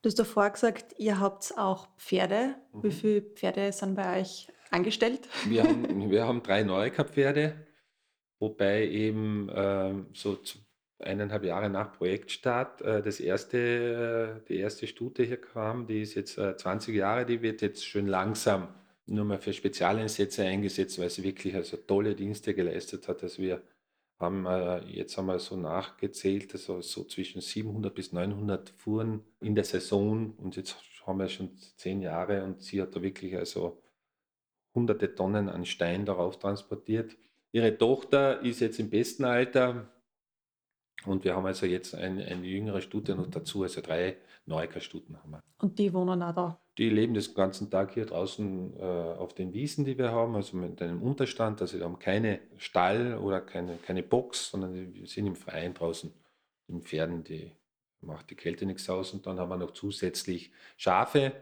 Du 0.02 0.08
hast 0.08 0.18
davor 0.18 0.50
gesagt, 0.50 0.94
ihr 0.98 1.20
habt 1.20 1.54
auch 1.56 1.88
Pferde. 1.96 2.56
Mhm. 2.72 2.82
Wie 2.82 2.90
viele 2.90 3.22
Pferde 3.22 3.72
sind 3.72 3.94
bei 3.94 4.20
euch 4.20 4.48
angestellt? 4.70 5.28
Wir 5.46 5.62
haben, 5.62 6.10
wir 6.10 6.26
haben 6.26 6.42
drei 6.42 6.62
Neuka-Pferde, 6.64 7.54
wobei 8.40 8.88
eben 8.88 9.48
äh, 9.48 9.94
so 10.12 10.38
eineinhalb 10.98 11.44
Jahre 11.44 11.70
nach 11.70 11.92
Projektstart 11.92 12.82
äh, 12.82 13.02
das 13.02 13.20
erste, 13.20 14.40
äh, 14.44 14.48
die 14.48 14.58
erste 14.58 14.86
Stute 14.86 15.22
hier 15.22 15.40
kam. 15.40 15.86
Die 15.86 16.02
ist 16.02 16.14
jetzt 16.14 16.38
äh, 16.38 16.56
20 16.56 16.96
Jahre, 16.96 17.26
die 17.26 17.42
wird 17.42 17.62
jetzt 17.62 17.84
schön 17.84 18.06
langsam 18.06 18.68
nur 19.06 19.24
mal 19.24 19.38
für 19.38 19.52
Spezialeinsätze 19.52 20.44
eingesetzt, 20.44 20.98
weil 20.98 21.10
sie 21.10 21.22
wirklich 21.22 21.54
also 21.54 21.76
tolle 21.76 22.14
Dienste 22.14 22.54
geleistet 22.54 23.08
hat. 23.08 23.22
Also 23.22 23.42
wir 23.42 23.62
haben 24.22 24.46
äh, 24.46 24.84
jetzt 24.86 25.18
haben 25.18 25.26
wir 25.26 25.38
so 25.38 25.56
nachgezählt, 25.56 26.52
also 26.54 26.80
so 26.80 27.04
zwischen 27.04 27.40
700 27.42 27.94
bis 27.94 28.12
900 28.12 28.70
Fuhren 28.70 29.24
in 29.40 29.54
der 29.54 29.64
Saison 29.64 30.34
und 30.38 30.56
jetzt 30.56 30.76
haben 31.06 31.18
wir 31.18 31.28
schon 31.28 31.56
zehn 31.76 32.00
Jahre 32.00 32.44
und 32.44 32.62
sie 32.62 32.80
hat 32.80 32.96
da 32.96 33.02
wirklich 33.02 33.36
also 33.36 33.82
hunderte 34.74 35.14
Tonnen 35.14 35.48
an 35.48 35.66
Stein 35.66 36.06
darauf 36.06 36.38
transportiert. 36.38 37.16
Ihre 37.52 37.76
Tochter 37.76 38.40
ist 38.40 38.60
jetzt 38.60 38.80
im 38.80 38.88
besten 38.88 39.24
Alter, 39.24 39.91
und 41.06 41.24
wir 41.24 41.34
haben 41.36 41.46
also 41.46 41.66
jetzt 41.66 41.94
eine, 41.94 42.24
eine 42.24 42.46
jüngere 42.46 42.80
Stute 42.80 43.14
noch 43.14 43.28
dazu, 43.28 43.62
also 43.62 43.80
drei 43.80 44.16
Neuker-Stuten 44.46 45.16
haben 45.16 45.30
wir. 45.32 45.40
Und 45.58 45.78
die 45.78 45.92
wohnen 45.92 46.22
auch 46.22 46.34
da? 46.34 46.60
Die 46.78 46.88
leben 46.88 47.14
den 47.14 47.34
ganzen 47.34 47.70
Tag 47.70 47.92
hier 47.92 48.06
draußen 48.06 48.76
äh, 48.76 48.82
auf 48.82 49.34
den 49.34 49.52
Wiesen, 49.52 49.84
die 49.84 49.98
wir 49.98 50.10
haben, 50.10 50.34
also 50.34 50.56
mit 50.56 50.80
einem 50.80 51.02
Unterstand. 51.02 51.60
Also 51.60 51.78
wir 51.78 51.84
haben 51.84 51.98
keine 51.98 52.40
Stall 52.56 53.18
oder 53.18 53.40
keine, 53.40 53.76
keine 53.76 54.02
Box, 54.02 54.50
sondern 54.50 54.94
wir 54.94 55.06
sind 55.06 55.26
im 55.26 55.36
Freien 55.36 55.74
draußen. 55.74 56.12
Im 56.68 56.82
Pferden, 56.82 57.24
die 57.24 57.52
macht 58.00 58.30
die 58.30 58.36
Kälte 58.36 58.64
nichts 58.64 58.88
aus. 58.88 59.12
Und 59.12 59.26
dann 59.26 59.38
haben 59.38 59.50
wir 59.50 59.58
noch 59.58 59.72
zusätzlich 59.72 60.50
Schafe 60.76 61.32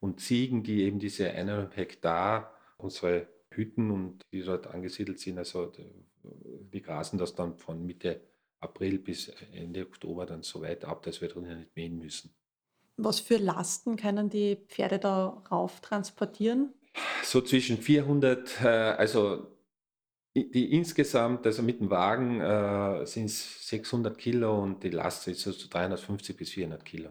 und 0.00 0.20
Ziegen, 0.20 0.62
die 0.62 0.82
eben 0.82 0.98
diese 0.98 1.30
eineinhalb 1.30 1.76
Hektar 1.76 2.54
unsere 2.78 3.26
Hütten 3.50 3.90
und 3.90 4.24
die 4.32 4.42
dort 4.42 4.66
angesiedelt 4.66 5.18
sind, 5.18 5.38
also 5.38 5.72
die 6.22 6.82
grasen 6.82 7.18
das 7.18 7.34
dann 7.34 7.56
von 7.56 7.84
Mitte 7.84 8.20
April 8.60 8.98
bis 8.98 9.28
Ende 9.52 9.86
Oktober 9.86 10.26
dann 10.26 10.42
so 10.42 10.62
weit 10.62 10.84
ab, 10.84 11.02
dass 11.02 11.20
wir 11.20 11.28
drinnen 11.28 11.58
nicht 11.58 11.76
mähen 11.76 11.98
müssen. 11.98 12.34
Was 12.96 13.20
für 13.20 13.36
Lasten 13.36 13.96
können 13.96 14.30
die 14.30 14.56
Pferde 14.68 14.98
da 14.98 15.42
rauf 15.50 15.80
transportieren? 15.80 16.72
So 17.22 17.42
zwischen 17.42 17.76
400, 17.76 18.62
äh, 18.62 18.66
also 18.66 19.56
die 20.34 20.72
insgesamt, 20.72 21.46
also 21.46 21.62
mit 21.62 21.80
dem 21.80 21.90
Wagen 21.90 22.40
äh, 22.40 23.06
sind 23.06 23.26
es 23.26 23.68
600 23.68 24.18
Kilo 24.18 24.62
und 24.62 24.82
die 24.82 24.90
Last 24.90 25.26
ist 25.28 25.40
so 25.40 25.52
350 25.52 26.36
bis 26.36 26.50
400 26.50 26.84
Kilo. 26.84 27.10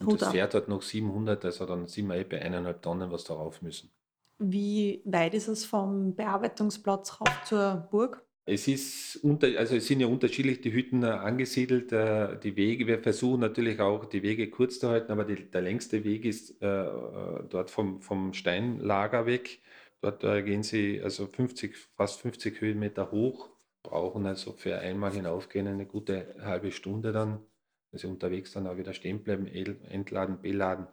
Und 0.00 0.06
Hut 0.06 0.22
das 0.22 0.30
Pferd 0.30 0.54
hat 0.54 0.68
noch 0.68 0.82
700, 0.82 1.44
also 1.44 1.66
dann 1.66 1.86
sind 1.86 2.06
wir 2.08 2.16
eh 2.16 2.24
bei 2.24 2.40
eineinhalb 2.40 2.82
Tonnen, 2.82 3.10
was 3.10 3.24
darauf 3.24 3.62
müssen. 3.62 3.90
Wie 4.38 5.02
weit 5.04 5.34
ist 5.34 5.48
es 5.48 5.64
vom 5.64 6.14
Bearbeitungsplatz 6.14 7.20
rauf 7.20 7.44
zur 7.44 7.88
Burg? 7.90 8.23
Es 8.46 8.68
ist 8.68 9.16
unter, 9.24 9.46
also 9.58 9.74
es 9.76 9.86
sind 9.86 10.00
ja 10.00 10.06
unterschiedlich 10.06 10.60
die 10.60 10.72
Hütten 10.72 11.02
äh, 11.02 11.06
angesiedelt, 11.06 11.92
äh, 11.92 12.38
die 12.38 12.56
Wege. 12.56 12.86
Wir 12.86 12.98
versuchen 12.98 13.40
natürlich 13.40 13.80
auch 13.80 14.04
die 14.04 14.22
Wege 14.22 14.50
kurz 14.50 14.78
zu 14.78 14.90
halten, 14.90 15.12
aber 15.12 15.24
die, 15.24 15.50
der 15.50 15.62
längste 15.62 16.04
Weg 16.04 16.26
ist 16.26 16.60
äh, 16.62 16.66
äh 16.66 17.44
dort 17.48 17.70
vom, 17.70 18.02
vom 18.02 18.34
Steinlager 18.34 19.24
weg. 19.26 19.60
Dort 20.02 20.20
gehen 20.20 20.62
sie 20.62 21.00
also 21.02 21.26
50, 21.26 21.74
fast 21.96 22.20
50 22.20 22.60
Höhenmeter 22.60 23.10
hoch, 23.10 23.48
brauchen 23.82 24.26
also 24.26 24.52
für 24.52 24.78
einmal 24.78 25.12
hinaufgehen 25.12 25.66
eine 25.66 25.86
gute 25.86 26.36
halbe 26.42 26.72
Stunde 26.72 27.12
dann. 27.12 27.40
Also 27.90 28.08
unterwegs 28.08 28.52
dann 28.52 28.66
auch 28.66 28.76
wieder 28.76 28.92
stehen 28.92 29.22
bleiben, 29.22 29.46
entladen, 29.46 30.42
beladen, 30.42 30.88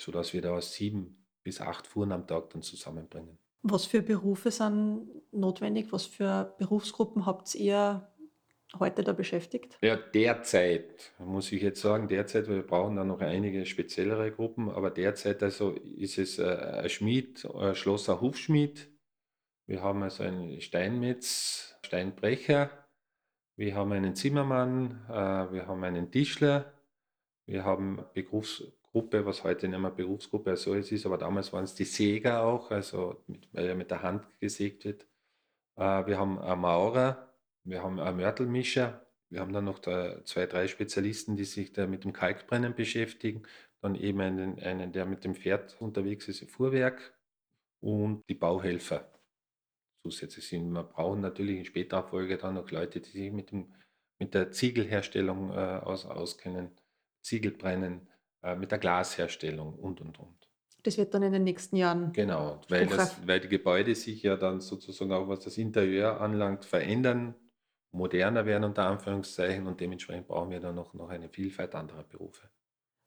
sodass 0.00 0.32
wir 0.32 0.40
da 0.40 0.58
sieben 0.62 1.26
bis 1.42 1.60
acht 1.60 1.86
Fuhren 1.86 2.12
am 2.12 2.26
Tag 2.26 2.48
dann 2.50 2.62
zusammenbringen. 2.62 3.38
Was 3.66 3.86
für 3.86 4.02
Berufe 4.02 4.50
sind 4.50 5.08
notwendig? 5.32 5.90
Was 5.90 6.04
für 6.04 6.54
Berufsgruppen 6.58 7.24
habt 7.24 7.54
ihr 7.54 8.06
heute 8.78 9.02
da 9.02 9.14
beschäftigt? 9.14 9.78
Ja, 9.80 9.96
derzeit, 9.96 11.14
muss 11.18 11.50
ich 11.50 11.62
jetzt 11.62 11.80
sagen, 11.80 12.06
derzeit, 12.06 12.46
wir 12.46 12.60
brauchen 12.60 12.96
da 12.96 13.04
noch 13.04 13.20
einige 13.20 13.64
speziellere 13.64 14.30
Gruppen, 14.30 14.68
aber 14.68 14.90
derzeit 14.90 15.42
also 15.42 15.70
ist 15.70 16.18
es 16.18 16.38
äh, 16.38 16.44
ein 16.44 16.90
Schmied, 16.90 17.46
ein 17.46 17.74
Schlosser 17.74 18.20
Hufschmied. 18.20 18.90
Wir 19.66 19.82
haben 19.82 20.02
also 20.02 20.24
einen 20.24 20.60
Steinmetz, 20.60 21.74
Steinbrecher. 21.86 22.70
Wir 23.56 23.76
haben 23.76 23.92
einen 23.92 24.14
Zimmermann, 24.14 25.06
äh, 25.08 25.52
wir 25.52 25.66
haben 25.66 25.82
einen 25.84 26.10
Tischler, 26.10 26.74
wir 27.46 27.64
haben 27.64 28.04
Berufs 28.12 28.62
Gruppe, 28.94 29.26
was 29.26 29.42
heute 29.42 29.66
nicht 29.66 29.80
mehr 29.80 29.90
Berufsgruppe 29.90 30.50
als 30.50 30.62
solches 30.62 30.92
ist, 30.92 31.04
aber 31.04 31.18
damals 31.18 31.52
waren 31.52 31.64
es 31.64 31.74
die 31.74 31.84
Säger 31.84 32.44
auch, 32.44 32.70
also 32.70 33.24
mit, 33.26 33.48
weil 33.52 33.66
ja 33.66 33.74
mit 33.74 33.90
der 33.90 34.02
Hand 34.02 34.24
gesägt 34.38 34.84
wird. 34.84 35.02
Äh, 35.76 36.06
wir 36.06 36.16
haben 36.16 36.38
einen 36.38 36.60
Maurer, 36.60 37.34
wir 37.64 37.82
haben 37.82 37.98
einen 37.98 38.18
Mörtelmischer, 38.18 39.04
wir 39.30 39.40
haben 39.40 39.52
dann 39.52 39.64
noch 39.64 39.80
zwei, 39.80 40.46
drei 40.46 40.68
Spezialisten, 40.68 41.34
die 41.34 41.44
sich 41.44 41.72
da 41.72 41.88
mit 41.88 42.04
dem 42.04 42.12
Kalkbrennen 42.12 42.76
beschäftigen, 42.76 43.42
dann 43.80 43.96
eben 43.96 44.20
einen, 44.20 44.60
einen 44.60 44.92
der 44.92 45.06
mit 45.06 45.24
dem 45.24 45.34
Pferd 45.34 45.76
unterwegs 45.80 46.28
ist, 46.28 46.48
Fuhrwerk 46.48 47.18
und 47.80 48.22
die 48.28 48.34
Bauhelfer 48.34 49.10
zusätzlich 50.04 50.46
sind. 50.46 50.70
Wir 50.70 50.84
brauchen 50.84 51.20
natürlich 51.20 51.58
in 51.58 51.64
späterer 51.64 52.04
Folge 52.04 52.38
dann 52.38 52.54
noch 52.54 52.70
Leute, 52.70 53.00
die 53.00 53.10
sich 53.10 53.32
mit, 53.32 53.50
dem, 53.50 53.74
mit 54.20 54.34
der 54.34 54.52
Ziegelherstellung 54.52 55.50
äh, 55.50 55.80
aus, 55.82 56.06
auskennen, 56.06 56.70
Ziegelbrennen, 57.22 58.08
äh, 58.44 58.54
mit 58.56 58.70
der 58.70 58.78
Glasherstellung 58.78 59.74
und, 59.74 60.00
und, 60.00 60.18
und. 60.18 60.48
Das 60.82 60.98
wird 60.98 61.14
dann 61.14 61.22
in 61.22 61.32
den 61.32 61.44
nächsten 61.44 61.76
Jahren. 61.76 62.12
Genau, 62.12 62.60
weil, 62.68 62.86
das, 62.86 63.26
weil 63.26 63.40
die 63.40 63.48
Gebäude 63.48 63.94
sich 63.94 64.22
ja 64.22 64.36
dann 64.36 64.60
sozusagen 64.60 65.12
auch, 65.12 65.26
was 65.28 65.40
das 65.40 65.56
Interieur 65.56 66.20
anlangt, 66.20 66.66
verändern, 66.66 67.34
moderner 67.90 68.44
werden 68.44 68.64
unter 68.64 68.84
Anführungszeichen 68.84 69.66
und 69.66 69.80
dementsprechend 69.80 70.28
brauchen 70.28 70.50
wir 70.50 70.60
dann 70.60 70.74
noch, 70.74 70.92
noch 70.92 71.08
eine 71.08 71.30
Vielfalt 71.30 71.74
anderer 71.74 72.02
Berufe. 72.02 72.50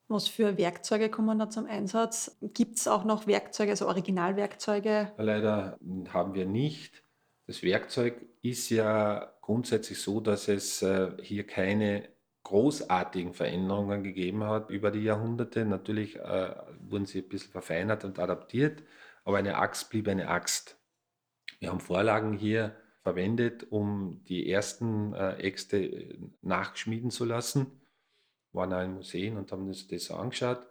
Was 0.08 0.28
für 0.28 0.58
Werkzeuge 0.58 1.10
kommen 1.10 1.38
da 1.38 1.50
zum 1.50 1.68
Einsatz? 1.68 2.38
Gibt 2.42 2.78
es 2.78 2.88
auch 2.88 3.04
noch 3.04 3.28
Werkzeuge, 3.28 3.72
also 3.72 3.88
Originalwerkzeuge? 3.88 5.12
Leider 5.18 5.78
haben 6.10 6.34
wir 6.34 6.46
nicht. 6.46 7.04
Das 7.46 7.62
Werkzeug 7.62 8.26
ist 8.42 8.70
ja 8.70 9.34
grundsätzlich 9.42 10.02
so, 10.02 10.20
dass 10.20 10.48
es 10.48 10.82
äh, 10.82 11.12
hier 11.22 11.46
keine 11.46 12.10
großartigen 12.48 13.34
Veränderungen 13.34 14.04
gegeben 14.04 14.46
hat 14.46 14.70
über 14.70 14.90
die 14.90 15.04
Jahrhunderte. 15.04 15.66
Natürlich 15.66 16.16
äh, 16.16 16.56
wurden 16.80 17.06
sie 17.06 17.20
ein 17.20 17.28
bisschen 17.28 17.52
verfeinert 17.52 18.06
und 18.06 18.20
adaptiert, 18.20 18.84
aber 19.26 19.38
eine 19.38 19.58
Axt 19.58 19.90
blieb 19.90 20.08
eine 20.08 20.30
Axt. 20.30 20.80
Wir 21.60 21.70
haben 21.70 21.82
Vorlagen 21.82 22.32
hier 22.32 22.74
verwendet, 23.04 23.68
um 23.70 24.24
die 24.30 24.50
ersten 24.50 25.14
äh, 25.14 25.36
Äxte 25.40 25.78
äh, 25.78 26.20
nachschmieden 26.42 27.12
zu 27.12 27.26
lassen. 27.26 27.82
Waren 28.54 28.74
auch 28.74 28.82
in 28.82 28.94
Museen 28.94 29.36
und 29.36 29.52
haben 29.52 29.68
uns 29.68 29.86
das 29.90 30.10
angeschaut. 30.10 30.66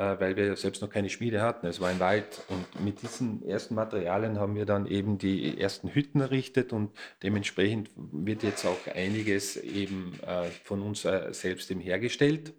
Äh, 0.00 0.18
weil 0.18 0.34
wir 0.34 0.56
selbst 0.56 0.80
noch 0.80 0.88
keine 0.88 1.10
Schmiede 1.10 1.42
hatten. 1.42 1.66
Es 1.66 1.78
war 1.78 1.90
ein 1.90 2.00
Wald 2.00 2.42
und 2.48 2.82
mit 2.82 3.02
diesen 3.02 3.46
ersten 3.46 3.74
Materialien 3.74 4.38
haben 4.38 4.54
wir 4.54 4.64
dann 4.64 4.86
eben 4.86 5.18
die 5.18 5.60
ersten 5.60 5.94
Hütten 5.94 6.22
errichtet 6.22 6.72
und 6.72 6.90
dementsprechend 7.22 7.90
wird 7.96 8.42
jetzt 8.42 8.64
auch 8.64 8.86
einiges 8.94 9.58
eben 9.58 10.18
äh, 10.26 10.46
von 10.64 10.80
uns 10.80 11.04
äh, 11.04 11.34
selbst 11.34 11.70
eben 11.70 11.80
hergestellt. 11.80 12.54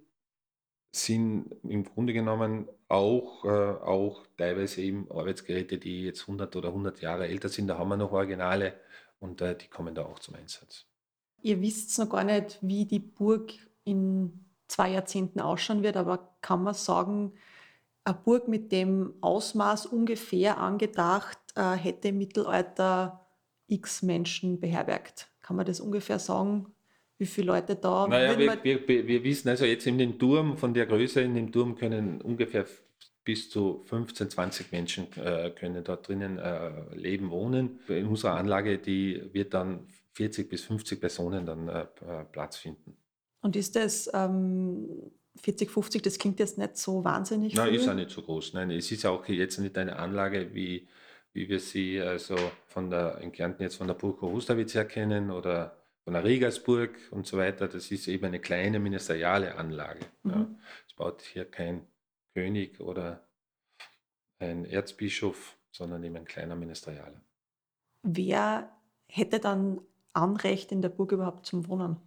Sind 0.92 1.48
im 1.64 1.84
Grunde 1.84 2.14
genommen 2.14 2.68
auch, 2.90 3.46
auch 3.46 4.28
teilweise 4.38 4.82
eben 4.82 5.10
Arbeitsgeräte, 5.10 5.78
die 5.78 6.04
jetzt 6.04 6.24
100 6.24 6.54
oder 6.58 6.68
100 6.68 7.00
Jahre 7.00 7.30
älter 7.30 7.48
sind. 7.48 7.70
Da 7.70 7.78
haben 7.78 7.88
wir 7.88 7.96
noch 7.96 8.12
Originale 8.12 8.74
und 9.22 9.40
die 9.40 9.70
kommen 9.70 9.96
da 9.96 10.04
auch 10.04 10.20
zum 10.20 10.36
Einsatz. 10.36 10.86
Ihr 11.42 11.62
wisst 11.62 11.98
noch 11.98 12.10
gar 12.10 12.26
nicht, 12.26 12.60
wie 12.62 12.84
die 12.84 13.00
Burg 13.00 13.54
in 13.86 14.51
zwei 14.72 14.92
Jahrzehnten 14.92 15.42
ausschauen 15.42 15.84
wird, 15.84 15.98
aber 15.98 16.36
kann 16.42 16.64
man 16.64 16.74
sagen, 16.74 17.34
eine 18.04 18.18
Burg 18.24 18.48
mit 18.48 18.72
dem 18.72 19.14
Ausmaß 19.22 19.86
ungefähr 19.86 20.58
angedacht 20.58 21.38
äh, 21.56 21.74
hätte 21.74 22.08
im 22.08 22.18
Mittelalter 22.18 23.28
x 23.68 24.02
Menschen 24.02 24.60
beherbergt. 24.60 25.28
Kann 25.42 25.56
man 25.56 25.66
das 25.66 25.80
ungefähr 25.80 26.20
sagen? 26.20 26.74
Wie 27.18 27.26
viele 27.26 27.48
Leute 27.48 27.76
da? 27.76 28.08
Naja, 28.08 28.38
wir, 28.40 28.64
wir, 28.64 29.08
wir, 29.08 29.24
wissen 29.24 29.50
also 29.50 29.66
jetzt 29.66 29.86
in 29.86 29.98
dem 30.00 30.18
Turm, 30.18 30.58
von 30.58 30.74
der 30.74 30.88
Größe 30.88 31.22
in 31.22 31.36
dem 31.36 31.52
Turm 31.52 31.76
können 31.76 32.20
ungefähr 32.22 32.66
bis 33.24 33.50
zu 33.52 33.84
15, 33.86 34.32
20 34.32 34.72
Menschen 34.72 35.08
äh, 35.18 35.52
können 35.52 35.84
dort 35.84 36.08
drinnen 36.08 36.40
äh, 36.40 36.96
leben, 36.96 37.30
wohnen. 37.30 37.80
In 37.88 38.08
unserer 38.08 38.36
Anlage, 38.36 38.80
die 38.80 39.22
wird 39.34 39.54
dann 39.54 39.88
40 40.14 40.50
bis 40.50 40.64
50 40.64 41.00
Personen 41.00 41.46
dann 41.46 41.68
äh, 41.68 41.86
Platz 42.32 42.58
finden. 42.58 42.98
Und 43.42 43.56
ist 43.56 43.76
das 43.76 44.10
ähm, 44.14 45.12
40, 45.38 45.72
50, 45.72 46.02
das 46.02 46.18
klingt 46.20 46.40
jetzt 46.40 46.58
nicht 46.58 46.78
so 46.78 47.04
wahnsinnig 47.04 47.54
Nein, 47.56 47.70
viel. 47.70 47.80
ist 47.80 47.88
auch 47.88 47.94
nicht 47.94 48.12
so 48.12 48.22
groß. 48.22 48.54
Nein, 48.54 48.72
es 48.72 48.92
ist 48.92 49.06
auch 49.06 49.28
jetzt 49.28 49.58
nicht 49.58 49.78
eine 49.78 49.98
Anlage, 49.98 50.54
wie, 50.54 50.88
wie 51.34 51.50
wir 51.50 51.60
sie 51.60 52.00
also 52.00 52.36
von 52.68 52.90
der, 52.90 53.20
in 53.20 53.32
Kärnten 53.32 53.64
jetzt 53.64 53.76
von 53.76 53.88
der 53.88 53.96
Burg 53.96 54.22
Osterwitz 54.22 54.76
her 54.76 54.86
kennen 54.86 55.32
oder 55.32 55.78
von 56.04 56.14
der 56.14 56.24
Regersburg 56.24 56.98
und 57.12 57.26
so 57.26 57.38
weiter. 57.38 57.68
Das 57.68 57.92
ist 57.92 58.08
eben 58.08 58.26
eine 58.26 58.40
kleine 58.40 58.80
ministeriale 58.80 59.56
Anlage. 59.56 60.06
Mhm. 60.24 60.32
Ja. 60.32 60.48
Es 60.88 60.94
baut 60.94 61.22
hier 61.22 61.46
kein 61.46 61.88
König 62.34 62.80
oder 62.80 63.28
ein 64.40 64.66
Erzbischof, 64.66 65.58
sondern 65.72 66.04
eben 66.04 66.18
ein 66.18 66.26
kleiner 66.26 66.56
Ministerialer. 66.56 67.22
Wer 68.04 68.72
hätte 69.08 69.40
dann 69.40 69.82
Anrecht 70.14 70.72
in 70.72 70.82
der 70.82 70.90
Burg 70.90 71.12
überhaupt 71.12 71.46
zum 71.46 71.68
Wohnen? 71.68 71.98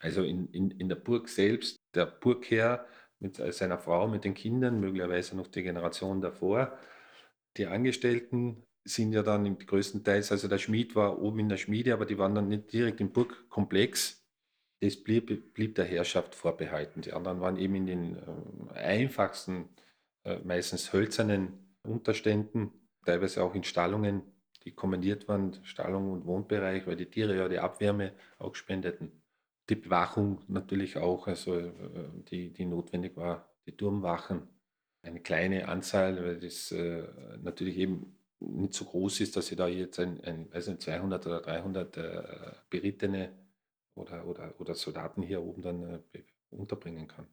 Also 0.00 0.22
in, 0.22 0.48
in, 0.48 0.70
in 0.72 0.88
der 0.88 0.96
Burg 0.96 1.28
selbst, 1.28 1.76
der 1.94 2.06
Burgherr 2.06 2.86
mit 3.18 3.36
seiner 3.36 3.78
Frau, 3.78 4.08
mit 4.08 4.24
den 4.24 4.34
Kindern, 4.34 4.80
möglicherweise 4.80 5.36
noch 5.36 5.46
die 5.46 5.62
Generation 5.62 6.20
davor. 6.20 6.78
Die 7.56 7.66
Angestellten 7.66 8.62
sind 8.84 9.12
ja 9.12 9.22
dann 9.22 9.58
größtenteils, 9.58 10.30
also 10.30 10.48
der 10.48 10.58
Schmied 10.58 10.94
war 10.94 11.20
oben 11.20 11.40
in 11.40 11.48
der 11.48 11.56
Schmiede, 11.56 11.92
aber 11.92 12.06
die 12.06 12.18
waren 12.18 12.34
dann 12.34 12.48
nicht 12.48 12.72
direkt 12.72 13.00
im 13.00 13.12
Burgkomplex. 13.12 14.22
Das 14.80 14.96
blieb, 15.02 15.54
blieb 15.54 15.74
der 15.74 15.86
Herrschaft 15.86 16.34
vorbehalten. 16.34 17.00
Die 17.00 17.12
anderen 17.12 17.40
waren 17.40 17.56
eben 17.56 17.74
in 17.74 17.86
den 17.86 18.16
äh, 18.16 18.78
einfachsten, 18.78 19.70
äh, 20.24 20.38
meistens 20.44 20.92
hölzernen 20.92 21.74
Unterständen, 21.82 22.70
teilweise 23.04 23.42
auch 23.42 23.54
in 23.54 23.64
Stallungen, 23.64 24.22
die 24.64 24.72
kommandiert 24.72 25.28
waren, 25.28 25.58
Stallung 25.64 26.12
und 26.12 26.26
Wohnbereich, 26.26 26.86
weil 26.86 26.96
die 26.96 27.06
Tiere 27.06 27.36
ja 27.36 27.48
die 27.48 27.58
Abwärme 27.58 28.12
auch 28.38 28.54
spendeten. 28.54 29.22
Die 29.68 29.74
Bewachung 29.74 30.42
natürlich 30.48 30.96
auch, 30.96 31.26
also 31.26 31.56
äh, 31.56 31.72
die, 32.30 32.52
die 32.52 32.64
notwendig 32.64 33.16
war, 33.16 33.48
die 33.66 33.76
Turmwachen. 33.76 34.48
Eine 35.02 35.20
kleine 35.20 35.68
Anzahl, 35.68 36.22
weil 36.24 36.40
das 36.40 36.72
äh, 36.72 37.04
natürlich 37.42 37.76
eben 37.76 38.16
nicht 38.40 38.74
so 38.74 38.84
groß 38.84 39.20
ist, 39.20 39.36
dass 39.36 39.50
ich 39.50 39.56
da 39.56 39.66
jetzt 39.66 39.98
ein, 39.98 40.20
ein 40.24 40.48
also 40.52 40.74
200 40.74 41.26
oder 41.26 41.40
300 41.40 41.96
äh, 41.96 42.22
Berittene 42.70 43.32
oder, 43.94 44.26
oder, 44.26 44.54
oder 44.58 44.74
Soldaten 44.74 45.22
hier 45.22 45.42
oben 45.42 45.62
dann 45.62 45.82
äh, 46.12 46.22
unterbringen 46.50 47.08
kann. 47.08 47.26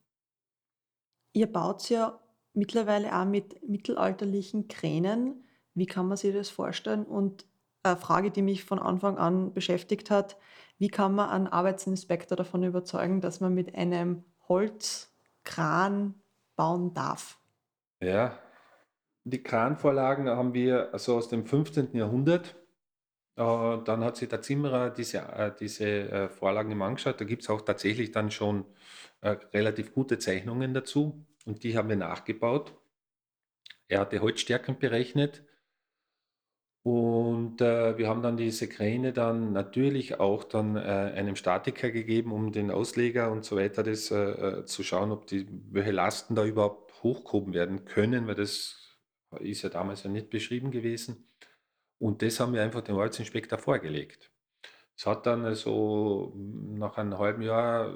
Ihr 1.32 1.46
baut 1.46 1.88
ja 1.90 2.20
mittlerweile 2.52 3.16
auch 3.16 3.24
mit 3.24 3.68
mittelalterlichen 3.68 4.68
Kränen. 4.68 5.44
Wie 5.74 5.86
kann 5.86 6.06
man 6.06 6.16
sich 6.16 6.32
das 6.32 6.48
vorstellen? 6.48 7.04
Und 7.04 7.46
eine 7.82 7.96
Frage, 7.96 8.30
die 8.30 8.42
mich 8.42 8.64
von 8.64 8.78
Anfang 8.78 9.18
an 9.18 9.52
beschäftigt 9.52 10.10
hat, 10.10 10.38
wie 10.78 10.88
kann 10.88 11.14
man 11.14 11.30
einen 11.30 11.46
Arbeitsinspektor 11.46 12.36
davon 12.36 12.62
überzeugen, 12.64 13.20
dass 13.20 13.40
man 13.40 13.54
mit 13.54 13.74
einem 13.74 14.24
Holzkran 14.48 16.14
bauen 16.56 16.94
darf? 16.94 17.38
Ja, 18.00 18.38
die 19.24 19.42
Kranvorlagen 19.42 20.28
haben 20.28 20.52
wir 20.52 20.92
also 20.92 21.16
aus 21.16 21.28
dem 21.28 21.46
15. 21.46 21.96
Jahrhundert. 21.96 22.56
Äh, 23.36 23.78
dann 23.84 24.04
hat 24.04 24.16
sich 24.16 24.28
der 24.28 24.42
Zimmerer 24.42 24.90
diese, 24.90 25.18
äh, 25.18 25.52
diese 25.58 25.86
äh, 25.86 26.28
Vorlagen 26.28 26.70
im 26.70 26.82
angeschaut. 26.82 27.20
Da 27.20 27.24
gibt 27.24 27.42
es 27.42 27.50
auch 27.50 27.62
tatsächlich 27.62 28.12
dann 28.12 28.30
schon 28.30 28.66
relativ 29.22 29.94
gute 29.94 30.18
Zeichnungen 30.18 30.74
dazu 30.74 31.24
und 31.46 31.64
die 31.64 31.78
haben 31.78 31.88
wir 31.88 31.96
nachgebaut. 31.96 32.74
Er 33.88 34.00
hat 34.00 34.12
die 34.12 34.20
Holzstärken 34.20 34.78
berechnet 34.78 35.46
und 36.84 37.62
äh, 37.62 37.96
wir 37.96 38.08
haben 38.08 38.22
dann 38.22 38.36
diese 38.36 38.68
Kräne 38.68 39.14
dann 39.14 39.54
natürlich 39.54 40.20
auch 40.20 40.44
dann 40.44 40.76
äh, 40.76 40.80
einem 40.80 41.34
Statiker 41.34 41.90
gegeben, 41.90 42.30
um 42.30 42.52
den 42.52 42.70
Ausleger 42.70 43.32
und 43.32 43.42
so 43.42 43.56
weiter 43.56 43.82
das 43.82 44.10
äh, 44.10 44.66
zu 44.66 44.82
schauen, 44.82 45.10
ob 45.10 45.26
die 45.26 45.48
welche 45.70 45.92
Lasten 45.92 46.34
da 46.34 46.44
überhaupt 46.44 47.02
hochgehoben 47.02 47.54
werden 47.54 47.86
können, 47.86 48.26
weil 48.26 48.34
das 48.34 48.98
ist 49.40 49.62
ja 49.62 49.70
damals 49.70 50.02
ja 50.02 50.10
nicht 50.10 50.28
beschrieben 50.28 50.70
gewesen. 50.70 51.26
Und 51.98 52.20
das 52.20 52.38
haben 52.38 52.52
wir 52.52 52.62
einfach 52.62 52.82
dem 52.82 52.96
Arbeitsinspektor 52.96 53.58
vorgelegt. 53.58 54.30
Es 54.94 55.06
hat 55.06 55.24
dann 55.24 55.46
also 55.46 56.34
nach 56.36 56.98
einem 56.98 57.18
halben 57.18 57.40
Jahr 57.42 57.94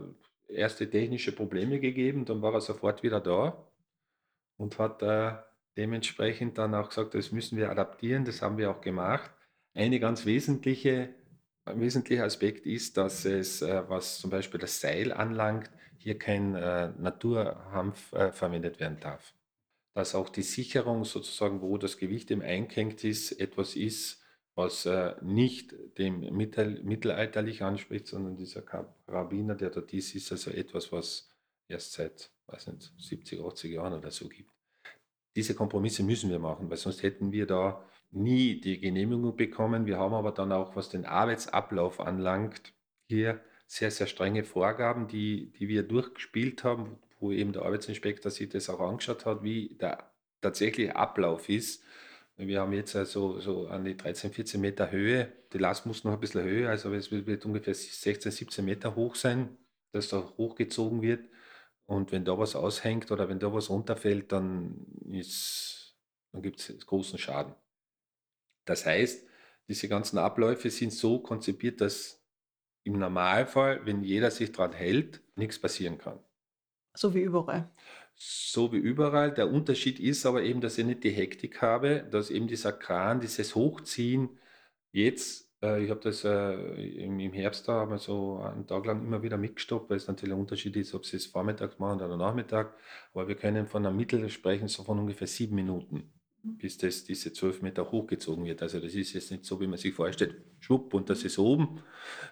erste 0.49 0.89
technische 0.89 1.33
Probleme 1.33 1.79
gegeben, 1.79 2.25
dann 2.25 2.41
war 2.41 2.55
er 2.55 2.63
sofort 2.63 3.03
wieder 3.03 3.21
da 3.21 3.71
und 4.57 4.79
hat 4.79 5.03
äh, 5.03 5.35
dementsprechend 5.79 6.59
dann 6.59 6.75
auch 6.75 6.91
gesagt, 6.91 7.15
das 7.15 7.33
müssen 7.33 7.57
wir 7.57 7.71
adaptieren, 7.71 8.27
das 8.27 8.43
haben 8.43 8.59
wir 8.59 8.71
auch 8.71 8.83
gemacht. 8.83 9.31
Eine 9.75 10.01
ganz 10.01 10.27
wesentliche, 10.27 11.15
ein 11.65 11.81
wesentlicher 11.81 12.25
Aspekt 12.25 12.67
ist, 12.67 12.99
dass 12.99 13.25
es, 13.25 13.63
äh, 13.63 13.89
was 13.89 14.19
zum 14.19 14.31
Beispiel 14.31 14.61
das 14.61 14.81
Seil 14.81 15.13
anlangt, 15.13 15.71
hier 15.97 16.19
kein 16.19 16.55
äh, 16.55 16.93
Naturhanf 16.99 18.13
äh, 18.13 18.33
verwendet 18.33 18.81
werden 18.81 19.01
darf 19.01 19.33
dass 19.99 20.15
auch 20.15 20.29
die 20.29 20.43
Sicherung 20.43 21.05
sozusagen, 21.05 21.61
wo 21.61 21.77
das 21.77 21.99
Gewicht 21.99 22.31
im 22.31 22.41
eingehängt 22.41 23.03
ist, 23.03 23.33
etwas 23.33 23.75
ist, 23.75 24.23
was 24.55 24.87
äh, 24.87 25.17
nicht 25.23 25.75
dem 25.99 26.21
mittel, 26.37 26.85
mittelalterlich 26.85 27.65
anspricht, 27.65 28.07
sondern 28.07 28.37
dieser 28.37 28.63
Karabiner, 28.63 29.57
der 29.57 29.71
dort 29.71 29.93
ist, 29.93 30.15
ist 30.15 30.31
also 30.31 30.53
etwas, 30.53 30.93
was 30.93 31.29
erst 31.67 31.95
seit, 31.95 32.31
weiß 32.47 32.69
nicht, 32.69 32.93
70, 32.97 33.41
80 33.41 33.73
Jahren 33.73 33.93
oder 33.95 34.13
so 34.13 34.29
gibt. 34.29 34.53
Diese 35.39 35.55
Kompromisse 35.55 36.03
müssen 36.03 36.31
wir 36.31 36.41
machen, 36.41 36.69
weil 36.69 36.79
sonst 36.79 37.05
hätten 37.05 37.31
wir 37.31 37.47
da 37.47 37.81
nie 38.11 38.61
die 38.61 38.81
Genehmigung 38.81 39.37
bekommen. 39.37 39.87
Wir 39.87 39.97
haben 39.97 40.13
aber 40.13 40.33
dann 40.33 40.51
auch, 40.51 40.75
was 40.75 40.89
den 40.89 41.07
Arbeitsablauf 41.07 42.01
anlangt, 42.01 42.73
hier 43.07 43.41
sehr, 43.69 43.93
sehr 43.93 44.09
strenge 44.09 44.43
Vorgaben, 44.43 45.07
die, 45.07 45.53
die 45.53 45.69
wir 45.69 45.85
durchgespielt 45.85 46.65
haben, 46.65 46.99
wo 47.21 47.31
eben 47.31 47.53
der 47.53 47.63
Arbeitsinspektor 47.63 48.33
sich 48.33 48.49
das 48.49 48.69
auch 48.69 48.81
angeschaut 48.81 49.27
hat, 49.27 49.45
wie 49.45 49.77
der 49.81 50.11
tatsächliche 50.41 50.97
Ablauf 50.97 51.49
ist. 51.49 51.85
Wir 52.37 52.61
haben 52.61 52.73
jetzt 52.73 52.97
also 52.97 53.39
so 53.39 53.69
an 53.69 53.85
die 53.85 53.97
13, 53.97 54.33
14 54.33 54.61
Meter 54.61 54.91
Höhe. 54.91 55.33
Die 55.53 55.59
Last 55.59 55.87
muss 55.87 56.03
noch 56.03 56.15
ein 56.15 56.21
bisschen 56.21 56.43
höher, 56.43 56.71
also 56.71 56.93
es 56.93 57.13
wird 57.13 57.47
ungefähr 57.47 57.77
16, 57.77 58.33
17 58.33 58.65
Meter 58.65 58.97
hoch 58.97 59.15
sein, 59.15 59.57
dass 59.93 60.09
da 60.09 60.33
hochgezogen 60.37 61.01
wird. 61.01 61.29
Und 61.89 62.13
wenn 62.13 62.25
da 62.25 62.39
was 62.39 62.55
aushängt 62.55 63.11
oder 63.11 63.31
wenn 63.31 63.39
da 63.39 63.53
was 63.53 63.71
runterfällt, 63.71 64.31
dann, 64.31 64.87
dann 66.33 66.43
gibt 66.43 66.61
es 66.61 66.87
großen 66.87 67.19
Schaden. 67.19 67.55
Das 68.67 68.85
heißt, 68.85 69.27
diese 69.69 69.89
ganzen 69.89 70.19
Abläufe 70.19 70.69
sind 70.69 70.93
so 70.93 71.19
konzipiert, 71.21 71.81
dass 71.81 72.23
im 72.85 72.99
Normalfall, 72.99 73.87
wenn 73.87 74.05
jeder 74.05 74.31
sich 74.31 74.53
daran 74.53 74.73
hält, 74.73 75.23
nichts 75.35 75.59
passieren 75.59 75.97
kann. 75.97 76.21
So 76.95 77.15
wie 77.15 77.23
überall. 77.23 77.71
So 78.15 78.71
wie 78.73 78.79
überall. 78.79 79.33
Der 79.33 79.49
Unterschied 79.51 79.99
ist 79.99 80.27
aber 80.27 80.43
eben, 80.43 80.61
dass 80.61 80.77
ich 80.77 80.85
nicht 80.85 81.05
die 81.05 81.11
Hektik 81.11 81.63
habe, 81.63 82.07
dass 82.11 82.29
eben 82.29 82.49
dieser 82.49 82.73
Kran, 82.73 83.21
dieses 83.21 83.55
Hochziehen 83.55 84.39
jetzt, 84.93 85.48
äh, 85.63 85.85
ich 85.85 85.91
habe 85.91 86.01
das 86.01 86.25
äh, 86.25 86.53
im, 87.05 87.19
im, 87.21 87.33
Herbst 87.33 87.69
da 87.69 87.87
wir 87.89 87.99
so 87.99 88.39
einen 88.39 88.67
Tag 88.67 88.87
lang 88.87 89.05
immer 89.05 89.23
wieder 89.23 89.37
mitgestoppt, 89.37 89.91
weil 89.91 89.97
es 89.97 90.07
natürlich 90.07 90.35
ein 90.35 90.41
Unterschied 90.41 90.77
ist, 90.77 90.95
ob 90.95 91.05
sie 91.05 91.17
es 91.17 91.27
vormittags 91.27 91.79
machen 91.79 92.01
oder 92.01 92.17
Nachmittag. 92.17 92.75
Aber 93.13 93.29
wir 93.29 93.35
können 93.35 93.67
von 93.67 93.85
einem 93.85 93.97
Mittel 93.97 94.29
sprechen, 94.29 94.69
so 94.69 94.83
von 94.83 94.99
ungefähr 94.99 95.27
sieben 95.27 95.55
Minuten, 95.55 96.11
mhm. 96.43 96.59
bis 96.59 96.79
das 96.79 97.05
diese 97.05 97.33
zwölf 97.33 97.63
Meter 97.63 97.91
hochgezogen 97.91 98.45
wird. 98.45 98.63
Also 98.63 98.81
das 98.81 98.95
ist 98.95 99.13
jetzt 99.13 99.31
nicht 99.31 99.45
so, 99.45 99.61
wie 99.61 99.67
man 99.67 99.79
sich 99.79 99.95
vorstellt, 99.95 100.37
schwupp 100.61 100.95
und 100.95 101.11
das 101.11 101.25
ist 101.25 101.39
oben, 101.39 101.83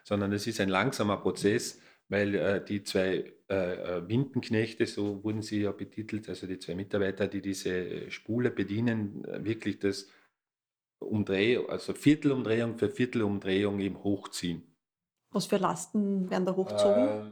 sondern 0.04 0.30
das 0.30 0.46
ist 0.46 0.60
ein 0.60 0.68
langsamer 0.68 1.16
Prozess 1.16 1.80
weil 2.08 2.34
äh, 2.34 2.64
die 2.64 2.82
zwei 2.82 3.32
äh, 3.48 3.54
äh, 3.54 4.08
Windenknechte, 4.08 4.86
so 4.86 5.22
wurden 5.24 5.42
sie 5.42 5.62
ja 5.62 5.72
betitelt, 5.72 6.28
also 6.28 6.46
die 6.46 6.58
zwei 6.58 6.74
Mitarbeiter, 6.74 7.26
die 7.26 7.40
diese 7.40 8.10
Spule 8.10 8.50
bedienen, 8.50 9.24
äh, 9.24 9.44
wirklich 9.44 9.78
das 9.78 10.08
Umdrehung, 10.98 11.68
also 11.68 11.92
Viertelumdrehung 11.92 12.78
für 12.78 12.90
Viertelumdrehung 12.90 13.80
eben 13.80 14.02
hochziehen. 14.02 14.62
Was 15.30 15.46
für 15.46 15.58
Lasten 15.58 16.30
werden 16.30 16.46
da 16.46 16.56
hochgezogen? 16.56 17.08
Äh, 17.08 17.30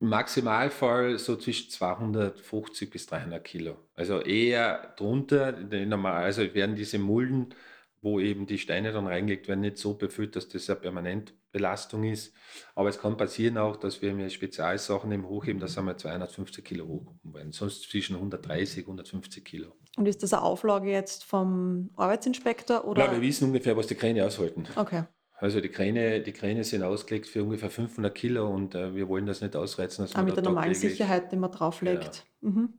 Im 0.00 0.08
Maximalfall 0.08 1.18
so 1.18 1.36
zwischen 1.36 1.70
250 1.70 2.90
bis 2.90 3.06
300 3.06 3.42
Kilo. 3.42 3.76
Also 3.94 4.20
eher 4.20 4.94
drunter, 4.96 5.56
also 6.04 6.54
werden 6.54 6.76
diese 6.76 6.98
Mulden 6.98 7.54
wo 8.02 8.18
eben 8.18 8.46
die 8.46 8.58
Steine 8.58 8.92
dann 8.92 9.06
reingelegt 9.06 9.48
werden, 9.48 9.60
nicht 9.60 9.78
so 9.78 9.94
befüllt, 9.94 10.36
dass 10.36 10.48
das 10.48 10.70
eine 10.70 10.80
Permanentbelastung 10.80 12.04
ist. 12.04 12.34
Aber 12.74 12.88
es 12.88 12.98
kann 12.98 13.16
passieren 13.16 13.58
auch, 13.58 13.76
dass 13.76 14.00
wir 14.00 14.14
mir 14.14 14.30
Spezialsachen 14.30 15.12
im 15.12 15.28
Hochheben, 15.28 15.60
da 15.60 15.68
sind 15.68 15.84
wir 15.84 15.96
250 15.96 16.64
Kilo 16.64 16.86
hochkommen 16.86 17.34
werden, 17.34 17.52
sonst 17.52 17.90
zwischen 17.90 18.16
130 18.16 18.86
und 18.86 19.00
150 19.00 19.44
Kilo. 19.44 19.76
Und 20.00 20.06
ist 20.06 20.22
das 20.22 20.32
eine 20.32 20.40
Auflage 20.40 20.90
jetzt 20.90 21.24
vom 21.24 21.90
Arbeitsinspektor? 21.94 22.86
Oder? 22.86 23.04
Ja, 23.04 23.12
wir 23.12 23.20
wissen 23.20 23.44
ungefähr, 23.44 23.76
was 23.76 23.86
die 23.86 23.94
Kräne 23.94 24.24
aushalten. 24.24 24.64
Okay. 24.74 25.04
Also 25.34 25.60
die 25.60 25.68
Kräne, 25.68 26.22
die 26.22 26.32
Kräne 26.32 26.64
sind 26.64 26.82
ausgelegt 26.82 27.26
für 27.26 27.44
ungefähr 27.44 27.68
500 27.68 28.14
Kilo 28.14 28.48
und 28.48 28.74
äh, 28.74 28.94
wir 28.94 29.08
wollen 29.08 29.26
das 29.26 29.42
nicht 29.42 29.54
ausreizen. 29.54 30.06
Dass 30.06 30.16
ah, 30.16 30.22
mit 30.22 30.36
der 30.36 30.42
normalen 30.42 30.74
Sicherheit, 30.74 31.30
die 31.30 31.36
man 31.36 31.52
drauflegt. 31.52 32.24
Ja. 32.40 32.48
Mhm. 32.48 32.72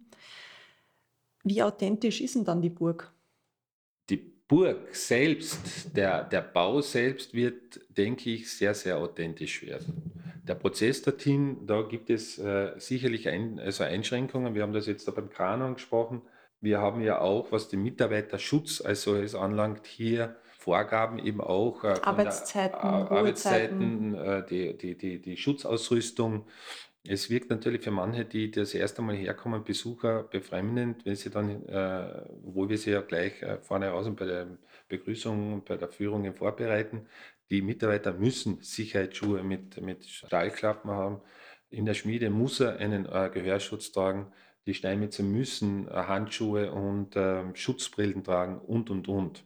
Wie 1.44 1.62
authentisch 1.62 2.22
ist 2.22 2.34
denn 2.34 2.44
dann 2.44 2.60
die 2.60 2.72
Burg? 2.72 3.14
Burg 4.48 4.96
selbst, 4.96 5.96
der, 5.96 6.24
der 6.24 6.42
Bau 6.42 6.82
selbst 6.82 7.36
wird, 7.36 7.80
denke 7.88 8.32
ich, 8.32 8.52
sehr, 8.52 8.74
sehr 8.74 8.98
authentisch 8.98 9.64
werden. 9.64 10.12
Der 10.46 10.56
Prozess 10.56 11.04
dorthin, 11.04 11.68
da 11.68 11.84
gibt 11.84 12.10
es 12.10 12.40
äh, 12.40 12.72
sicherlich 12.78 13.30
ein, 13.30 13.60
also 13.60 13.84
Einschränkungen. 13.84 14.56
Wir 14.56 14.64
haben 14.64 14.74
das 14.74 14.88
jetzt 14.88 15.08
da 15.08 15.12
beim 15.12 15.30
Kran 15.30 15.62
angesprochen. 15.62 16.24
Wir 16.62 16.80
haben 16.80 17.02
ja 17.02 17.20
auch, 17.20 17.52
was 17.52 17.70
den 17.70 17.82
Mitarbeiterschutz 17.82 18.82
als 18.82 19.02
solches 19.04 19.36
anlangt, 19.36 19.86
hier 19.88 20.38
Vorgaben 20.60 21.18
eben 21.18 21.42
auch. 21.42 21.84
Äh, 21.84 22.00
Arbeitszeiten, 22.04 22.80
äh, 22.80 22.84
Arbeitszeiten, 22.84 24.14
äh, 24.14 24.46
die, 24.46 24.78
die, 24.78 24.96
die, 24.96 25.20
die 25.20 25.38
Schutzausrüstung. 25.38 26.46
Es 27.08 27.32
wirkt 27.32 27.50
natürlich 27.50 27.82
für 27.82 27.90
manche, 27.90 28.26
die 28.26 28.52
das 28.52 28.76
erste 28.76 29.02
Mal 29.02 29.16
herkommen, 29.16 29.64
Besucher 29.64 30.24
befremdend, 30.24 31.04
wenn 31.04 31.16
sie 31.16 31.32
dann, 31.32 31.66
äh, 31.68 32.22
obwohl 32.46 32.70
wir 32.70 32.78
sie 32.78 32.92
ja 32.92 33.02
gleich 33.02 33.42
äh, 33.42 33.58
vorne 33.58 33.92
aus 33.92 34.06
und 34.06 34.18
bei 34.18 34.26
der 34.26 34.48
Begrüßung 34.88 35.54
und 35.54 35.66
bei 35.66 35.78
der 35.78 35.90
Führung 35.90 36.32
vorbereiten, 36.36 37.08
die 37.50 37.64
Mitarbeiter 37.64 38.14
müssen 38.14 38.62
Sicherheitsschuhe 38.62 39.44
mit, 39.44 39.82
mit 39.82 40.06
Stahlklappen 40.06 40.92
haben. 40.92 41.22
In 41.72 41.86
der 41.86 41.96
Schmiede 41.96 42.30
muss 42.30 42.60
er 42.60 42.78
einen 42.78 43.08
äh, 43.08 43.32
Gehörschutz 43.34 43.92
tragen. 43.92 44.32
Die 44.68 44.74
Steinmetze 44.74 45.24
müssen 45.24 45.88
äh, 45.88 45.92
Handschuhe 45.92 46.72
und 46.72 47.16
äh, 47.16 47.44
Schutzbrillen 47.56 48.24
tragen 48.24 48.60
und, 48.60 48.90
und, 48.90 49.08
und. 49.08 49.46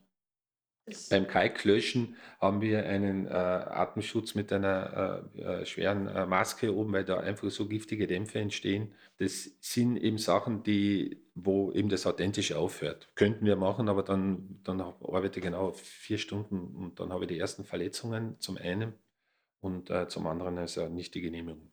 Das 0.87 1.09
Beim 1.09 1.25
Kalklöschen 1.25 2.15
haben 2.39 2.61
wir 2.61 2.85
einen 2.85 3.25
äh, 3.25 3.31
Atemschutz 3.31 4.35
mit 4.35 4.53
einer 4.53 5.27
äh, 5.35 5.41
äh, 5.41 5.65
schweren 5.65 6.07
äh, 6.07 6.27
Maske 6.27 6.75
oben, 6.75 6.93
weil 6.93 7.03
da 7.03 7.19
einfach 7.19 7.49
so 7.49 7.67
giftige 7.67 8.05
Dämpfe 8.05 8.39
entstehen. 8.39 8.93
Das 9.17 9.49
sind 9.61 9.97
eben 9.97 10.19
Sachen, 10.19 10.61
die, 10.61 11.25
wo 11.33 11.71
eben 11.71 11.89
das 11.89 12.05
authentisch 12.05 12.53
aufhört. 12.53 13.09
Könnten 13.15 13.47
wir 13.47 13.55
machen, 13.55 13.89
aber 13.89 14.03
dann, 14.03 14.59
dann 14.63 14.79
arbeite 14.79 15.39
ich 15.39 15.45
genau 15.45 15.71
vier 15.71 16.19
Stunden 16.19 16.75
und 16.75 16.99
dann 16.99 17.11
habe 17.11 17.23
ich 17.23 17.29
die 17.29 17.39
ersten 17.39 17.63
Verletzungen 17.63 18.39
zum 18.39 18.57
einen 18.57 18.93
und 19.61 19.89
äh, 19.89 20.07
zum 20.07 20.27
anderen 20.27 20.59
also 20.59 20.87
nicht 20.87 21.15
die 21.15 21.21
Genehmigung. 21.21 21.71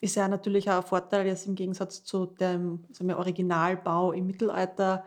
Ist 0.00 0.16
ja 0.16 0.28
natürlich 0.28 0.70
auch 0.70 0.82
ein 0.82 0.82
Vorteil, 0.82 1.26
jetzt 1.26 1.46
im 1.46 1.54
Gegensatz 1.54 2.04
zu 2.04 2.26
dem 2.26 2.84
wir, 3.00 3.18
Originalbau 3.18 4.12
im 4.12 4.26
Mittelalter 4.26 5.04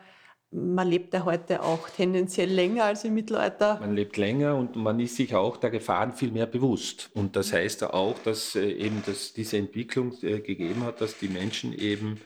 man 0.51 0.87
lebt 0.87 1.13
ja 1.13 1.25
heute 1.25 1.61
auch 1.61 1.89
tendenziell 1.89 2.49
länger 2.49 2.85
als 2.85 3.03
im 3.03 3.13
Mittelalter. 3.13 3.79
Man 3.79 3.95
lebt 3.95 4.17
länger 4.17 4.55
und 4.55 4.75
man 4.75 4.99
ist 4.99 5.15
sich 5.15 5.35
auch 5.35 5.57
der 5.57 5.69
Gefahren 5.69 6.13
viel 6.13 6.31
mehr 6.31 6.47
bewusst. 6.47 7.11
Und 7.13 7.35
das 7.35 7.53
heißt 7.53 7.83
auch, 7.83 8.17
dass 8.23 8.55
äh, 8.55 8.71
eben 8.71 9.03
dass 9.05 9.33
diese 9.33 9.57
Entwicklung 9.57 10.13
äh, 10.23 10.39
gegeben 10.39 10.83
hat, 10.83 11.01
dass 11.01 11.17
die 11.19 11.27
Menschen 11.27 11.73
eben 11.73 12.19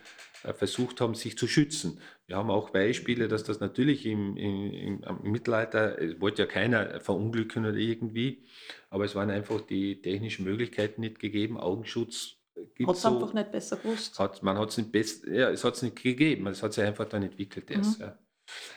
äh, 0.43 0.53
versucht 0.53 1.01
haben, 1.01 1.15
sich 1.15 1.37
zu 1.37 1.47
schützen. 1.47 1.99
Wir 2.25 2.37
haben 2.37 2.49
auch 2.49 2.69
Beispiele, 2.69 3.27
dass 3.27 3.43
das 3.43 3.59
natürlich 3.59 4.05
im, 4.05 4.37
im, 4.37 5.03
im 5.03 5.31
Mittelalter, 5.31 6.01
es 6.01 6.21
wollte 6.21 6.43
ja 6.43 6.47
keiner 6.47 7.01
verunglücken 7.01 7.65
oder 7.65 7.75
irgendwie, 7.75 8.43
aber 8.89 9.03
es 9.03 9.15
waren 9.15 9.29
einfach 9.29 9.59
die 9.59 10.01
technischen 10.01 10.45
Möglichkeiten 10.45 11.01
nicht 11.01 11.19
gegeben, 11.19 11.57
Augenschutz 11.57 12.37
Hat 12.55 12.95
es 12.95 13.01
so, 13.01 13.09
einfach 13.09 13.33
nicht 13.33 13.51
besser 13.51 13.77
gewusst. 13.77 14.19
Hat, 14.19 14.43
man 14.43 14.57
hat 14.57 14.69
es 14.69 14.77
nicht 14.77 14.91
besser, 14.91 15.31
ja, 15.31 15.49
es 15.49 15.63
hat 15.63 15.75
es 15.75 15.81
nicht 15.81 16.01
gegeben, 16.01 16.47
es 16.47 16.61
hat 16.61 16.73
sich 16.73 16.83
einfach 16.83 17.05
dann 17.05 17.23
entwickelt 17.23 17.71
erst. 17.71 17.99
Mhm. 17.99 18.05
Ja. 18.05 18.19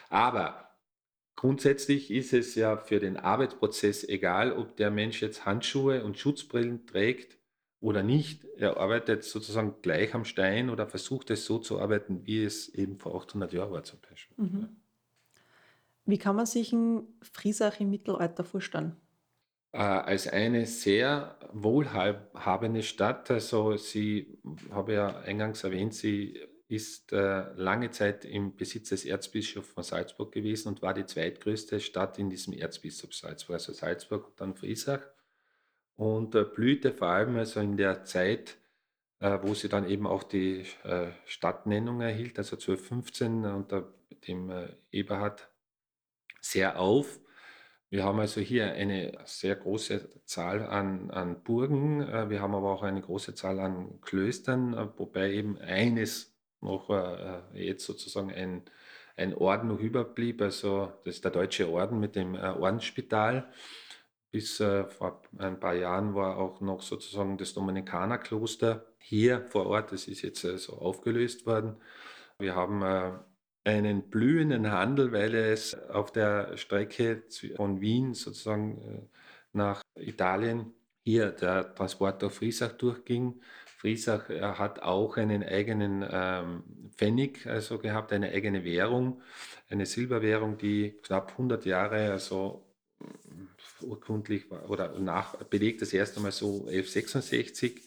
Aber 0.08 0.70
grundsätzlich 1.34 2.10
ist 2.10 2.32
es 2.32 2.54
ja 2.54 2.76
für 2.76 3.00
den 3.00 3.16
Arbeitsprozess 3.16 4.04
egal, 4.04 4.52
ob 4.52 4.76
der 4.76 4.90
Mensch 4.90 5.20
jetzt 5.22 5.44
Handschuhe 5.44 6.04
und 6.04 6.18
Schutzbrillen 6.18 6.86
trägt 6.86 7.38
oder 7.80 8.02
nicht. 8.02 8.44
Er 8.56 8.78
arbeitet 8.78 9.24
sozusagen 9.24 9.76
gleich 9.82 10.14
am 10.14 10.24
Stein 10.24 10.70
oder 10.70 10.86
versucht 10.86 11.30
es 11.30 11.44
so 11.44 11.58
zu 11.58 11.78
arbeiten, 11.78 12.26
wie 12.26 12.42
es 12.44 12.68
eben 12.68 12.98
vor 12.98 13.14
800 13.14 13.52
Jahren 13.52 13.72
war 13.72 13.84
zum 13.84 14.00
Beispiel. 14.00 14.36
Mhm. 14.44 14.76
Wie 16.06 16.18
kann 16.18 16.36
man 16.36 16.46
sich 16.46 16.72
ein 16.72 17.06
Friesach 17.20 17.80
im 17.80 17.90
Mittelalter 17.90 18.44
vorstellen? 18.44 18.96
Äh, 19.76 19.80
als 19.80 20.26
eine 20.26 20.64
sehr 20.64 21.36
wohlhabende 21.52 22.82
Stadt. 22.82 23.30
Also 23.30 23.76
sie, 23.76 24.38
habe 24.70 24.94
ja 24.94 25.18
eingangs 25.18 25.64
erwähnt, 25.64 25.92
sie 25.92 26.40
ist 26.66 27.12
äh, 27.12 27.52
lange 27.56 27.90
Zeit 27.90 28.24
im 28.24 28.56
Besitz 28.56 28.88
des 28.88 29.04
Erzbischofs 29.04 29.68
von 29.68 29.82
Salzburg 29.84 30.32
gewesen 30.32 30.68
und 30.68 30.80
war 30.80 30.94
die 30.94 31.04
zweitgrößte 31.04 31.78
Stadt 31.80 32.18
in 32.18 32.30
diesem 32.30 32.54
Erzbistum 32.54 33.12
Salzburg, 33.12 33.56
also 33.56 33.74
Salzburg 33.74 34.28
und 34.28 34.40
dann 34.40 34.54
Friesach. 34.54 35.02
Und 35.96 36.34
äh, 36.34 36.44
blühte 36.44 36.90
vor 36.90 37.08
allem 37.08 37.36
also 37.36 37.60
in 37.60 37.76
der 37.76 38.02
Zeit, 38.04 38.56
äh, 39.20 39.38
wo 39.42 39.52
sie 39.52 39.68
dann 39.68 39.86
eben 39.86 40.06
auch 40.06 40.22
die 40.22 40.64
äh, 40.84 41.08
Stadtnennung 41.26 42.00
erhielt, 42.00 42.38
also 42.38 42.56
1215 42.56 43.44
unter 43.44 43.92
dem 44.26 44.48
äh, 44.48 44.68
Eberhard, 44.90 45.50
sehr 46.40 46.80
auf. 46.80 47.20
Wir 47.88 48.02
haben 48.04 48.18
also 48.18 48.40
hier 48.40 48.72
eine 48.72 49.16
sehr 49.26 49.54
große 49.54 50.24
Zahl 50.24 50.66
an, 50.66 51.10
an 51.12 51.42
Burgen. 51.44 52.02
Äh, 52.02 52.28
wir 52.30 52.40
haben 52.40 52.54
aber 52.54 52.72
auch 52.72 52.82
eine 52.82 53.00
große 53.00 53.34
Zahl 53.34 53.60
an 53.60 54.00
Klöstern, 54.00 54.74
äh, 54.74 54.88
wobei 54.96 55.32
eben 55.32 55.56
eines 55.58 56.34
noch 56.60 56.90
äh, 56.90 57.42
jetzt 57.52 57.84
sozusagen 57.84 58.32
ein, 58.32 58.62
ein 59.16 59.34
Orden 59.34 59.68
noch 59.68 59.78
überblieb. 59.78 60.42
Also 60.42 60.92
das 61.04 61.16
ist 61.16 61.24
der 61.24 61.30
Deutsche 61.30 61.70
Orden 61.70 62.00
mit 62.00 62.16
dem 62.16 62.34
Ordensspital. 62.34 63.52
Bis 64.32 64.56
vor 64.56 65.22
ein 65.38 65.60
paar 65.60 65.74
Jahren 65.74 66.14
war 66.14 66.36
auch 66.36 66.60
noch 66.60 66.82
sozusagen 66.82 67.38
das 67.38 67.54
Dominikanerkloster 67.54 68.84
hier 68.98 69.46
vor 69.48 69.66
Ort. 69.66 69.92
Das 69.92 70.08
ist 70.08 70.22
jetzt 70.22 70.42
so 70.42 70.74
aufgelöst 70.74 71.46
worden. 71.46 71.76
Wir 72.38 72.54
haben 72.54 72.82
einen 73.66 74.02
blühenden 74.10 74.70
Handel, 74.70 75.12
weil 75.12 75.34
es 75.34 75.74
auf 75.90 76.12
der 76.12 76.56
Strecke 76.56 77.24
von 77.56 77.80
Wien 77.80 78.14
sozusagen 78.14 78.78
äh, 78.78 79.18
nach 79.52 79.82
Italien 79.96 80.72
hier 81.02 81.32
der 81.32 81.74
Transport 81.74 82.22
auf 82.22 82.34
Friesach 82.34 82.72
durchging. 82.72 83.40
Friesach 83.78 84.30
äh, 84.30 84.40
hat 84.40 84.82
auch 84.82 85.16
einen 85.16 85.42
eigenen 85.42 86.06
ähm, 86.08 86.62
Pfennig 86.96 87.44
also 87.46 87.78
gehabt, 87.78 88.12
eine 88.12 88.30
eigene 88.30 88.64
Währung, 88.64 89.20
eine 89.68 89.84
Silberwährung, 89.84 90.58
die 90.58 90.96
knapp 91.02 91.32
100 91.32 91.66
Jahre 91.66 92.12
also 92.12 92.64
äh, 93.00 93.84
urkundlich 93.84 94.48
oder 94.68 94.96
nach, 95.00 95.34
belegt 95.44 95.82
das 95.82 95.92
erste 95.92 96.20
Mal 96.20 96.30
so 96.30 96.66
1166 96.68 97.82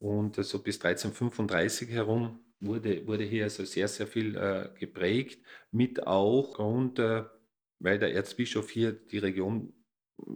und 0.00 0.34
so 0.44 0.58
bis 0.58 0.84
1335 0.84 1.90
herum 1.90 2.40
wurde, 2.62 3.06
wurde 3.06 3.24
hier 3.24 3.44
also 3.44 3.64
sehr, 3.64 3.88
sehr 3.88 4.06
viel 4.06 4.36
äh, 4.36 4.70
geprägt, 4.78 5.44
mit 5.70 6.06
auch 6.06 6.54
Grund, 6.54 6.98
äh, 6.98 7.24
weil 7.78 7.98
der 7.98 8.14
Erzbischof 8.14 8.70
hier 8.70 8.92
die 8.92 9.18
Region 9.18 9.72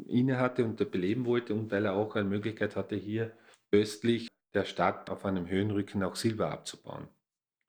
inne 0.09 0.39
hatte 0.39 0.65
und 0.65 0.91
beleben 0.91 1.27
wollte 1.27 1.55
und 1.55 1.71
weil 1.71 1.85
er 1.85 1.95
auch 1.95 2.17
eine 2.17 2.29
Möglichkeit 2.29 2.77
hatte, 2.77 2.97
hier 2.97 3.33
östlich 3.71 4.29
der 4.55 4.65
Stadt 4.65 5.11
auf 5.11 5.25
einem 5.25 5.49
Höhenrücken 5.49 6.03
auch 6.03 6.17
Silber 6.17 6.51
abzubauen. 6.51 7.09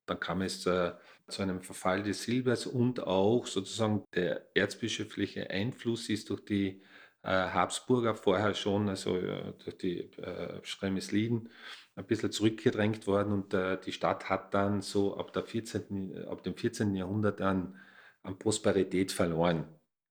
Dann 0.08 0.20
kam 0.20 0.42
es 0.42 0.66
äh, 0.66 0.94
zu 1.28 1.42
einem 1.42 1.62
Verfall 1.62 2.02
des 2.04 2.24
Silbers 2.24 2.66
und 2.66 3.02
auch 3.02 3.46
sozusagen 3.46 4.06
der 4.16 4.48
erzbischöfliche 4.56 5.50
Einfluss 5.50 6.10
ist 6.10 6.30
durch 6.30 6.46
die 6.46 6.82
äh, 7.24 7.30
Habsburger 7.30 8.16
vorher 8.16 8.54
schon, 8.54 8.88
also 8.88 9.18
äh, 9.18 9.54
durch 9.64 9.78
die 9.78 10.00
äh, 10.18 10.64
Schremmesliden, 10.64 11.50
ein 11.98 12.06
bisschen 12.06 12.32
zurückgedrängt 12.32 13.08
worden 13.08 13.34
und 13.34 13.54
äh, 13.56 13.78
die 13.84 13.92
Stadt 13.92 14.30
hat 14.30 14.54
dann 14.54 14.82
so 14.82 15.18
ab, 15.18 15.34
der 15.34 15.44
14., 15.44 16.28
ab 16.28 16.44
dem 16.44 16.56
14. 16.56 16.96
Jahrhundert 16.96 17.42
an, 17.42 17.76
an 18.22 18.38
Prosperität 18.38 19.12
verloren. 19.12 19.66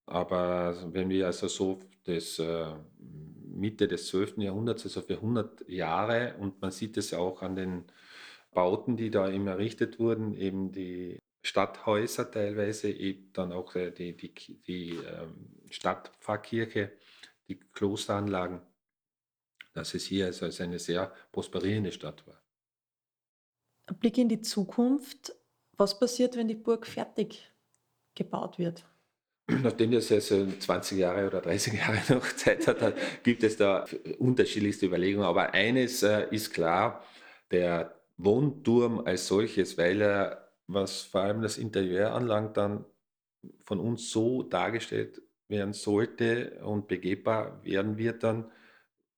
Aber 0.05 0.93
wenn 0.93 1.09
wir 1.09 1.27
also 1.27 1.47
so 1.47 1.81
das 2.05 2.41
äh, 2.41 2.75
Mitte 2.99 3.87
des 3.87 4.09
12. 4.09 4.39
Jahrhunderts, 4.39 4.85
also 4.85 5.01
für 5.01 5.15
100 5.15 5.69
Jahre, 5.69 6.35
und 6.41 6.61
man 6.61 6.73
sieht 6.73 6.97
es 6.97 7.15
auch 7.15 7.43
an 7.43 7.55
den 7.55 7.85
Bauten, 8.53 8.97
die 8.97 9.13
da 9.13 9.31
eben 9.31 9.47
errichtet 9.47 10.01
wurden, 10.01 10.35
eben 10.35 10.73
die 10.73 11.19
Stadthäuser 11.43 12.33
teilweise, 12.33 12.91
eben 12.91 13.33
dann 13.33 13.53
auch 13.53 13.77
äh, 13.77 13.93
die, 13.93 14.17
die, 14.17 14.35
die 14.67 14.91
ähm, 14.91 15.55
Stadtpfarrkirche, 15.71 16.91
die 17.47 17.61
Klosteranlagen 17.61 18.61
dass 19.77 19.93
es 19.95 20.05
hier 20.05 20.27
also 20.27 20.47
als 20.47 20.61
eine 20.61 20.79
sehr 20.79 21.13
prosperierende 21.33 21.93
Stadt 21.93 22.27
war. 22.27 22.43
Ein 23.87 23.99
Blick 23.99 24.17
in 24.19 24.29
die 24.29 24.41
Zukunft. 24.41 25.37
Was 25.77 25.99
passiert, 25.99 26.37
wenn 26.37 26.49
die 26.49 26.55
Burg 26.55 26.87
fertig 26.87 27.53
gebaut 28.15 28.59
wird? 28.59 28.87
Nachdem 29.49 29.93
das 29.93 30.11
also 30.11 30.47
20 30.47 30.99
Jahre 30.99 31.27
oder 31.27 31.41
30 31.43 31.75
Jahre 31.75 31.99
noch 32.15 32.27
Zeit 32.35 32.67
hat, 32.67 32.95
gibt 33.23 33.43
es 33.45 33.57
da 33.59 33.85
unterschiedlichste 34.19 34.87
Überlegungen. 34.87 35.27
Aber 35.27 35.53
eines 35.53 36.03
äh, 36.03 36.27
ist 36.31 36.53
klar, 36.53 37.05
der 37.51 37.95
Wohnturm 38.17 39.01
als 39.01 39.29
solches, 39.29 39.77
weil 39.77 40.01
er, 40.01 40.49
was 40.67 41.03
vor 41.03 41.21
allem 41.21 41.43
das 41.43 41.59
Interieur 41.59 42.13
anlangt, 42.13 42.57
dann 42.57 42.87
von 43.65 43.79
uns 43.79 44.11
so 44.11 44.43
dargestellt 44.43 45.21
werden 45.49 45.75
sollte 45.75 46.59
und 46.65 46.89
begehbar 46.89 47.63
werden 47.63 47.99
wird, 47.99 48.25
dann 48.25 48.51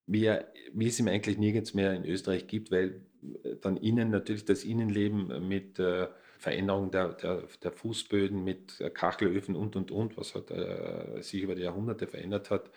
wie, 0.09 0.25
er, 0.25 0.51
wie 0.73 0.89
es 0.89 0.99
ihm 0.99 1.07
eigentlich 1.07 1.39
nirgends 1.39 1.75
mehr 1.75 1.93
in 1.93 2.05
Österreich 2.05 2.47
gibt, 2.47 2.73
weil 2.73 3.03
äh, 3.45 3.57
dann 3.61 3.77
innen 3.77 4.11
natürlich 4.11 4.45
das 4.45 4.65
Innenleben 4.65 5.47
mit 5.47 5.79
äh, 5.79 6.09
Veränderung 6.39 6.91
der, 6.91 7.13
der, 7.13 7.45
der, 7.63 7.73
Fußböden, 7.73 8.43
mit 8.43 8.81
äh, 8.81 8.91
Kachelöfen 8.91 9.55
und 9.55 9.77
und 9.77 9.91
und, 9.91 10.17
was 10.17 10.35
halt, 10.35 10.51
äh, 10.51 11.23
sich 11.23 11.43
über 11.43 11.55
die 11.55 11.63
Jahrhunderte 11.63 12.07
verändert 12.07 12.51
hat, 12.51 12.71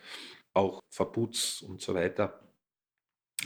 auch 0.53 0.81
Verputz 0.89 1.61
und 1.61 1.81
so 1.81 1.93
weiter. 1.95 2.41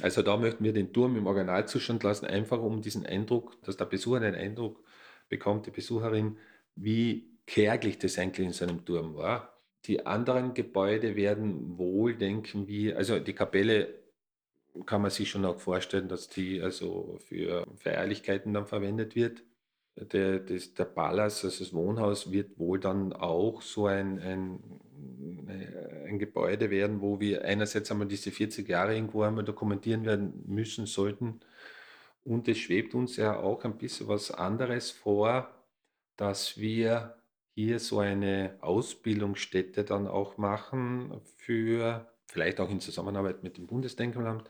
Also 0.01 0.23
da 0.23 0.35
möchten 0.35 0.63
wir 0.63 0.73
den 0.73 0.91
Turm 0.91 1.15
im 1.15 1.27
Originalzustand 1.27 2.03
lassen, 2.03 2.25
einfach 2.25 2.61
um 2.61 2.81
diesen 2.81 3.05
Eindruck, 3.05 3.61
dass 3.63 3.77
der 3.77 3.85
Besucher 3.85 4.19
den 4.19 4.35
Eindruck 4.35 4.83
bekommt, 5.29 5.67
die 5.67 5.71
Besucherin, 5.71 6.37
wie 6.75 7.37
kärglich 7.45 7.99
das 7.99 8.17
eigentlich 8.17 8.47
in 8.47 8.53
seinem 8.53 8.83
Turm 8.83 9.15
war 9.15 9.54
Die 9.87 10.05
anderen 10.05 10.53
Gebäude 10.53 11.15
werden 11.15 11.77
wohl, 11.77 12.15
denken 12.15 12.67
wir, 12.67 12.97
also 12.97 13.19
die 13.19 13.33
Kapelle 13.33 13.93
kann 14.85 15.01
man 15.01 15.11
sich 15.11 15.29
schon 15.29 15.45
auch 15.45 15.59
vorstellen, 15.59 16.09
dass 16.09 16.27
die 16.27 16.61
also 16.61 17.17
für 17.25 17.65
Feierlichkeiten 17.77 18.53
dann 18.53 18.65
verwendet 18.65 19.15
wird. 19.15 19.43
Der, 19.95 20.39
das, 20.39 20.73
der 20.73 20.85
Palast, 20.85 21.45
also 21.45 21.63
das 21.63 21.73
Wohnhaus, 21.73 22.31
wird 22.31 22.59
wohl 22.59 22.79
dann 22.79 23.13
auch 23.13 23.61
so 23.61 23.85
ein, 23.85 24.19
ein, 24.19 24.59
ein 26.05 26.19
Gebäude 26.19 26.69
werden, 26.69 26.99
wo 26.99 27.21
wir 27.21 27.45
einerseits 27.45 27.91
einmal 27.91 28.07
diese 28.07 28.31
40 28.31 28.67
Jahre 28.67 28.95
irgendwo 28.95 29.21
einmal 29.21 29.45
dokumentieren 29.45 30.03
werden 30.03 30.43
müssen 30.47 30.85
sollten. 30.85 31.39
Und 32.25 32.47
es 32.49 32.57
schwebt 32.57 32.93
uns 32.93 33.15
ja 33.15 33.39
auch 33.39 33.63
ein 33.63 33.77
bisschen 33.77 34.09
was 34.09 34.31
anderes 34.31 34.91
vor, 34.91 35.47
dass 36.17 36.57
wir 36.57 37.15
hier 37.55 37.79
so 37.79 37.99
eine 37.99 38.57
Ausbildungsstätte 38.61 39.83
dann 39.85 40.07
auch 40.07 40.37
machen 40.37 41.21
für, 41.37 42.05
vielleicht 42.27 42.59
auch 42.59 42.69
in 42.69 42.81
Zusammenarbeit 42.81 43.43
mit 43.43 43.57
dem 43.57 43.65
Bundesdenkmalamt, 43.65 44.49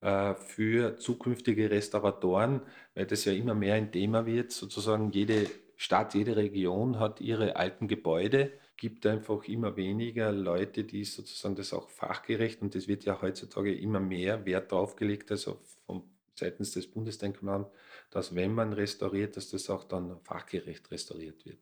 äh, 0.00 0.34
für 0.34 0.96
zukünftige 0.96 1.70
Restauratoren, 1.70 2.62
weil 2.94 3.06
das 3.06 3.26
ja 3.26 3.32
immer 3.32 3.54
mehr 3.54 3.74
ein 3.74 3.92
Thema 3.92 4.26
wird. 4.26 4.52
Sozusagen 4.52 5.10
jede 5.12 5.48
Stadt, 5.76 6.14
jede 6.14 6.36
Region 6.36 6.98
hat 6.98 7.20
ihre 7.20 7.56
alten 7.56 7.88
Gebäude, 7.88 8.52
gibt 8.78 9.06
einfach 9.06 9.44
immer 9.44 9.76
weniger 9.76 10.32
Leute, 10.32 10.84
die 10.84 11.04
sozusagen 11.04 11.56
das 11.56 11.74
auch 11.74 11.90
fachgerecht 11.90 12.62
und 12.62 12.74
es 12.74 12.88
wird 12.88 13.04
ja 13.04 13.20
heutzutage 13.20 13.74
immer 13.74 14.00
mehr 14.00 14.46
Wert 14.46 14.72
drauf 14.72 14.96
gelegt, 14.96 15.30
also 15.30 15.58
vom 15.86 16.04
seitens 16.34 16.72
des 16.72 16.86
Bundesdenkmalamts, 16.86 17.70
dass 18.10 18.34
wenn 18.34 18.54
man 18.54 18.72
restauriert, 18.72 19.36
dass 19.36 19.50
das 19.50 19.70
auch 19.70 19.84
dann 19.84 20.20
fachgerecht 20.22 20.90
restauriert 20.90 21.44
wird. 21.46 21.58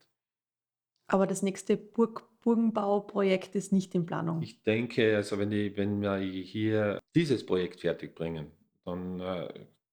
Aber 1.06 1.26
das 1.26 1.42
nächste 1.42 1.76
Burg 1.76 2.28
Burgenbauprojekt 2.44 3.54
ist 3.54 3.72
nicht 3.72 3.94
in 3.94 4.04
Planung. 4.04 4.42
Ich 4.42 4.62
denke, 4.62 5.16
also 5.16 5.38
wenn, 5.38 5.50
die, 5.50 5.74
wenn 5.78 6.02
wir 6.02 6.16
hier 6.18 7.00
dieses 7.14 7.46
Projekt 7.46 7.80
fertig 7.80 8.14
bringen, 8.14 8.50
dann 8.84 9.18
äh, 9.20 9.48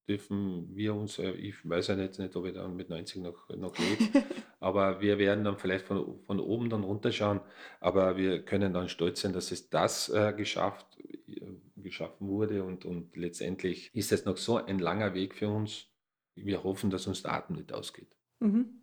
dürfen 0.08 0.68
wir 0.76 0.94
uns, 0.94 1.18
äh, 1.18 1.32
ich 1.32 1.68
weiß 1.68 1.88
ja 1.88 1.96
jetzt 1.96 2.20
nicht, 2.20 2.36
ob 2.36 2.46
ich 2.46 2.54
dann 2.54 2.76
mit 2.76 2.90
90 2.90 3.22
noch, 3.22 3.48
noch 3.56 3.78
lebe, 3.78 4.26
aber 4.60 5.00
wir 5.00 5.18
werden 5.18 5.46
dann 5.46 5.58
vielleicht 5.58 5.86
von, 5.86 6.20
von 6.26 6.42
oben 6.42 6.70
dann 6.70 6.84
runterschauen, 6.84 7.40
aber 7.80 8.18
wir 8.18 8.44
können 8.44 8.74
dann 8.74 8.90
stolz 8.90 9.22
sein, 9.22 9.32
dass 9.32 9.54
es 9.54 9.70
das 9.70 10.10
äh, 10.10 10.34
geschafft, 10.36 10.86
äh, 11.00 11.40
geschaffen 11.78 12.28
wurde 12.28 12.66
und, 12.66 12.84
und 12.84 13.16
letztendlich 13.16 13.90
ist 13.94 14.12
es 14.12 14.26
noch 14.26 14.36
so 14.36 14.58
ein 14.58 14.80
langer 14.80 15.14
Weg 15.14 15.36
für 15.36 15.48
uns. 15.48 15.88
Wir 16.36 16.64
hoffen, 16.64 16.90
dass 16.90 17.08
uns 17.08 17.24
der 17.24 17.32
Atem 17.32 17.56
nicht 17.56 17.72
ausgeht. 17.72 18.14
Mhm. 18.40 18.81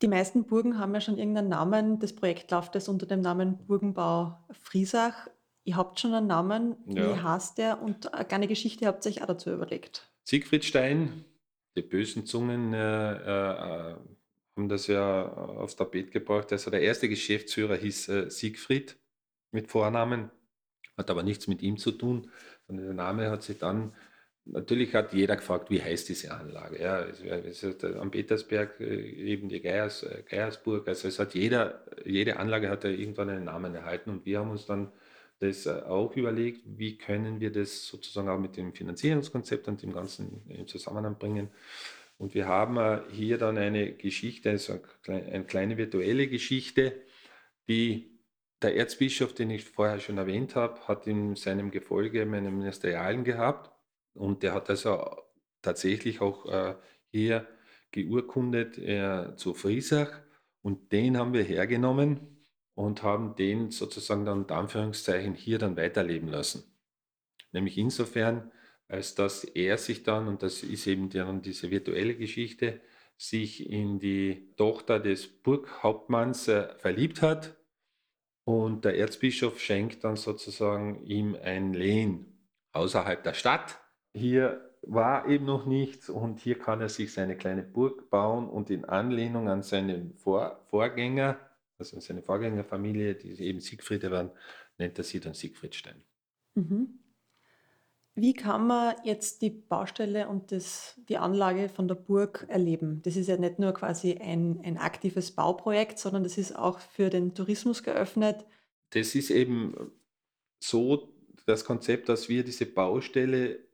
Die 0.00 0.08
meisten 0.08 0.44
Burgen 0.44 0.78
haben 0.78 0.94
ja 0.94 1.00
schon 1.00 1.18
irgendeinen 1.18 1.48
Namen. 1.48 1.98
Das 1.98 2.12
Projekt 2.12 2.50
läuft 2.50 2.76
es 2.76 2.88
unter 2.88 3.06
dem 3.06 3.20
Namen 3.20 3.58
Burgenbau 3.66 4.38
Friesach. 4.50 5.28
Ihr 5.64 5.76
habt 5.76 5.98
schon 5.98 6.14
einen 6.14 6.28
Namen. 6.28 6.76
Wie 6.86 7.00
ja. 7.00 7.22
heißt 7.22 7.58
der? 7.58 7.82
Und 7.82 8.14
eine 8.14 8.24
kleine 8.24 8.48
Geschichte 8.48 8.86
habt 8.86 9.04
ihr 9.04 9.10
euch 9.10 9.22
auch 9.22 9.26
dazu 9.26 9.50
überlegt. 9.50 10.08
Siegfriedstein, 10.24 11.24
die 11.76 11.82
bösen 11.82 12.26
Zungen 12.26 12.72
äh, 12.74 13.12
äh, 13.12 13.96
haben 14.56 14.68
das 14.68 14.86
ja 14.86 15.32
aufs 15.32 15.76
Tapet 15.76 16.12
gebracht. 16.12 16.52
Also 16.52 16.70
der 16.70 16.82
erste 16.82 17.08
Geschäftsführer 17.08 17.76
hieß 17.76 18.08
äh, 18.08 18.30
Siegfried 18.30 18.96
mit 19.50 19.68
Vornamen, 19.68 20.30
hat 20.96 21.10
aber 21.10 21.22
nichts 21.22 21.48
mit 21.48 21.62
ihm 21.62 21.76
zu 21.76 21.92
tun, 21.92 22.30
sondern 22.66 22.86
der 22.86 22.94
Name 22.94 23.30
hat 23.30 23.42
sich 23.42 23.58
dann 23.58 23.92
Natürlich 24.50 24.94
hat 24.94 25.12
jeder 25.12 25.36
gefragt, 25.36 25.70
wie 25.70 25.82
heißt 25.82 26.08
diese 26.08 26.32
Anlage. 26.32 26.80
Ja, 26.80 27.02
es, 27.02 27.62
es 27.62 27.84
am 27.84 28.10
Petersberg 28.10 28.80
äh, 28.80 28.84
eben 28.84 29.48
die 29.50 29.60
Geiers, 29.60 30.02
äh, 30.04 30.22
Geiersburg. 30.26 30.88
Also 30.88 31.08
es 31.08 31.18
hat 31.18 31.34
jeder, 31.34 31.84
jede 32.04 32.38
Anlage 32.38 32.70
hat 32.70 32.84
ja 32.84 32.90
irgendwann 32.90 33.28
einen 33.28 33.44
Namen 33.44 33.74
erhalten 33.74 34.10
und 34.10 34.24
wir 34.24 34.38
haben 34.38 34.50
uns 34.50 34.64
dann 34.64 34.90
das 35.40 35.66
äh, 35.66 35.82
auch 35.82 36.16
überlegt, 36.16 36.62
wie 36.64 36.96
können 36.96 37.40
wir 37.40 37.52
das 37.52 37.86
sozusagen 37.86 38.28
auch 38.30 38.38
mit 38.38 38.56
dem 38.56 38.72
Finanzierungskonzept 38.72 39.68
und 39.68 39.82
dem 39.82 39.92
Ganzen 39.92 40.42
in 40.48 40.66
Zusammenhang 40.66 41.18
bringen. 41.18 41.50
Und 42.16 42.34
wir 42.34 42.48
haben 42.48 43.02
hier 43.10 43.38
dann 43.38 43.58
eine 43.58 43.92
Geschichte, 43.92 44.50
also 44.50 44.80
eine 45.06 45.44
kleine 45.44 45.76
virtuelle 45.76 46.26
Geschichte, 46.26 47.02
die 47.68 48.18
der 48.62 48.74
Erzbischof, 48.74 49.34
den 49.34 49.50
ich 49.50 49.64
vorher 49.64 50.00
schon 50.00 50.18
erwähnt 50.18 50.56
habe, 50.56 50.80
hat 50.88 51.06
in 51.06 51.36
seinem 51.36 51.70
Gefolge 51.70 52.26
meine 52.26 52.50
Ministerialen 52.50 53.22
gehabt 53.22 53.70
und 54.18 54.42
der 54.42 54.52
hat 54.52 54.68
also 54.68 55.16
tatsächlich 55.62 56.20
auch 56.20 56.46
äh, 56.46 56.74
hier 57.10 57.46
geurkundet 57.92 58.76
äh, 58.78 59.36
zu 59.36 59.54
Friesach. 59.54 60.20
Und 60.60 60.92
den 60.92 61.16
haben 61.16 61.32
wir 61.32 61.44
hergenommen 61.44 62.44
und 62.74 63.02
haben 63.02 63.36
den 63.36 63.70
sozusagen 63.70 64.24
dann 64.24 64.42
in 64.42 64.50
Anführungszeichen 64.50 65.34
hier 65.34 65.58
dann 65.58 65.76
weiterleben 65.76 66.28
lassen. 66.28 66.64
Nämlich 67.52 67.78
insofern, 67.78 68.50
als 68.88 69.14
dass 69.14 69.44
er 69.44 69.78
sich 69.78 70.02
dann, 70.02 70.26
und 70.26 70.42
das 70.42 70.62
ist 70.64 70.86
eben 70.86 71.10
dann 71.10 71.40
diese 71.40 71.70
virtuelle 71.70 72.16
Geschichte, 72.16 72.80
sich 73.16 73.70
in 73.70 74.00
die 74.00 74.52
Tochter 74.56 74.98
des 75.00 75.28
Burghauptmanns 75.28 76.48
äh, 76.48 76.74
verliebt 76.78 77.22
hat. 77.22 77.56
Und 78.44 78.84
der 78.84 78.96
Erzbischof 78.96 79.60
schenkt 79.60 80.02
dann 80.04 80.16
sozusagen 80.16 81.04
ihm 81.04 81.36
ein 81.40 81.72
Lehen 81.72 82.48
außerhalb 82.72 83.22
der 83.22 83.34
Stadt 83.34 83.80
hier 84.14 84.68
war 84.82 85.28
eben 85.28 85.44
noch 85.44 85.66
nichts 85.66 86.08
und 86.08 86.40
hier 86.40 86.58
kann 86.58 86.80
er 86.80 86.88
sich 86.88 87.12
seine 87.12 87.36
kleine 87.36 87.62
Burg 87.62 88.10
bauen 88.10 88.48
und 88.48 88.70
in 88.70 88.84
Anlehnung 88.84 89.48
an 89.48 89.62
seinen 89.62 90.14
Vor 90.14 90.60
Vorgänger, 90.70 91.38
also 91.78 91.98
seine 92.00 92.22
Vorgängerfamilie, 92.22 93.14
die 93.14 93.40
eben 93.42 93.60
Siegfriede 93.60 94.10
waren, 94.10 94.30
nennt 94.78 94.98
er 94.98 95.04
sie 95.04 95.20
dann 95.20 95.34
Siegfriedstein. 95.34 96.02
Mhm. 96.54 97.00
Wie 98.20 98.34
kann 98.34 98.66
man 98.66 98.96
jetzt 99.04 99.42
die 99.42 99.50
Baustelle 99.50 100.28
und 100.28 100.50
das, 100.50 101.00
die 101.08 101.18
Anlage 101.18 101.68
von 101.68 101.86
der 101.86 101.94
Burg 101.94 102.46
erleben? 102.48 103.00
Das 103.02 103.14
ist 103.14 103.28
ja 103.28 103.36
nicht 103.36 103.60
nur 103.60 103.72
quasi 103.72 104.16
ein, 104.16 104.60
ein 104.64 104.76
aktives 104.76 105.30
Bauprojekt, 105.30 106.00
sondern 106.00 106.24
das 106.24 106.36
ist 106.36 106.56
auch 106.56 106.80
für 106.80 107.10
den 107.10 107.34
Tourismus 107.34 107.84
geöffnet. 107.84 108.44
Das 108.90 109.14
ist 109.14 109.30
eben 109.30 109.92
so 110.58 111.14
das 111.46 111.64
Konzept, 111.64 112.08
dass 112.08 112.28
wir 112.28 112.42
diese 112.42 112.66
Baustelle 112.66 113.67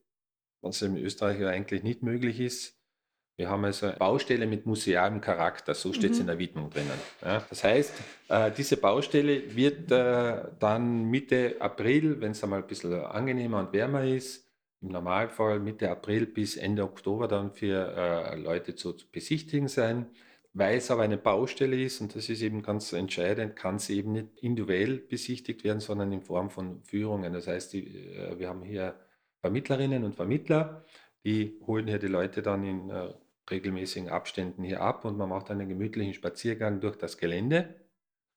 was 0.65 0.83
in 0.83 0.97
Österreich 0.97 1.41
ja 1.41 1.49
eigentlich 1.49 1.83
nicht 1.83 2.03
möglich 2.03 2.41
ist. 2.41 2.77
Wir 3.37 3.51
haben 3.51 3.65
also 3.65 3.87
eine 3.87 3.97
Baustelle 3.97 4.47
mit 4.47 4.65
musealem 4.65 5.21
Charakter, 5.21 5.75
so 5.75 5.93
steht 5.93 6.12
es 6.12 6.19
mhm. 6.19 6.23
in 6.23 6.27
der 6.29 6.39
Widmung 6.39 6.71
drinnen. 6.71 7.01
Ja, 7.21 7.45
das 7.51 7.65
heißt, 7.65 7.93
äh, 8.29 8.51
diese 8.53 8.77
Baustelle 8.77 9.55
wird 9.57 9.91
äh, 9.91 10.51
dann 10.61 11.11
Mitte 11.11 11.57
April, 11.59 12.21
wenn 12.21 12.31
es 12.31 12.45
einmal 12.45 12.62
ein 12.62 12.69
bisschen 12.69 12.95
angenehmer 12.95 13.59
und 13.59 13.73
wärmer 13.73 14.05
ist, 14.05 14.49
im 14.81 14.91
Normalfall 14.91 15.59
Mitte 15.59 15.91
April 15.91 16.27
bis 16.27 16.57
Ende 16.57 16.85
Oktober 16.85 17.27
dann 17.27 17.51
für 17.51 17.93
äh, 17.97 18.37
Leute 18.37 18.77
zu, 18.77 18.93
zu 18.93 19.11
besichtigen 19.11 19.67
sein. 19.67 20.07
Weil 20.57 20.77
es 20.77 20.93
aber 20.93 21.03
eine 21.03 21.19
Baustelle 21.19 21.83
ist, 21.83 22.01
und 22.01 22.15
das 22.15 22.29
ist 22.29 22.41
eben 22.41 22.62
ganz 22.62 22.93
entscheidend, 22.93 23.57
kann 23.57 23.81
sie 23.81 23.99
eben 23.99 24.12
nicht 24.12 24.29
individuell 24.41 24.99
besichtigt 24.99 25.65
werden, 25.65 25.81
sondern 25.81 26.12
in 26.12 26.21
Form 26.21 26.49
von 26.49 26.81
Führungen. 26.85 27.33
Das 27.33 27.49
heißt, 27.49 27.73
die, 27.73 28.15
äh, 28.15 28.39
wir 28.39 28.49
haben 28.51 28.62
hier 28.62 28.95
Vermittlerinnen 29.45 30.05
und 30.05 30.14
Vermittler, 30.14 30.86
die 31.22 31.61
holen 31.66 31.86
hier 31.86 31.99
die 31.99 32.07
Leute 32.07 32.40
dann 32.40 32.64
in 32.64 32.88
äh, 32.88 33.12
regelmäßigen 33.51 34.09
Abständen 34.09 34.64
hier 34.64 34.80
ab 34.80 35.05
und 35.05 35.18
man 35.18 35.28
macht 35.28 35.51
einen 35.51 35.68
gemütlichen 35.68 36.14
Spaziergang 36.14 36.80
durch 36.80 36.97
das 36.97 37.18
Gelände, 37.18 37.74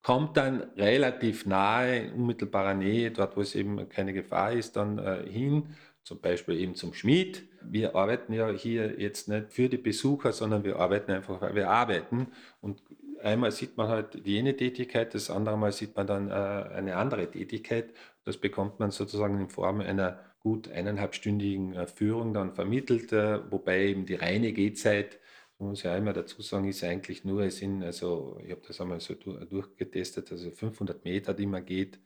kommt 0.04 0.36
dann 0.36 0.64
relativ 0.76 1.46
nahe, 1.46 2.00
in 2.00 2.14
unmittelbarer 2.16 2.74
Nähe, 2.74 3.12
dort 3.12 3.38
wo 3.38 3.42
es 3.42 3.56
eben 3.56 3.88
keine 3.88 4.12
Gefahr 4.12 4.52
ist, 4.52 4.76
dann 4.76 4.98
äh, 4.98 5.24
hin, 5.30 5.78
zum 6.04 6.20
Beispiel 6.20 6.60
eben 6.60 6.76
zum 6.76 6.94
Schmied. 6.94 7.48
Wir 7.62 7.96
arbeiten 7.96 8.34
ja 8.34 8.50
hier 8.50 9.00
jetzt 9.00 9.30
nicht 9.30 9.54
für 9.54 9.70
die 9.70 9.78
Besucher, 9.78 10.34
sondern 10.34 10.66
wir 10.66 10.78
arbeiten 10.78 11.12
einfach, 11.12 11.40
weil 11.40 11.56
wir 11.56 11.70
arbeiten 11.70 12.28
und 12.60 12.84
einmal 13.24 13.52
sieht 13.54 13.78
man 13.78 13.88
halt 13.88 14.26
jene 14.26 14.58
Tätigkeit, 14.58 15.14
das 15.14 15.30
andere 15.30 15.58
Mal 15.58 15.72
sieht 15.72 15.96
man 15.96 16.06
dann 16.06 16.30
äh, 16.30 16.34
eine 16.34 16.98
andere 16.98 17.32
Tätigkeit. 17.32 17.94
Das 18.26 18.36
bekommt 18.36 18.80
man 18.80 18.92
sozusagen 18.92 19.40
in 19.40 19.50
Form 19.50 19.80
einer 19.80 20.27
gut 20.48 20.70
eineinhalbstündigen 20.70 21.74
äh, 21.74 21.88
Führung 21.88 22.34
dann 22.34 22.54
vermittelt, 22.54 23.12
äh, 23.12 23.52
wobei 23.52 23.88
eben 23.88 24.06
die 24.06 24.16
reine 24.16 24.54
Gehzeit, 24.54 25.20
muss 25.60 25.84
ja 25.84 25.98
immer 25.98 26.14
dazu 26.14 26.42
sagen, 26.42 26.70
ist 26.70 26.84
eigentlich 26.84 27.26
nur, 27.26 27.42
es 27.42 27.58
sind, 27.58 27.84
also 27.84 28.40
ich 28.46 28.52
habe 28.52 28.62
das 28.66 28.80
einmal 28.80 29.00
so 29.02 29.14
durchgetestet, 29.16 30.32
also 30.32 30.52
500 30.52 31.04
Meter, 31.04 31.34
die 31.34 31.48
man 31.48 31.66
geht 31.66 32.00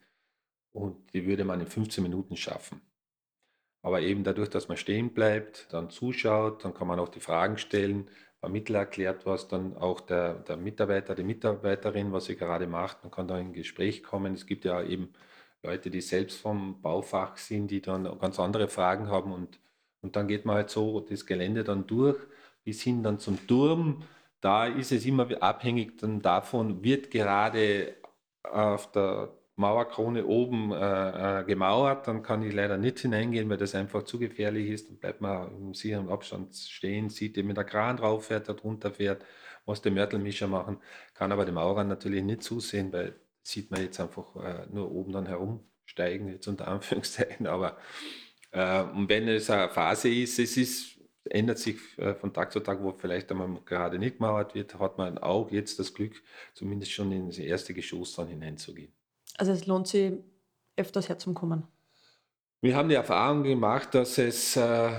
und 0.72 1.12
die 1.12 1.26
würde 1.26 1.44
man 1.44 1.60
in 1.60 1.66
15 1.66 2.02
Minuten 2.02 2.36
schaffen. 2.36 2.80
Aber 3.82 4.00
eben 4.00 4.24
dadurch, 4.24 4.48
dass 4.48 4.68
man 4.68 4.76
stehen 4.76 5.12
bleibt, 5.12 5.68
dann 5.72 5.90
zuschaut, 5.90 6.64
dann 6.64 6.74
kann 6.74 6.88
man 6.88 6.98
auch 6.98 7.10
die 7.10 7.20
Fragen 7.20 7.58
stellen, 7.58 8.08
Vermittler 8.40 8.80
erklärt 8.80 9.24
was, 9.24 9.46
dann 9.46 9.76
auch 9.76 10.00
der, 10.00 10.34
der 10.34 10.56
Mitarbeiter, 10.56 11.14
die 11.14 11.22
Mitarbeiterin, 11.22 12.12
was 12.12 12.24
sie 12.24 12.36
gerade 12.36 12.66
macht, 12.66 13.04
man 13.04 13.12
kann 13.12 13.28
da 13.28 13.38
in 13.38 13.52
Gespräch 13.52 14.02
kommen. 14.02 14.34
Es 14.34 14.46
gibt 14.46 14.64
ja 14.64 14.82
eben 14.82 15.12
Leute, 15.62 15.90
die 15.90 16.00
selbst 16.00 16.40
vom 16.40 16.80
Baufach 16.82 17.36
sind, 17.36 17.70
die 17.70 17.80
dann 17.80 18.04
ganz 18.18 18.38
andere 18.40 18.68
Fragen 18.68 19.08
haben 19.08 19.32
und, 19.32 19.58
und 20.00 20.16
dann 20.16 20.28
geht 20.28 20.44
man 20.44 20.56
halt 20.56 20.70
so 20.70 21.00
das 21.00 21.26
Gelände 21.26 21.64
dann 21.64 21.86
durch 21.86 22.18
bis 22.64 22.82
hin 22.82 23.02
dann 23.02 23.18
zum 23.18 23.46
Turm. 23.46 24.02
Da 24.40 24.66
ist 24.66 24.92
es 24.92 25.06
immer 25.06 25.28
abhängig 25.42 25.98
dann 25.98 26.20
davon, 26.22 26.82
wird 26.82 27.10
gerade 27.10 27.94
auf 28.42 28.90
der 28.92 29.32
Mauerkrone 29.56 30.26
oben 30.26 30.72
äh, 30.72 31.40
äh, 31.40 31.44
gemauert, 31.44 32.08
dann 32.08 32.22
kann 32.22 32.42
ich 32.42 32.54
leider 32.54 32.78
nicht 32.78 33.00
hineingehen, 33.00 33.48
weil 33.50 33.58
das 33.58 33.74
einfach 33.74 34.02
zu 34.04 34.18
gefährlich 34.18 34.70
ist. 34.70 34.88
Dann 34.88 34.96
bleibt 34.98 35.20
man 35.20 35.54
im 35.56 35.74
sicheren 35.74 36.08
Abstand 36.08 36.56
stehen, 36.56 37.10
sieht, 37.10 37.36
wie 37.36 37.54
der 37.54 37.64
Kran 37.64 37.98
drauf 37.98 38.26
fährt, 38.26 38.48
da 38.48 38.54
drunter 38.54 38.92
fährt, 38.92 39.24
muss 39.66 39.82
den 39.82 39.94
Mörtelmischer 39.94 40.48
machen, 40.48 40.78
kann 41.14 41.32
aber 41.32 41.44
dem 41.44 41.54
Maurern 41.54 41.88
natürlich 41.88 42.24
nicht 42.24 42.42
zusehen, 42.42 42.92
weil 42.92 43.14
sieht 43.42 43.70
man 43.70 43.82
jetzt 43.82 44.00
einfach 44.00 44.36
äh, 44.36 44.66
nur 44.70 44.90
oben 44.90 45.12
dann 45.12 45.26
herumsteigen, 45.26 46.28
jetzt 46.28 46.46
unter 46.46 46.68
Anführungszeichen. 46.68 47.46
Aber 47.46 47.76
äh, 48.52 48.82
und 48.82 49.08
wenn 49.08 49.28
es 49.28 49.50
eine 49.50 49.68
Phase 49.68 50.08
ist, 50.08 50.38
es 50.38 50.56
ist, 50.56 51.00
ändert 51.24 51.58
sich 51.58 51.76
äh, 51.98 52.14
von 52.14 52.32
Tag 52.32 52.52
zu 52.52 52.60
Tag, 52.60 52.82
wo 52.82 52.92
vielleicht 52.92 53.30
einmal 53.30 53.60
gerade 53.64 53.98
nicht 53.98 54.18
gemauert 54.18 54.54
wird, 54.54 54.78
hat 54.78 54.98
man 54.98 55.18
auch 55.18 55.50
jetzt 55.50 55.78
das 55.78 55.94
Glück, 55.94 56.22
zumindest 56.54 56.92
schon 56.92 57.12
ins 57.12 57.38
erste 57.38 57.74
Geschoss 57.74 58.14
dann 58.14 58.28
hineinzugehen. 58.28 58.92
Also 59.38 59.52
es 59.52 59.66
lohnt 59.66 59.88
sich 59.88 60.12
öfters 60.76 61.08
herzukommen. 61.08 61.64
Wir 62.60 62.76
haben 62.76 62.88
die 62.88 62.94
Erfahrung 62.94 63.42
gemacht, 63.42 63.94
dass 63.94 64.18
es 64.18 64.56
äh, 64.56 64.90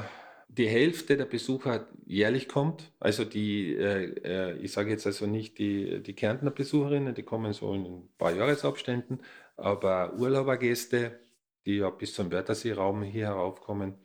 die 0.57 0.67
Hälfte 0.67 1.17
der 1.17 1.25
Besucher 1.25 1.87
jährlich 2.05 2.47
kommt. 2.47 2.91
Also 2.99 3.25
die, 3.25 3.75
äh, 3.75 4.13
äh, 4.23 4.57
ich 4.57 4.71
sage 4.71 4.91
jetzt 4.91 5.05
also 5.05 5.25
nicht 5.25 5.57
die, 5.57 6.01
die 6.03 6.13
Kärntner 6.13 6.51
Besucherinnen, 6.51 7.15
die 7.15 7.23
kommen 7.23 7.53
so 7.53 7.73
in 7.73 7.85
ein 7.85 8.09
paar 8.17 8.33
Jahresabständen, 8.33 9.21
aber 9.57 10.13
Urlaubergäste, 10.13 11.19
die 11.65 11.77
ja 11.77 11.89
bis 11.89 12.13
zum 12.13 12.31
Wörthersee-Raum 12.31 13.03
hier 13.03 13.27
heraufkommen, 13.27 13.95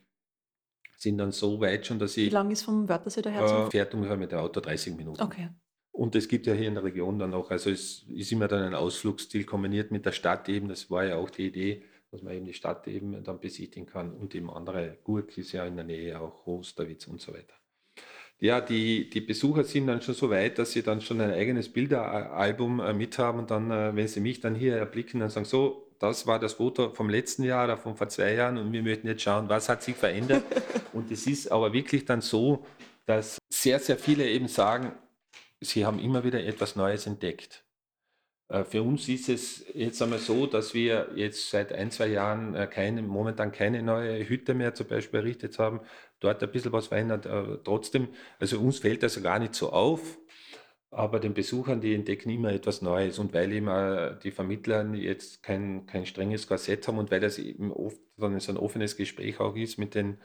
sind 0.96 1.18
dann 1.18 1.32
so 1.32 1.60
weit 1.60 1.86
schon, 1.86 1.98
dass 1.98 2.14
sie. 2.14 2.26
Wie 2.26 2.30
lange 2.30 2.52
ist 2.52 2.62
vom 2.62 2.88
Wörthersee 2.88 3.22
daher 3.22 3.46
zum? 3.46 3.66
Äh, 3.66 3.70
fährt 3.70 3.94
ungefähr 3.94 4.16
mit 4.16 4.32
dem 4.32 4.38
Auto 4.38 4.60
30 4.60 4.96
Minuten. 4.96 5.22
Okay. 5.22 5.48
Und 5.92 6.14
es 6.14 6.28
gibt 6.28 6.46
ja 6.46 6.54
hier 6.54 6.68
in 6.68 6.74
der 6.74 6.84
Region 6.84 7.18
dann 7.18 7.34
auch, 7.34 7.50
also 7.50 7.70
es 7.70 8.04
ist 8.08 8.30
immer 8.32 8.46
dann 8.46 8.62
ein 8.62 8.74
Ausflugsziel 8.74 9.44
kombiniert 9.44 9.90
mit 9.90 10.06
der 10.06 10.12
Stadt 10.12 10.48
eben, 10.48 10.68
das 10.68 10.90
war 10.90 11.04
ja 11.04 11.16
auch 11.16 11.28
die 11.28 11.46
Idee, 11.46 11.82
dass 12.10 12.22
man 12.22 12.34
eben 12.34 12.46
die 12.46 12.54
Stadt 12.54 12.86
eben 12.88 13.22
dann 13.22 13.40
besichtigen 13.40 13.86
kann 13.86 14.12
und 14.12 14.34
eben 14.34 14.50
andere, 14.50 14.98
Gurk 15.04 15.36
ist 15.36 15.52
ja 15.52 15.66
in 15.66 15.76
der 15.76 15.84
Nähe, 15.84 16.20
auch 16.20 16.46
Rosterwitz 16.46 17.06
und 17.06 17.20
so 17.20 17.34
weiter. 17.34 17.54
Ja, 18.40 18.60
die, 18.60 19.10
die 19.10 19.20
Besucher 19.20 19.64
sind 19.64 19.88
dann 19.88 20.00
schon 20.00 20.14
so 20.14 20.30
weit, 20.30 20.58
dass 20.58 20.70
sie 20.70 20.82
dann 20.82 21.00
schon 21.00 21.20
ein 21.20 21.32
eigenes 21.32 21.72
Bilderalbum 21.72 22.78
äh, 22.78 22.92
mithaben 22.92 23.40
und 23.40 23.50
dann, 23.50 23.70
äh, 23.70 23.96
wenn 23.96 24.06
sie 24.06 24.20
mich 24.20 24.40
dann 24.40 24.54
hier 24.54 24.76
erblicken, 24.76 25.20
dann 25.20 25.30
sagen 25.30 25.44
so, 25.44 25.88
das 25.98 26.26
war 26.28 26.38
das 26.38 26.54
Foto 26.54 26.94
vom 26.94 27.10
letzten 27.10 27.42
Jahr 27.42 27.64
oder 27.64 27.76
von 27.76 27.96
vor 27.96 28.08
zwei 28.08 28.34
Jahren 28.34 28.56
und 28.56 28.72
wir 28.72 28.82
möchten 28.82 29.08
jetzt 29.08 29.22
schauen, 29.22 29.48
was 29.48 29.68
hat 29.68 29.82
sich 29.82 29.96
verändert. 29.96 30.44
und 30.92 31.10
es 31.10 31.26
ist 31.26 31.50
aber 31.50 31.72
wirklich 31.72 32.04
dann 32.04 32.20
so, 32.20 32.64
dass 33.06 33.38
sehr, 33.48 33.80
sehr 33.80 33.96
viele 33.96 34.28
eben 34.28 34.46
sagen, 34.46 34.92
sie 35.60 35.84
haben 35.84 35.98
immer 35.98 36.22
wieder 36.22 36.44
etwas 36.44 36.76
Neues 36.76 37.06
entdeckt. 37.06 37.64
Äh, 38.48 38.64
für 38.64 38.82
uns 38.82 39.08
ist 39.08 39.28
es 39.28 39.66
jetzt 39.74 40.00
einmal 40.02 40.18
so, 40.18 40.46
dass 40.46 40.74
wir 40.74 41.10
jetzt 41.14 41.50
seit 41.50 41.72
ein, 41.72 41.90
zwei 41.90 42.08
Jahren 42.08 42.54
äh, 42.54 42.66
keine, 42.66 43.02
momentan 43.02 43.52
keine 43.52 43.82
neue 43.82 44.28
Hütte 44.28 44.54
mehr 44.54 44.74
zum 44.74 44.86
Beispiel 44.86 45.20
errichtet 45.20 45.58
haben, 45.58 45.80
dort 46.20 46.42
ein 46.42 46.50
bisschen 46.50 46.72
was 46.72 46.88
verändert. 46.88 47.26
Äh, 47.26 47.58
trotzdem, 47.64 48.08
also 48.38 48.58
uns 48.60 48.78
fällt 48.78 49.02
das 49.02 49.22
gar 49.22 49.38
nicht 49.38 49.54
so 49.54 49.72
auf, 49.72 50.18
aber 50.90 51.20
den 51.20 51.34
Besuchern, 51.34 51.82
die 51.82 51.94
entdecken 51.94 52.30
immer 52.30 52.52
etwas 52.52 52.80
Neues. 52.80 53.18
Und 53.18 53.34
weil 53.34 53.52
eben 53.52 54.18
die 54.22 54.30
Vermittler 54.30 54.86
jetzt 54.94 55.42
kein, 55.42 55.84
kein 55.86 56.06
strenges 56.06 56.46
Korsett 56.46 56.88
haben 56.88 56.98
und 56.98 57.10
weil 57.10 57.20
das 57.20 57.38
eben 57.38 57.72
oft 57.72 58.00
dann 58.16 58.40
so 58.40 58.52
ein 58.52 58.56
offenes 58.56 58.96
Gespräch 58.96 59.38
auch 59.38 59.54
ist 59.54 59.78
mit 59.78 59.94
den 59.94 60.18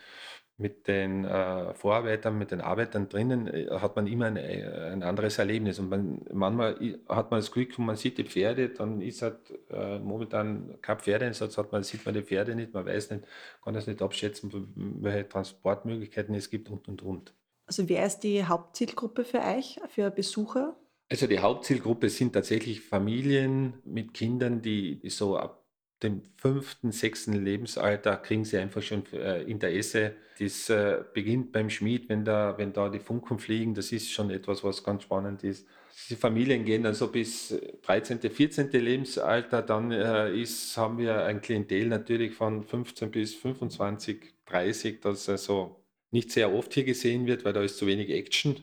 mit 0.64 0.88
den 0.88 1.26
äh, 1.26 1.74
Vorarbeitern, 1.74 2.38
mit 2.38 2.52
den 2.52 2.62
Arbeitern 2.62 3.10
drinnen, 3.10 3.48
äh, 3.48 3.68
hat 3.70 3.98
man 3.98 4.08
immer 4.08 4.28
ein, 4.28 4.38
ein 4.38 5.04
anderes 5.04 5.38
Erlebnis. 5.38 5.78
Und 5.78 5.90
man, 5.90 6.22
manchmal 6.32 6.98
hat 7.10 7.32
man 7.32 7.42
das 7.42 7.52
Glück, 7.52 7.78
man 7.78 7.98
sieht 7.98 8.18
die 8.18 8.24
Pferde, 8.24 8.70
dann 8.70 9.02
ist 9.02 9.22
halt 9.22 9.38
äh, 9.70 10.00
momentan 10.00 10.78
kein 10.82 11.00
Pferdeinsatz, 11.00 11.58
hat 11.58 11.74
man, 11.74 11.84
sieht 11.84 12.06
man 12.06 12.16
die 12.16 12.22
Pferde 12.22 12.56
nicht, 12.56 12.74
man 12.74 12.86
weiß 12.86 13.12
nicht, 13.12 13.26
kann 13.62 13.74
das 13.74 13.88
nicht 13.88 14.02
abschätzen, 14.02 14.72
welche 15.02 15.28
Transportmöglichkeiten 15.28 16.34
es 16.34 16.50
gibt 16.50 16.70
und 16.70 16.88
und 16.88 17.02
und. 17.02 17.34
Also 17.66 17.90
wer 17.90 18.06
ist 18.06 18.20
die 18.20 18.46
Hauptzielgruppe 18.46 19.26
für 19.26 19.42
euch, 19.42 19.82
für 19.90 20.12
Besucher? 20.12 20.78
Also 21.10 21.28
die 21.28 21.40
Hauptzielgruppe 21.40 22.08
sind 22.08 22.32
tatsächlich 22.32 22.80
Familien 22.80 23.74
mit 23.84 24.14
Kindern, 24.14 24.62
die 24.62 25.02
so 25.10 25.38
ab 25.38 25.63
dem 26.04 26.22
fünften, 26.38 26.92
sechsten 26.92 27.34
Lebensalter 27.34 28.18
kriegen 28.18 28.46
sie 28.46 28.58
einfach 28.58 28.82
schon 28.82 29.04
äh, 29.14 29.44
Interesse. 29.44 30.14
Das 30.40 30.70
äh, 30.70 31.04
beginnt 31.14 31.52
beim 31.52 31.70
Schmied, 31.70 32.10
wenn 32.10 32.26
da, 32.26 32.58
wenn 32.58 32.74
da 32.74 32.90
die 32.90 33.00
Funken 33.00 33.40
fliegen. 33.40 33.74
Das 33.74 33.92
ist 33.92 34.12
schon 34.12 34.30
etwas, 34.30 34.64
was 34.64 34.84
ganz 34.84 35.04
spannend 35.04 35.44
ist. 35.44 35.68
Die 36.10 36.16
Familien 36.16 36.66
gehen 36.66 36.84
dann 36.84 36.96
so 36.96 37.08
bis 37.08 37.56
13., 37.84 38.20
14. 38.20 38.72
Lebensalter. 38.72 39.62
Dann 39.62 39.92
äh, 39.92 40.36
ist, 40.36 40.76
haben 40.78 40.98
wir 40.98 41.24
ein 41.24 41.42
Klientel 41.42 41.88
natürlich 41.88 42.34
von 42.34 42.64
15 42.64 43.12
bis 43.12 43.36
25, 43.36 44.34
30, 44.46 45.02
das 45.02 45.30
also 45.30 45.84
nicht 46.12 46.32
sehr 46.32 46.54
oft 46.54 46.74
hier 46.74 46.84
gesehen 46.84 47.26
wird, 47.26 47.46
weil 47.46 47.54
da 47.54 47.62
ist 47.62 47.78
zu 47.78 47.88
wenig 47.88 48.10
Action. 48.10 48.58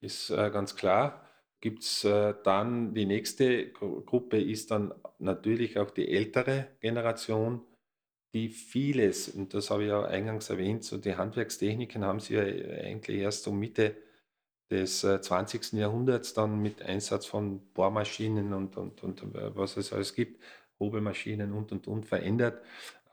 Ist 0.00 0.30
äh, 0.30 0.50
ganz 0.50 0.76
klar 0.76 1.25
gibt 1.60 1.82
es 1.82 2.04
äh, 2.04 2.34
dann 2.44 2.94
die 2.94 3.06
nächste 3.06 3.70
Gruppe, 3.70 4.40
ist 4.40 4.70
dann 4.70 4.94
natürlich 5.18 5.78
auch 5.78 5.90
die 5.90 6.08
ältere 6.10 6.68
Generation, 6.80 7.62
die 8.34 8.48
vieles, 8.50 9.28
und 9.28 9.54
das 9.54 9.70
habe 9.70 9.84
ich 9.84 9.88
ja 9.88 10.04
eingangs 10.04 10.50
erwähnt, 10.50 10.84
so 10.84 10.98
die 10.98 11.16
Handwerkstechniken 11.16 12.04
haben 12.04 12.20
sie 12.20 12.34
ja 12.34 12.42
eigentlich 12.42 13.18
erst 13.20 13.44
so 13.44 13.52
Mitte 13.52 13.96
des 14.70 15.04
äh, 15.04 15.20
20. 15.20 15.72
Jahrhunderts 15.74 16.34
dann 16.34 16.60
mit 16.60 16.82
Einsatz 16.82 17.26
von 17.26 17.60
Bohrmaschinen 17.72 18.52
und, 18.52 18.76
und, 18.76 19.02
und 19.02 19.22
äh, 19.22 19.56
was 19.56 19.76
es 19.76 19.92
alles 19.92 20.14
gibt, 20.14 20.42
Hobelmaschinen 20.78 21.52
und 21.52 21.72
und 21.72 21.86
und 21.86 22.06
verändert. 22.06 22.62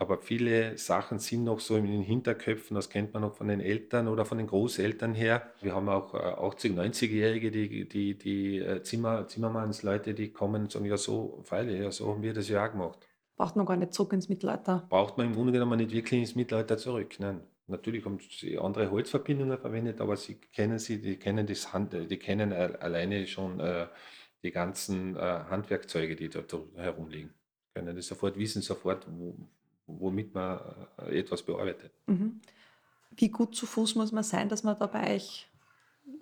Aber 0.03 0.17
viele 0.17 0.77
Sachen 0.77 1.17
sind 1.17 1.45
noch 1.45 1.61
so 1.61 1.77
in 1.77 1.85
den 1.85 2.01
Hinterköpfen, 2.01 2.75
das 2.75 2.89
kennt 2.89 3.13
man 3.13 3.21
noch 3.21 3.35
von 3.35 3.47
den 3.47 3.61
Eltern 3.61 4.09
oder 4.09 4.25
von 4.25 4.37
den 4.37 4.47
Großeltern 4.47 5.13
her. 5.13 5.53
Wir 5.61 5.73
haben 5.73 5.87
auch 5.87 6.13
80-, 6.13 6.65
äh, 6.65 6.89
90-Jährige, 6.89 7.51
die, 7.51 7.87
die, 7.87 8.17
die 8.17 8.57
äh, 8.59 8.83
Zimmer, 8.83 9.29
Zimmermannsleute, 9.29 10.13
die 10.13 10.33
kommen 10.33 10.63
und 10.63 10.73
sagen, 10.73 10.83
ja 10.83 10.97
so, 10.97 11.41
Pfeile, 11.45 11.81
ja 11.81 11.89
so 11.89 12.09
haben 12.09 12.21
wir 12.21 12.33
das 12.33 12.49
ja 12.49 12.65
auch 12.65 12.71
gemacht. 12.71 13.07
Braucht 13.37 13.55
man 13.55 13.65
gar 13.65 13.77
nicht 13.77 13.93
zurück 13.93 14.11
ins 14.11 14.27
Mittelalter? 14.27 14.85
Braucht 14.89 15.17
man 15.17 15.27
im 15.27 15.35
Grunde 15.35 15.53
genommen 15.53 15.77
nicht 15.77 15.93
wirklich 15.93 16.19
ins 16.19 16.35
Mittelalter 16.35 16.77
zurück, 16.77 17.15
nein. 17.19 17.39
Natürlich 17.67 18.03
haben 18.03 18.19
sie 18.29 18.59
andere 18.59 18.91
Holzverbindungen 18.91 19.57
verwendet, 19.57 20.01
aber 20.01 20.17
sie 20.17 20.35
kennen 20.35 20.79
sie, 20.79 21.01
die 21.01 21.15
kennen 21.15 21.47
das 21.47 21.71
Hand, 21.71 21.93
die 21.93 22.19
kennen 22.19 22.51
alleine 22.51 23.25
schon 23.25 23.61
äh, 23.61 23.87
die 24.43 24.51
ganzen 24.51 25.15
äh, 25.15 25.19
Handwerkzeuge, 25.49 26.17
die 26.17 26.27
dort 26.27 26.53
herumliegen. 26.75 27.33
Können 27.73 27.95
das 27.95 28.07
sofort 28.07 28.37
wissen, 28.37 28.61
sofort, 28.61 29.07
wo, 29.09 29.37
womit 29.87 30.33
man 30.33 30.59
äh, 30.99 31.19
etwas 31.19 31.43
bearbeitet. 31.43 31.91
Mhm. 32.07 32.41
Wie 33.15 33.29
gut 33.29 33.55
zu 33.55 33.65
Fuß 33.65 33.95
muss 33.95 34.11
man 34.11 34.23
sein, 34.23 34.49
dass 34.49 34.63
man 34.63 34.77
da 34.77 34.87
bei 34.87 35.15
euch 35.15 35.47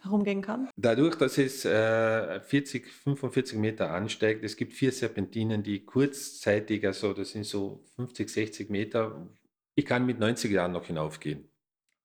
herumgehen 0.02 0.42
kann? 0.42 0.70
Dadurch, 0.76 1.16
dass 1.16 1.38
es 1.38 1.66
äh, 1.66 2.40
40, 2.42 2.88
45 2.88 3.58
Meter 3.58 3.92
ansteigt, 3.92 4.44
es 4.44 4.58
gibt 4.58 4.74
vier 4.74 4.92
Serpentinen, 4.92 5.64
die 5.64 5.86
kurzzeitig, 5.86 6.86
also 6.86 7.14
das 7.14 7.32
sind 7.32 7.46
so 7.46 7.84
50, 7.96 8.30
60 8.30 8.70
Meter, 8.70 9.28
ich 9.76 9.86
kann 9.86 10.06
mit 10.06 10.20
90 10.20 10.52
Jahren 10.52 10.74
noch 10.74 10.86
hinaufgehen. 10.86 11.50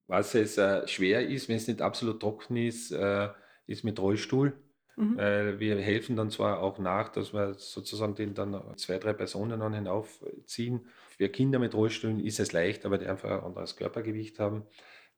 Was 0.06 0.34
es 0.34 0.56
äh, 0.56 0.86
schwer 0.86 1.28
ist, 1.28 1.48
wenn 1.48 1.56
es 1.56 1.66
nicht 1.66 1.82
absolut 1.82 2.20
trocken 2.20 2.56
ist, 2.56 2.92
äh, 2.92 3.28
ist 3.66 3.82
mit 3.82 3.98
Rollstuhl. 3.98 4.52
Mhm. 4.96 5.18
Äh, 5.18 5.58
wir 5.58 5.76
helfen 5.76 6.16
dann 6.16 6.30
zwar 6.30 6.60
auch 6.60 6.78
nach, 6.78 7.08
dass 7.08 7.34
wir 7.34 7.54
sozusagen 7.54 8.14
den 8.14 8.34
dann 8.34 8.76
zwei, 8.76 8.98
drei 8.98 9.12
Personen 9.12 9.58
dann 9.60 9.74
hinaufziehen. 9.74 10.86
Für 11.16 11.28
Kinder 11.28 11.58
mit 11.58 11.74
Rollstühlen 11.74 12.20
ist 12.20 12.40
es 12.40 12.52
leicht, 12.52 12.84
aber 12.84 12.98
die 12.98 13.06
einfach 13.06 13.30
ein 13.30 13.44
anderes 13.44 13.76
Körpergewicht 13.76 14.38
haben. 14.38 14.64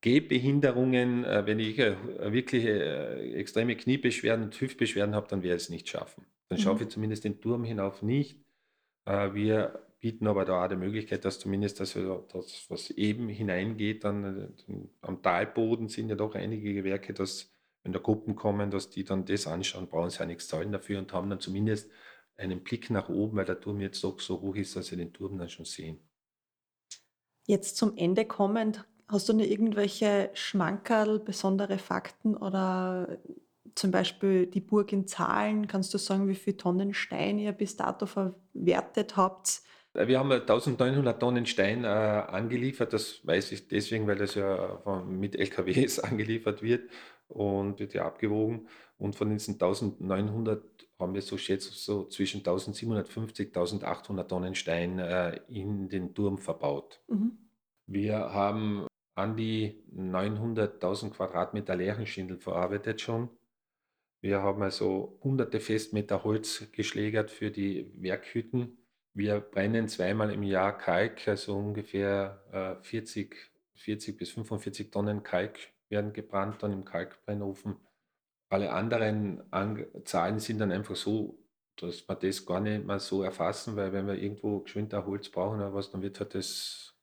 Gehbehinderungen, 0.01 1.24
äh, 1.24 1.44
wenn 1.44 1.59
ich 1.59 1.78
äh, 1.78 1.96
wirklich 2.32 2.64
äh, 2.64 3.32
extreme 3.32 3.76
Kniebeschwerden 3.76 4.44
und 4.44 4.61
Hüftbeschwerden 4.61 5.14
habe, 5.14 5.26
dann 5.28 5.42
werde 5.42 5.57
ich 5.57 5.64
es 5.64 5.70
nicht 5.70 5.88
schaffen. 5.88 6.24
Dann 6.49 6.59
mhm. 6.59 6.62
schaffe 6.62 6.84
ich 6.84 6.90
zumindest 6.90 7.24
den 7.24 7.40
Turm 7.40 7.64
hinauf 7.64 8.03
nicht. 8.03 8.40
Wir 9.07 9.88
bieten 10.01 10.26
aber 10.26 10.44
da 10.44 10.62
auch 10.62 10.68
die 10.68 10.76
Möglichkeit, 10.76 11.24
dass 11.24 11.38
zumindest 11.38 11.80
das, 11.80 11.96
was 11.96 12.90
eben 12.90 13.30
hineingeht, 13.30 14.05
dann 14.05 14.55
am 15.01 15.22
Talboden 15.22 15.88
sind 15.88 16.11
ja 16.11 16.14
doch 16.14 16.34
einige 16.34 16.74
Gewerke, 16.74 17.14
dass 17.14 17.51
wenn 17.82 17.94
da 17.94 18.01
Gruppen 18.01 18.36
kommen, 18.36 18.70
dass 18.70 18.90
die 18.90 19.05
dann 19.05 19.24
das 19.24 19.46
anschauen, 19.46 19.88
brauchen 19.88 20.11
sie 20.11 20.18
ja 20.18 20.26
nichts 20.26 20.46
zahlen 20.46 20.72
dafür 20.72 20.99
und 20.99 21.11
haben 21.14 21.30
dann 21.30 21.40
zumindest 21.40 21.90
einen 22.39 22.62
Blick 22.62 22.89
nach 22.91 23.09
oben, 23.09 23.36
weil 23.36 23.45
der 23.45 23.61
Turm 23.61 23.80
jetzt 23.80 24.03
doch 24.03 24.18
so 24.20 24.41
hoch 24.41 24.57
ist, 24.57 24.76
dass 24.76 24.86
sie 24.86 24.97
den 24.97 25.12
Turm 25.12 25.39
dann 25.39 25.49
schon 25.49 25.66
sehen. 25.66 25.99
Jetzt 27.47 27.76
zum 27.76 27.97
Ende 27.97 28.24
kommend, 28.24 28.84
hast 29.09 29.28
du 29.28 29.32
noch 29.32 29.45
irgendwelche 29.45 30.30
Schmankerl, 30.34 31.18
besondere 31.18 31.78
Fakten 31.78 32.36
oder 32.36 33.18
zum 33.74 33.91
Beispiel 33.91 34.47
die 34.47 34.61
Burg 34.61 34.93
in 34.93 35.07
Zahlen? 35.07 35.66
Kannst 35.66 35.93
du 35.95 35.99
sagen, 35.99 36.28
wie 36.28 36.34
viele 36.34 36.57
Tonnen 36.57 36.95
Stein 36.95 37.39
ihr 37.39 37.53
bis 37.53 37.76
dato 37.76 38.07
verwertet 38.07 39.16
habt? 39.16 39.62
Wir 39.95 40.18
haben 40.18 40.30
1900 40.30 41.18
Tonnen 41.18 41.47
Stein 41.47 41.84
äh, 41.84 41.89
angeliefert. 41.89 42.93
Das 42.93 43.26
weiß 43.26 43.53
ich 43.53 43.68
deswegen, 43.68 44.07
weil 44.07 44.16
das 44.16 44.34
ja 44.34 44.80
mit 45.07 45.34
LKWs 45.34 45.99
angeliefert 46.01 46.62
wird 46.62 46.91
und 47.28 47.80
wird 47.80 47.95
ja 47.95 48.05
abgewogen. 48.05 48.68
Und 48.99 49.14
von 49.14 49.30
diesen 49.30 49.55
1900 49.55 50.88
haben 50.99 51.14
wir 51.14 51.22
so 51.22 51.38
schätzt 51.38 51.72
so 51.84 52.05
zwischen 52.07 52.38
1750 52.38 53.49
1800 53.49 54.28
Tonnen 54.28 54.55
Stein 54.55 54.99
äh, 54.99 55.40
in 55.49 55.88
den 55.88 56.14
Turm 56.14 56.38
verbaut. 56.38 57.01
Mhm. 57.09 57.38
Wir 57.86 58.32
haben 58.32 58.86
an 59.14 59.36
die 59.36 59.82
900.000 59.96 61.11
Quadratmeter 61.11 61.76
Lärchenschindel 61.76 62.38
verarbeitet 62.38 63.01
schon. 63.01 63.30
Wir 64.20 64.42
haben 64.42 64.62
also 64.62 65.18
hunderte 65.22 65.61
Festmeter 65.61 66.24
Holz 66.24 66.66
geschlägert 66.72 67.30
für 67.30 67.51
die 67.51 67.92
Werkhütten. 67.94 68.78
Wir 69.14 69.40
brennen 69.40 69.88
zweimal 69.88 70.32
im 70.32 70.42
Jahr 70.42 70.76
Kalk, 70.76 71.26
also 71.26 71.57
ungefähr 71.57 72.78
äh, 72.80 72.84
40, 72.84 73.36
40 73.76 74.16
bis 74.16 74.30
45 74.30 74.90
Tonnen 74.90 75.22
Kalk 75.22 75.59
werden 75.88 76.12
gebrannt 76.12 76.62
dann 76.62 76.72
im 76.72 76.84
Kalkbrennofen. 76.84 77.76
Alle 78.49 78.72
anderen 78.72 79.42
An 79.53 79.84
Zahlen 80.05 80.40
sind 80.40 80.59
dann 80.59 80.72
einfach 80.72 80.96
so, 80.96 81.38
dass 81.76 82.07
man 82.09 82.18
das 82.20 82.44
gar 82.44 82.61
nicht 82.61 82.84
mal 82.84 82.99
so 82.99 83.22
erfassen, 83.22 83.76
weil 83.76 83.92
wenn 83.92 84.07
wir 84.07 84.14
irgendwo 84.14 84.61
geschwind 84.61 84.94
ein 84.94 85.07
Holz 85.07 85.28
brauchen 85.28 85.59
oder 85.59 85.74
was, 85.74 85.90
dann 85.90 86.03
wird 86.03 86.18
halt 86.18 86.34
das 86.34 86.94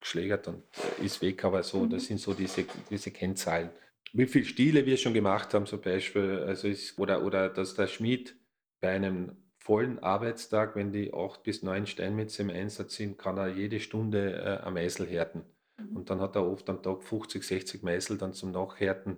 geschlägert 0.00 0.48
und 0.48 0.62
ist 1.02 1.22
weg, 1.22 1.44
aber 1.44 1.62
so, 1.62 1.86
das 1.86 2.04
mhm. 2.04 2.06
sind 2.06 2.20
so 2.20 2.34
diese, 2.34 2.66
diese 2.90 3.10
Kennzahlen. 3.10 3.70
Wie 4.12 4.26
viele 4.26 4.44
Stile 4.44 4.86
wir 4.86 4.96
schon 4.96 5.14
gemacht 5.14 5.54
haben, 5.54 5.66
zum 5.66 5.80
Beispiel, 5.80 6.44
also 6.46 6.68
ist, 6.68 6.98
oder, 6.98 7.24
oder 7.24 7.48
dass 7.48 7.74
der 7.74 7.86
Schmied 7.86 8.36
bei 8.80 8.90
einem 8.90 9.36
vollen 9.58 9.98
Arbeitstag, 9.98 10.76
wenn 10.76 10.92
die 10.92 11.12
acht 11.14 11.42
bis 11.42 11.62
neun 11.62 11.86
Steinmetze 11.86 12.42
im 12.42 12.50
Einsatz 12.50 12.96
sind, 12.96 13.18
kann 13.18 13.38
er 13.38 13.48
jede 13.48 13.80
Stunde 13.80 14.34
äh, 14.34 14.66
ein 14.66 14.74
Meißel 14.74 15.06
härten. 15.06 15.42
Mhm. 15.78 15.96
Und 15.96 16.10
dann 16.10 16.20
hat 16.20 16.36
er 16.36 16.46
oft 16.46 16.68
am 16.68 16.82
Tag 16.82 17.02
50, 17.02 17.42
60 17.42 17.82
Meißel 17.82 18.18
dann 18.18 18.34
zum 18.34 18.52
Nachhärten 18.52 19.16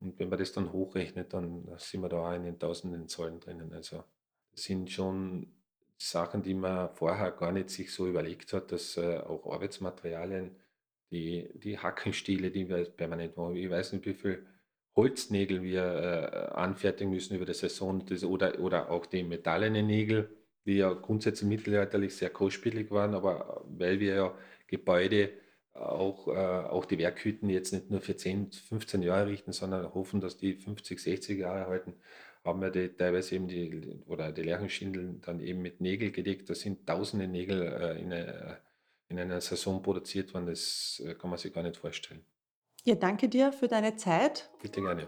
und 0.00 0.18
wenn 0.18 0.28
man 0.30 0.38
das 0.38 0.52
dann 0.52 0.72
hochrechnet, 0.72 1.32
dann 1.34 1.68
sind 1.76 2.00
wir 2.00 2.08
da 2.08 2.30
auch 2.30 2.34
in 2.34 2.44
den 2.44 2.58
tausenden 2.58 3.08
Zahlen 3.08 3.38
drinnen. 3.38 3.72
Also 3.72 4.02
das 4.52 4.64
sind 4.64 4.90
schon 4.90 5.52
Sachen, 5.98 6.42
die 6.42 6.54
man 6.54 6.88
vorher 6.94 7.30
gar 7.32 7.52
nicht 7.52 7.68
sich 7.68 7.92
so 7.92 8.08
überlegt 8.08 8.52
hat, 8.54 8.72
dass 8.72 8.96
äh, 8.96 9.18
auch 9.18 9.52
Arbeitsmaterialien, 9.52 10.56
die, 11.10 11.50
die 11.54 11.78
Hackenstiele, 11.78 12.50
die 12.50 12.68
wir 12.68 12.84
permanent 12.84 13.36
machen, 13.36 13.56
ich 13.56 13.68
weiß 13.68 13.92
nicht, 13.92 14.06
wie 14.06 14.14
viel 14.14 14.46
Holznägel 14.96 15.62
wir 15.62 15.82
äh, 15.82 16.54
anfertigen 16.54 17.10
müssen 17.10 17.36
über 17.36 17.44
die 17.44 17.54
Saison 17.54 18.04
das, 18.06 18.24
oder, 18.24 18.58
oder 18.60 18.90
auch 18.90 19.06
die 19.06 19.22
metallenen 19.22 19.86
Nägel, 19.86 20.34
die 20.64 20.76
ja 20.76 20.92
grundsätzlich 20.92 21.48
mittelalterlich 21.48 22.16
sehr 22.16 22.30
kostspielig 22.30 22.90
waren, 22.90 23.14
aber 23.14 23.64
weil 23.66 24.00
wir 24.00 24.14
ja 24.14 24.34
Gebäude 24.66 25.32
auch, 25.74 26.28
äh, 26.28 26.30
auch 26.30 26.84
die 26.84 26.98
Werkhütten 26.98 27.48
jetzt 27.48 27.72
nicht 27.72 27.90
nur 27.90 28.00
für 28.00 28.16
10, 28.16 28.52
15 28.52 29.02
Jahre 29.02 29.26
richten, 29.26 29.52
sondern 29.52 29.94
hoffen, 29.94 30.20
dass 30.20 30.36
die 30.36 30.54
50, 30.54 31.00
60 31.00 31.38
Jahre 31.38 31.66
halten, 31.66 31.94
haben 32.44 32.60
wir 32.60 32.70
die, 32.70 32.88
teilweise 32.88 33.36
eben 33.36 33.48
die, 33.48 34.00
oder 34.06 34.32
die 34.32 34.42
Lärchenschindeln 34.42 35.20
dann 35.20 35.40
eben 35.40 35.62
mit 35.62 35.80
Nägel 35.80 36.10
gedeckt. 36.10 36.48
Da 36.50 36.54
sind 36.54 36.86
tausende 36.86 37.28
Nägel 37.28 37.62
äh, 37.62 38.00
in, 38.00 38.12
eine, 38.12 38.58
in 39.08 39.18
einer 39.18 39.40
Saison 39.40 39.82
produziert 39.82 40.32
worden, 40.34 40.46
das 40.46 41.02
äh, 41.04 41.14
kann 41.14 41.30
man 41.30 41.38
sich 41.38 41.52
gar 41.52 41.62
nicht 41.62 41.76
vorstellen. 41.76 42.24
Ja, 42.84 42.94
danke 42.94 43.28
dir 43.28 43.52
für 43.52 43.68
deine 43.68 43.96
Zeit. 43.96 44.50
Bitte 44.62 44.80
gerne. 44.80 45.06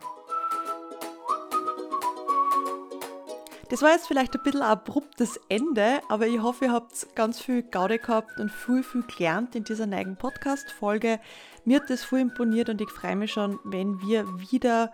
Das 3.73 3.81
war 3.81 3.93
jetzt 3.93 4.07
vielleicht 4.07 4.37
ein 4.37 4.43
bisschen 4.43 4.61
abruptes 4.61 5.41
Ende, 5.49 6.03
aber 6.11 6.27
ich 6.27 6.43
hoffe, 6.43 6.67
ihr 6.67 6.73
habt 6.73 7.07
ganz 7.15 7.41
viel 7.41 7.63
Gaude 7.63 7.99
gehabt 7.99 8.39
und 8.39 8.51
viel, 8.51 8.83
viel 8.83 9.03
gelernt 9.05 9.57
in 9.57 9.65
dieser 9.65 9.87
neuen 9.87 10.15
Podcast-Folge. 10.17 11.19
Mir 11.65 11.81
hat 11.81 11.89
das 11.89 12.05
viel 12.05 12.19
imponiert 12.19 12.69
und 12.69 12.83
ich 12.83 12.91
freue 12.91 13.17
mich 13.17 13.33
schon, 13.33 13.59
wenn 13.65 13.99
wir 14.03 14.27
wieder 14.51 14.93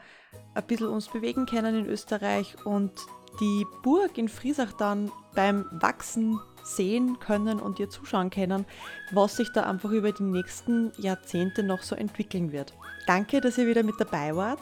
ein 0.54 0.64
bisschen 0.64 0.86
uns 0.86 1.08
bewegen 1.08 1.44
können 1.44 1.74
in 1.74 1.86
Österreich 1.86 2.54
und 2.64 2.92
die 3.40 3.66
Burg 3.82 4.16
in 4.16 4.28
Friesach 4.28 4.72
dann 4.74 5.10
beim 5.34 5.66
Wachsen 5.72 6.38
sehen 6.62 7.18
können 7.18 7.58
und 7.58 7.80
ihr 7.80 7.90
zuschauen 7.90 8.30
können, 8.30 8.64
was 9.10 9.38
sich 9.38 9.50
da 9.52 9.64
einfach 9.64 9.90
über 9.90 10.12
die 10.12 10.22
nächsten 10.22 10.92
Jahrzehnte 10.98 11.64
noch 11.64 11.82
so 11.82 11.96
entwickeln 11.96 12.52
wird. 12.52 12.74
Danke, 13.08 13.40
dass 13.40 13.58
ihr 13.58 13.66
wieder 13.66 13.82
mit 13.82 13.96
dabei 13.98 14.36
wart 14.36 14.60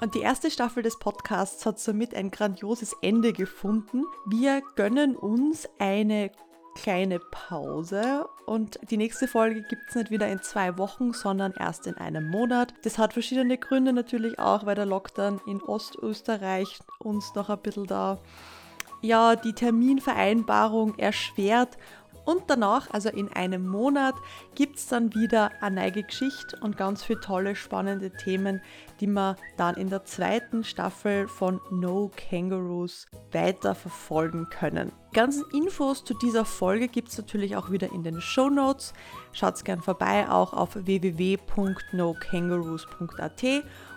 und 0.00 0.14
die 0.14 0.20
erste 0.20 0.50
Staffel 0.50 0.82
des 0.82 0.98
Podcasts 0.98 1.66
hat 1.66 1.78
somit 1.78 2.14
ein 2.14 2.30
grandioses 2.30 2.94
Ende 3.02 3.32
gefunden. 3.32 4.04
Wir 4.26 4.62
gönnen 4.76 5.16
uns 5.16 5.68
eine 5.78 6.30
kleine 6.76 7.18
Pause 7.18 8.28
und 8.46 8.78
die 8.90 8.96
nächste 8.96 9.26
Folge 9.26 9.62
gibt 9.62 9.82
es 9.88 9.96
nicht 9.96 10.10
wieder 10.12 10.28
in 10.28 10.40
zwei 10.42 10.78
Wochen, 10.78 11.12
sondern 11.12 11.52
erst 11.58 11.88
in 11.88 11.96
einem 11.96 12.30
Monat. 12.30 12.72
Das 12.82 12.98
hat 12.98 13.14
verschiedene 13.14 13.58
Gründe 13.58 13.92
natürlich 13.92 14.38
auch, 14.38 14.64
weil 14.64 14.76
der 14.76 14.86
Lockdown 14.86 15.40
in 15.46 15.60
Ostösterreich 15.60 16.78
uns 17.00 17.34
noch 17.34 17.50
ein 17.50 17.58
bisschen 17.58 17.86
da 17.86 18.20
ja, 19.00 19.36
die 19.36 19.52
Terminvereinbarung 19.52 20.98
erschwert 20.98 21.78
und 22.28 22.44
danach, 22.48 22.90
also 22.90 23.08
in 23.08 23.32
einem 23.32 23.66
Monat, 23.66 24.14
gibt 24.54 24.76
es 24.76 24.86
dann 24.86 25.14
wieder 25.14 25.50
eine 25.62 25.80
neue 25.80 26.02
Geschichte 26.02 26.58
und 26.60 26.76
ganz 26.76 27.02
viele 27.02 27.20
tolle, 27.20 27.56
spannende 27.56 28.10
Themen, 28.10 28.60
die 29.00 29.06
wir 29.06 29.36
dann 29.56 29.76
in 29.76 29.88
der 29.88 30.04
zweiten 30.04 30.62
Staffel 30.62 31.26
von 31.26 31.58
No 31.70 32.10
Kangaroos 32.14 33.06
weiter 33.32 33.74
verfolgen 33.74 34.50
können. 34.50 34.92
Ganzen 35.14 35.46
Infos 35.54 36.04
zu 36.04 36.12
dieser 36.12 36.44
Folge 36.44 36.88
gibt 36.88 37.08
es 37.08 37.16
natürlich 37.16 37.56
auch 37.56 37.70
wieder 37.70 37.90
in 37.92 38.02
den 38.02 38.20
Show 38.20 38.50
Notes. 38.50 38.92
Schaut 39.32 39.64
gern 39.64 39.80
vorbei, 39.80 40.28
auch 40.28 40.52
auf 40.52 40.74
www.nokangaroos.at 40.74 43.44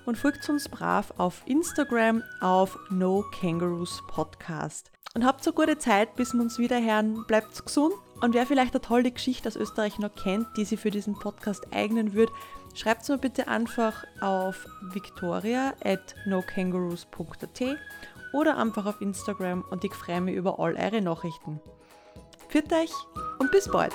und 0.05 0.17
folgt 0.17 0.49
uns 0.49 0.69
brav 0.69 1.13
auf 1.17 1.43
Instagram 1.47 2.23
auf 2.39 2.79
No 2.89 3.25
Kangaroos 3.38 4.01
Podcast. 4.07 4.89
Und 5.13 5.25
habt 5.25 5.43
so 5.43 5.51
gute 5.51 5.77
Zeit, 5.77 6.15
bis 6.15 6.34
wir 6.34 6.39
uns 6.39 6.57
wieder 6.57 6.82
hören. 6.82 7.25
Bleibt 7.27 7.65
gesund 7.65 7.93
und 8.22 8.34
wer 8.34 8.45
vielleicht 8.45 8.74
eine 8.74 8.82
tolle 8.82 9.11
Geschichte 9.11 9.47
aus 9.47 9.55
Österreich 9.55 9.99
noch 9.99 10.13
kennt, 10.15 10.47
die 10.55 10.65
sie 10.65 10.78
für 10.78 10.91
diesen 10.91 11.17
Podcast 11.17 11.67
eignen 11.74 12.13
wird, 12.13 12.32
schreibt 12.76 13.01
es 13.01 13.09
mir 13.09 13.17
bitte 13.17 13.47
einfach 13.47 14.05
auf 14.22 14.67
victoria 14.82 15.74
oder 18.34 18.57
einfach 18.57 18.86
auf 18.86 19.01
Instagram 19.01 19.65
und 19.69 19.84
ich 19.84 19.93
freue 19.93 20.22
mich 20.22 20.36
über 20.36 20.59
all 20.59 20.76
eure 20.76 21.01
Nachrichten. 21.01 21.59
Für 22.47 22.63
euch 22.72 22.91
und 23.39 23.51
bis 23.51 23.69
bald! 23.69 23.93